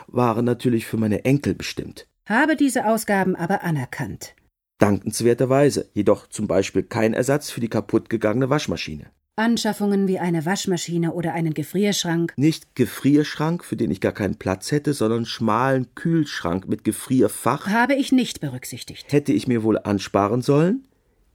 waren 0.09 0.45
natürlich 0.45 0.85
für 0.85 0.99
meine 0.99 1.25
Enkel 1.25 1.55
bestimmt. 1.55 2.07
Habe 2.27 2.57
diese 2.57 2.87
Ausgaben 2.87 3.37
aber 3.37 3.65
anerkannt. 3.65 4.35
Dankenswerterweise 4.79 5.89
jedoch 5.95 6.29
zum 6.29 6.47
Beispiel 6.47 6.83
kein 6.83 7.15
Ersatz 7.15 7.51
für 7.51 7.61
die 7.61 7.69
kaputtgegangene 7.69 8.51
Waschmaschine. 8.51 9.07
Anschaffungen 9.39 10.09
wie 10.09 10.19
eine 10.19 10.47
Waschmaschine 10.47 11.13
oder 11.13 11.35
einen 11.35 11.53
Gefrierschrank. 11.53 12.33
Nicht 12.37 12.75
Gefrierschrank, 12.75 13.65
für 13.65 13.77
den 13.77 13.91
ich 13.91 14.01
gar 14.01 14.13
keinen 14.13 14.37
Platz 14.37 14.73
hätte, 14.73 14.95
sondern 14.95 15.27
schmalen 15.27 15.95
Kühlschrank 15.95 16.69
mit 16.69 16.85
Gefrierfach. 16.85 17.67
Habe 17.67 17.95
ich 17.95 18.13
nicht 18.13 18.41
berücksichtigt. 18.41 19.13
Hätte 19.13 19.35
ich 19.35 19.47
mir 19.47 19.63
wohl 19.63 19.79
ansparen 19.79 20.41
sollen? 20.41 20.85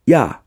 Ja. 0.06 0.44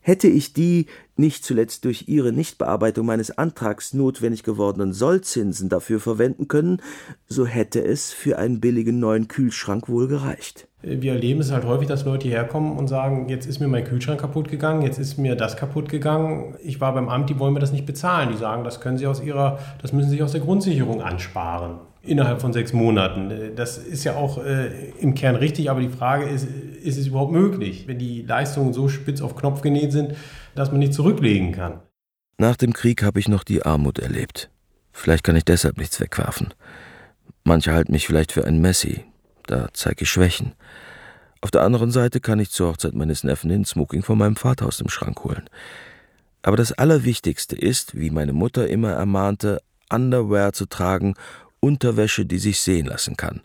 Hätte 0.00 0.28
ich 0.28 0.52
die, 0.52 0.86
nicht 1.16 1.44
zuletzt 1.44 1.84
durch 1.86 2.08
Ihre 2.08 2.32
Nichtbearbeitung 2.32 3.06
meines 3.06 3.36
Antrags 3.36 3.94
notwendig 3.94 4.42
gewordenen 4.42 4.92
Sollzinsen 4.92 5.70
dafür 5.70 6.00
verwenden 6.00 6.48
können, 6.48 6.82
so 7.26 7.46
hätte 7.46 7.82
es 7.82 8.12
für 8.12 8.38
einen 8.38 8.60
billigen 8.60 8.98
neuen 8.98 9.28
Kühlschrank 9.28 9.88
wohl 9.88 10.08
gereicht 10.08 10.68
wir 10.86 11.12
erleben 11.12 11.40
es 11.40 11.52
halt 11.52 11.64
häufig, 11.64 11.88
dass 11.88 12.04
Leute 12.04 12.28
hierher 12.28 12.44
kommen 12.44 12.76
und 12.76 12.88
sagen, 12.88 13.28
jetzt 13.28 13.46
ist 13.46 13.60
mir 13.60 13.68
mein 13.68 13.84
Kühlschrank 13.84 14.20
kaputt 14.20 14.48
gegangen, 14.48 14.82
jetzt 14.82 14.98
ist 14.98 15.18
mir 15.18 15.36
das 15.36 15.56
kaputt 15.56 15.88
gegangen. 15.88 16.56
Ich 16.62 16.80
war 16.80 16.94
beim 16.94 17.08
Amt, 17.08 17.30
die 17.30 17.38
wollen 17.38 17.54
mir 17.54 17.60
das 17.60 17.72
nicht 17.72 17.86
bezahlen. 17.86 18.30
Die 18.30 18.36
sagen, 18.36 18.64
das 18.64 18.80
können 18.80 18.98
sie 18.98 19.06
aus 19.06 19.22
ihrer, 19.22 19.58
das 19.80 19.92
müssen 19.92 20.10
sie 20.10 20.22
aus 20.22 20.32
der 20.32 20.40
Grundsicherung 20.40 21.02
ansparen. 21.02 21.78
Innerhalb 22.02 22.40
von 22.40 22.52
sechs 22.52 22.72
Monaten. 22.72 23.32
Das 23.56 23.78
ist 23.78 24.04
ja 24.04 24.14
auch 24.14 24.44
äh, 24.44 24.90
im 25.00 25.14
Kern 25.14 25.36
richtig, 25.36 25.70
aber 25.70 25.80
die 25.80 25.88
Frage 25.88 26.26
ist, 26.26 26.46
ist 26.82 26.98
es 26.98 27.06
überhaupt 27.06 27.32
möglich, 27.32 27.88
wenn 27.88 27.98
die 27.98 28.22
Leistungen 28.22 28.74
so 28.74 28.88
spitz 28.88 29.22
auf 29.22 29.36
Knopf 29.36 29.62
genäht 29.62 29.92
sind, 29.92 30.14
dass 30.54 30.70
man 30.70 30.80
nicht 30.80 30.92
zurücklegen 30.92 31.52
kann? 31.52 31.80
Nach 32.36 32.56
dem 32.56 32.72
Krieg 32.72 33.02
habe 33.02 33.20
ich 33.20 33.28
noch 33.28 33.44
die 33.44 33.62
Armut 33.62 33.98
erlebt. 33.98 34.50
Vielleicht 34.92 35.24
kann 35.24 35.36
ich 35.36 35.44
deshalb 35.44 35.78
nichts 35.78 36.00
wegwerfen. 36.00 36.52
Manche 37.42 37.72
halten 37.72 37.92
mich 37.92 38.06
vielleicht 38.06 38.32
für 38.32 38.44
ein 38.44 38.60
Messi, 38.60 39.04
da 39.46 39.68
zeige 39.72 40.02
ich 40.02 40.10
Schwächen. 40.10 40.54
Auf 41.40 41.50
der 41.50 41.62
anderen 41.62 41.90
Seite 41.90 42.20
kann 42.20 42.40
ich 42.40 42.50
zur 42.50 42.70
Hochzeit 42.70 42.94
meines 42.94 43.22
Neffen 43.22 43.50
den 43.50 43.64
Smoking 43.64 44.02
von 44.02 44.16
meinem 44.16 44.36
Vater 44.36 44.66
aus 44.66 44.78
dem 44.78 44.88
Schrank 44.88 45.24
holen. 45.24 45.48
Aber 46.42 46.56
das 46.56 46.72
Allerwichtigste 46.72 47.56
ist, 47.56 47.94
wie 47.98 48.10
meine 48.10 48.32
Mutter 48.32 48.68
immer 48.68 48.92
ermahnte, 48.92 49.60
Underwear 49.90 50.52
zu 50.52 50.66
tragen, 50.66 51.14
Unterwäsche, 51.60 52.24
die 52.24 52.38
sich 52.38 52.60
sehen 52.60 52.86
lassen 52.86 53.16
kann, 53.16 53.42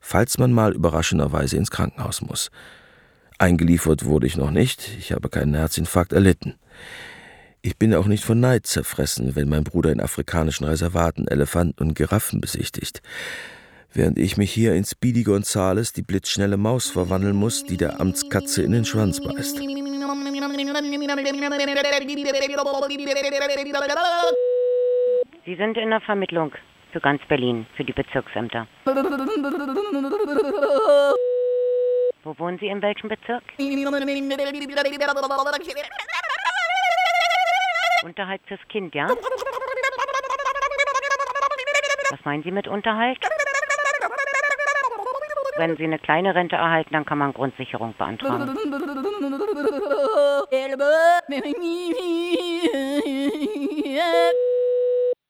falls 0.00 0.38
man 0.38 0.52
mal 0.52 0.74
überraschenderweise 0.74 1.56
ins 1.56 1.70
Krankenhaus 1.70 2.22
muss. 2.22 2.50
Eingeliefert 3.38 4.04
wurde 4.04 4.26
ich 4.26 4.36
noch 4.36 4.50
nicht, 4.50 4.88
ich 4.98 5.12
habe 5.12 5.28
keinen 5.28 5.54
Herzinfarkt 5.54 6.12
erlitten. 6.12 6.54
Ich 7.60 7.76
bin 7.76 7.94
auch 7.94 8.06
nicht 8.06 8.24
von 8.24 8.40
Neid 8.40 8.66
zerfressen, 8.66 9.36
wenn 9.36 9.48
mein 9.48 9.64
Bruder 9.64 9.92
in 9.92 10.00
afrikanischen 10.00 10.64
Reservaten 10.64 11.28
Elefanten 11.28 11.82
und 11.82 11.94
Giraffen 11.94 12.40
besichtigt 12.40 13.02
während 13.94 14.18
ich 14.18 14.36
mich 14.36 14.52
hier 14.52 14.74
in 14.74 14.84
Speedy 14.84 15.22
Gonzales, 15.22 15.92
die 15.92 16.02
blitzschnelle 16.02 16.56
Maus, 16.56 16.90
verwandeln 16.90 17.36
muss, 17.36 17.64
die 17.64 17.76
der 17.76 18.00
Amtskatze 18.00 18.62
in 18.62 18.72
den 18.72 18.84
Schwanz 18.84 19.20
beißt. 19.20 19.56
Sie 25.44 25.56
sind 25.56 25.76
in 25.76 25.90
der 25.90 26.00
Vermittlung 26.00 26.52
für 26.92 27.00
ganz 27.00 27.20
Berlin, 27.28 27.66
für 27.76 27.84
die 27.84 27.92
Bezirksämter. 27.92 28.66
Wo 32.24 32.38
wohnen 32.38 32.58
Sie 32.58 32.68
in 32.68 32.80
welchem 32.80 33.08
Bezirk? 33.08 33.42
Unterhalt 38.04 38.40
fürs 38.46 38.60
Kind, 38.68 38.94
ja? 38.94 39.08
Was 42.10 42.24
meinen 42.24 42.42
Sie 42.42 42.50
mit 42.50 42.68
Unterhalt? 42.68 43.18
Wenn 45.58 45.76
Sie 45.76 45.84
eine 45.84 45.98
kleine 45.98 46.34
Rente 46.34 46.56
erhalten, 46.56 46.94
dann 46.94 47.04
kann 47.04 47.18
man 47.18 47.32
Grundsicherung 47.34 47.94
beantragen. 47.98 48.56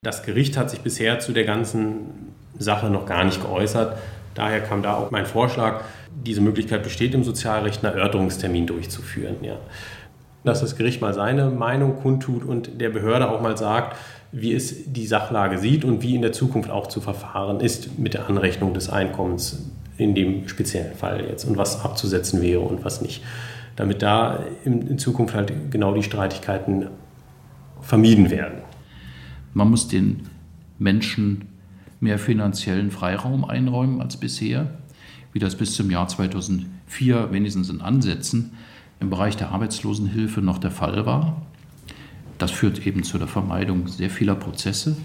Das 0.02 0.22
Gericht 0.22 0.56
hat 0.56 0.70
sich 0.70 0.80
bisher 0.80 1.18
zu 1.18 1.32
der 1.32 1.44
ganzen 1.44 2.34
Sache 2.58 2.88
noch 2.88 3.06
gar 3.06 3.24
nicht 3.24 3.40
geäußert. 3.40 3.98
Daher 4.34 4.60
kam 4.60 4.82
da 4.82 4.94
auch 4.94 5.10
mein 5.10 5.26
Vorschlag, 5.26 5.82
diese 6.14 6.40
Möglichkeit 6.40 6.82
besteht 6.82 7.14
im 7.14 7.24
Sozialrecht, 7.24 7.84
einen 7.84 7.94
Erörterungstermin 7.94 8.66
durchzuführen. 8.66 9.36
Ja. 9.42 9.56
Dass 10.44 10.60
das 10.60 10.76
Gericht 10.76 11.00
mal 11.00 11.14
seine 11.14 11.50
Meinung 11.50 11.96
kundtut 11.96 12.44
und 12.44 12.80
der 12.80 12.90
Behörde 12.90 13.28
auch 13.30 13.40
mal 13.40 13.56
sagt, 13.56 13.96
wie 14.30 14.54
es 14.54 14.92
die 14.92 15.06
Sachlage 15.06 15.58
sieht 15.58 15.84
und 15.84 16.02
wie 16.02 16.14
in 16.14 16.22
der 16.22 16.32
Zukunft 16.32 16.70
auch 16.70 16.86
zu 16.86 17.00
verfahren 17.00 17.60
ist 17.60 17.98
mit 17.98 18.14
der 18.14 18.28
Anrechnung 18.28 18.72
des 18.72 18.88
Einkommens 18.88 19.70
in 19.96 20.14
dem 20.14 20.48
speziellen 20.48 20.94
Fall 20.94 21.26
jetzt 21.28 21.44
und 21.44 21.56
was 21.56 21.84
abzusetzen 21.84 22.42
wäre 22.42 22.60
und 22.60 22.84
was 22.84 23.02
nicht. 23.02 23.22
Damit 23.76 24.02
da 24.02 24.44
in, 24.64 24.98
Zukunft 24.98 25.34
halt 25.34 25.70
genau 25.70 25.94
die 25.94 26.02
Streitigkeiten 26.02 26.88
vermieden 27.80 28.30
werden. 28.30 28.58
Man 29.54 29.70
muss 29.70 29.88
den 29.88 30.28
Menschen 30.78 31.46
mehr 32.00 32.18
finanziellen 32.18 32.90
Freiraum 32.90 33.44
einräumen 33.44 34.00
als 34.00 34.16
bisher, 34.16 34.78
wie 35.32 35.38
das 35.38 35.56
bis 35.56 35.74
zum 35.74 35.90
Jahr 35.90 36.08
2004 36.08 37.32
wenigstens 37.32 37.70
in 37.70 37.80
Ansätzen 37.80 38.52
im 39.00 39.10
Bereich 39.10 39.36
der 39.36 39.50
Arbeitslosenhilfe 39.50 40.40
noch 40.42 40.58
der 40.58 40.70
Fall 40.70 41.06
war. 41.06 41.42
Das 42.38 42.50
führt 42.50 42.86
eben 42.86 43.02
zu 43.04 43.18
der 43.18 43.28
Vermeidung 43.28 43.88
sehr 43.88 44.10
vieler 44.10 44.34
Prozesse. 44.34 44.96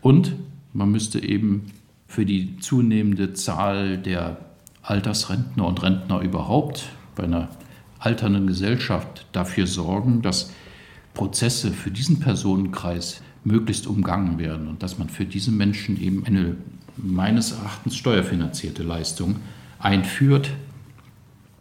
Und 0.00 0.34
man 0.72 0.90
müsste 0.90 1.22
eben 1.22 1.66
für 2.08 2.26
die 2.26 2.56
zunehmende 2.56 3.34
Zahl 3.34 3.98
der 3.98 4.38
Altersrentner 4.82 5.66
und 5.66 5.82
Rentner 5.82 6.20
überhaupt 6.20 6.88
bei 7.14 7.24
einer 7.24 7.48
alternden 7.98 8.46
Gesellschaft 8.46 9.26
dafür 9.32 9.66
sorgen, 9.66 10.22
dass 10.22 10.52
Prozesse 11.14 11.72
für 11.72 11.90
diesen 11.90 12.18
Personenkreis 12.18 13.22
möglichst 13.44 13.86
umgangen 13.86 14.38
werden 14.38 14.68
und 14.68 14.82
dass 14.82 14.98
man 14.98 15.08
für 15.08 15.24
diese 15.24 15.52
Menschen 15.52 16.00
eben 16.00 16.24
eine 16.24 16.56
meines 16.96 17.52
Erachtens 17.52 17.96
steuerfinanzierte 17.96 18.82
Leistung 18.82 19.36
einführt, 19.78 20.50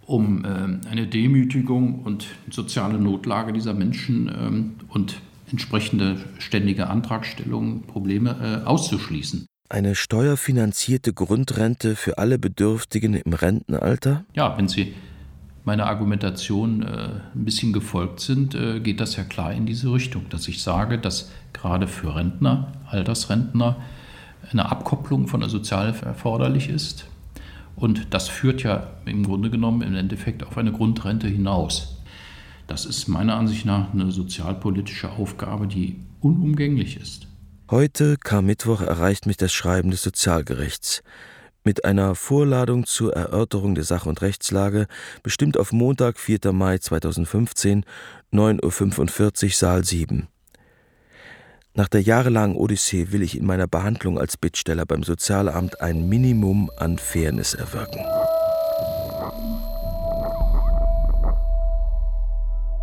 um 0.05 0.45
äh, 0.45 0.47
eine 0.89 1.07
Demütigung 1.07 2.03
und 2.03 2.27
soziale 2.49 2.97
Notlage 2.97 3.53
dieser 3.53 3.73
Menschen 3.73 4.31
ähm, 4.35 4.75
und 4.89 5.21
entsprechende 5.51 6.17
ständige 6.39 6.87
Antragstellungen, 6.87 7.83
Probleme 7.83 8.63
äh, 8.63 8.65
auszuschließen. 8.65 9.45
Eine 9.69 9.95
steuerfinanzierte 9.95 11.11
Grundrente 11.11 11.97
für 11.97 12.17
alle 12.17 12.39
Bedürftigen 12.39 13.13
im 13.15 13.33
Rentenalter? 13.33 14.23
Ja, 14.33 14.57
wenn 14.57 14.69
Sie 14.69 14.93
meiner 15.65 15.87
Argumentation 15.87 16.83
äh, 16.83 17.09
ein 17.35 17.43
bisschen 17.43 17.73
gefolgt 17.73 18.21
sind, 18.21 18.55
äh, 18.55 18.79
geht 18.79 19.01
das 19.01 19.17
ja 19.17 19.25
klar 19.25 19.51
in 19.51 19.65
diese 19.65 19.91
Richtung, 19.91 20.29
dass 20.29 20.47
ich 20.47 20.63
sage, 20.63 20.97
dass 20.97 21.29
gerade 21.51 21.87
für 21.87 22.15
Rentner, 22.15 22.71
Altersrentner, 22.89 23.75
eine 24.49 24.71
Abkopplung 24.71 25.27
von 25.27 25.41
der 25.41 25.49
Sozialhilfe 25.49 26.05
erforderlich 26.05 26.69
ist. 26.69 27.05
Und 27.75 28.13
das 28.13 28.29
führt 28.29 28.63
ja 28.63 28.87
im 29.05 29.23
Grunde 29.23 29.49
genommen 29.49 29.81
im 29.81 29.95
Endeffekt 29.95 30.43
auf 30.43 30.57
eine 30.57 30.71
Grundrente 30.71 31.27
hinaus. 31.27 32.01
Das 32.67 32.85
ist 32.85 33.09
meiner 33.09 33.35
Ansicht 33.35 33.65
nach 33.65 33.93
eine 33.93 34.11
sozialpolitische 34.11 35.11
Aufgabe, 35.11 35.67
die 35.67 35.99
unumgänglich 36.21 36.95
ist. 36.95 37.26
Heute, 37.69 38.15
Karmittwoch, 38.15 38.79
erreicht 38.79 39.25
mich 39.25 39.35
das 39.35 39.51
Schreiben 39.51 39.91
des 39.91 40.01
Sozialgerichts 40.01 41.03
mit 41.65 41.83
einer 41.83 42.15
Vorladung 42.15 42.85
zur 42.85 43.13
Erörterung 43.13 43.75
der 43.75 43.83
Sach- 43.83 44.05
und 44.05 44.21
Rechtslage, 44.21 44.87
bestimmt 45.21 45.57
auf 45.57 45.73
Montag, 45.73 46.17
4. 46.17 46.53
Mai 46.53 46.77
2015, 46.77 47.83
9.45 48.31 49.43
Uhr, 49.43 49.51
Saal 49.51 49.83
7. 49.83 50.29
Nach 51.73 51.89
der 51.89 52.01
jahrelangen 52.01 52.55
Odyssee 52.55 53.11
will 53.11 53.21
ich 53.21 53.37
in 53.37 53.45
meiner 53.45 53.67
Behandlung 53.67 54.17
als 54.17 54.37
Bittsteller 54.37 54.85
beim 54.85 55.03
Sozialamt 55.03 55.81
ein 55.81 56.07
Minimum 56.07 56.71
an 56.77 56.97
Fairness 56.97 57.53
erwirken. 57.53 57.99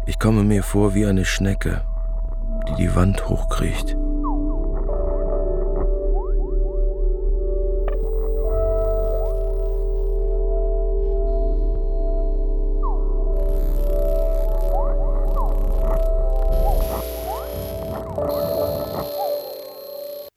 Ich 0.06 0.18
komme 0.18 0.44
mir 0.44 0.62
vor 0.62 0.94
wie 0.94 1.06
eine 1.06 1.24
Schnecke, 1.24 1.86
die 2.68 2.82
die 2.82 2.94
Wand 2.94 3.26
hochkriecht. 3.30 3.96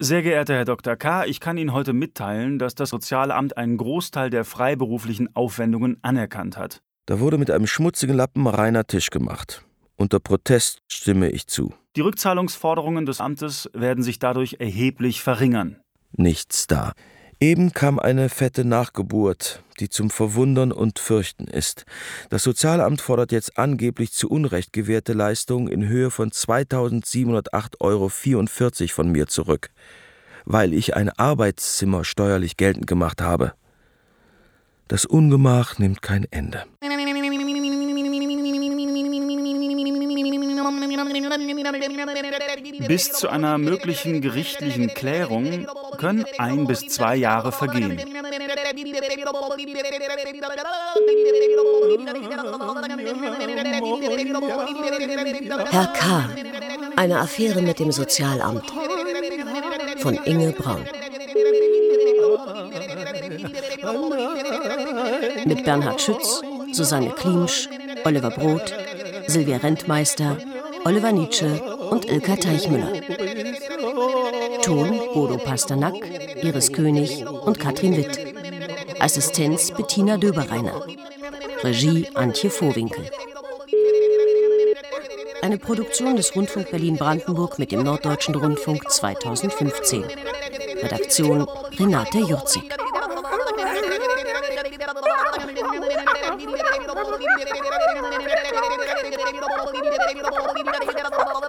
Sehr 0.00 0.22
geehrter 0.22 0.54
Herr 0.54 0.64
Dr. 0.64 0.94
K., 0.94 1.24
ich 1.24 1.40
kann 1.40 1.58
Ihnen 1.58 1.72
heute 1.72 1.92
mitteilen, 1.92 2.60
dass 2.60 2.76
das 2.76 2.90
Sozialamt 2.90 3.56
einen 3.56 3.76
Großteil 3.76 4.30
der 4.30 4.44
freiberuflichen 4.44 5.34
Aufwendungen 5.34 5.98
anerkannt 6.02 6.56
hat. 6.56 6.82
Da 7.06 7.18
wurde 7.18 7.36
mit 7.36 7.50
einem 7.50 7.66
schmutzigen 7.66 8.14
Lappen 8.14 8.46
reiner 8.46 8.86
Tisch 8.86 9.10
gemacht. 9.10 9.64
Unter 9.96 10.20
Protest 10.20 10.82
stimme 10.86 11.30
ich 11.30 11.48
zu. 11.48 11.74
Die 11.96 12.02
Rückzahlungsforderungen 12.02 13.06
des 13.06 13.20
Amtes 13.20 13.68
werden 13.72 14.04
sich 14.04 14.20
dadurch 14.20 14.58
erheblich 14.60 15.20
verringern. 15.20 15.80
Nichts 16.12 16.68
da. 16.68 16.92
Eben 17.40 17.72
kam 17.72 18.00
eine 18.00 18.28
fette 18.30 18.64
Nachgeburt, 18.64 19.62
die 19.78 19.88
zum 19.88 20.10
Verwundern 20.10 20.72
und 20.72 20.98
Fürchten 20.98 21.46
ist. 21.46 21.86
Das 22.30 22.42
Sozialamt 22.42 23.00
fordert 23.00 23.30
jetzt 23.30 23.58
angeblich 23.58 24.12
zu 24.12 24.28
Unrecht 24.28 24.72
gewährte 24.72 25.12
Leistungen 25.12 25.68
in 25.68 25.86
Höhe 25.86 26.10
von 26.10 26.30
2708,44 26.30 27.74
Euro 27.78 28.08
von 28.88 29.12
mir 29.12 29.28
zurück, 29.28 29.70
weil 30.46 30.74
ich 30.74 30.96
ein 30.96 31.10
Arbeitszimmer 31.10 32.04
steuerlich 32.04 32.56
geltend 32.56 32.88
gemacht 32.88 33.22
habe. 33.22 33.52
Das 34.88 35.04
Ungemach 35.04 35.78
nimmt 35.78 36.02
kein 36.02 36.26
Ende. 36.32 36.64
Bis 42.86 43.12
zu 43.12 43.28
einer 43.28 43.58
möglichen 43.58 44.20
gerichtlichen 44.20 44.94
Klärung 44.94 45.66
können 45.96 46.24
ein 46.38 46.66
bis 46.66 46.86
zwei 46.86 47.16
Jahre 47.16 47.52
vergehen. 47.52 47.98
Herr 55.70 55.86
K. 55.88 56.30
Eine 56.96 57.20
Affäre 57.20 57.62
mit 57.62 57.78
dem 57.78 57.92
Sozialamt. 57.92 58.64
Von 59.98 60.14
Inge 60.24 60.52
Braun. 60.52 60.84
Mit 65.44 65.64
Bernhard 65.64 66.00
Schütz, 66.00 66.42
Susanne 66.72 67.10
Klimsch, 67.10 67.68
Oliver 68.04 68.30
Brot, 68.30 68.74
Silvia 69.26 69.58
Rentmeister, 69.58 70.36
Oliver 70.88 71.12
Nietzsche 71.12 71.60
und 71.90 72.06
Ilka 72.06 72.36
Teichmüller. 72.36 72.90
Ton 74.62 74.98
Bodo 75.12 75.36
Pasternak, 75.36 75.96
Iris 76.42 76.72
König 76.72 77.26
und 77.26 77.60
Katrin 77.60 77.94
Witt. 77.94 78.18
Assistenz 78.98 79.70
Bettina 79.70 80.16
Döbereiner. 80.16 80.80
Regie 81.62 82.08
Antje 82.14 82.48
Vorwinkel. 82.48 83.04
Eine 85.42 85.58
Produktion 85.58 86.16
des 86.16 86.34
Rundfunk 86.34 86.70
Berlin-Brandenburg 86.70 87.58
mit 87.58 87.70
dem 87.70 87.82
Norddeutschen 87.82 88.34
Rundfunk 88.34 88.90
2015. 88.90 90.04
Redaktion 90.82 91.46
Renate 91.78 92.20
Jurzig. 92.20 92.62
Terima 100.68 100.84
kasih 100.84 100.94
telah 101.00 101.12
menonton! 101.16 101.48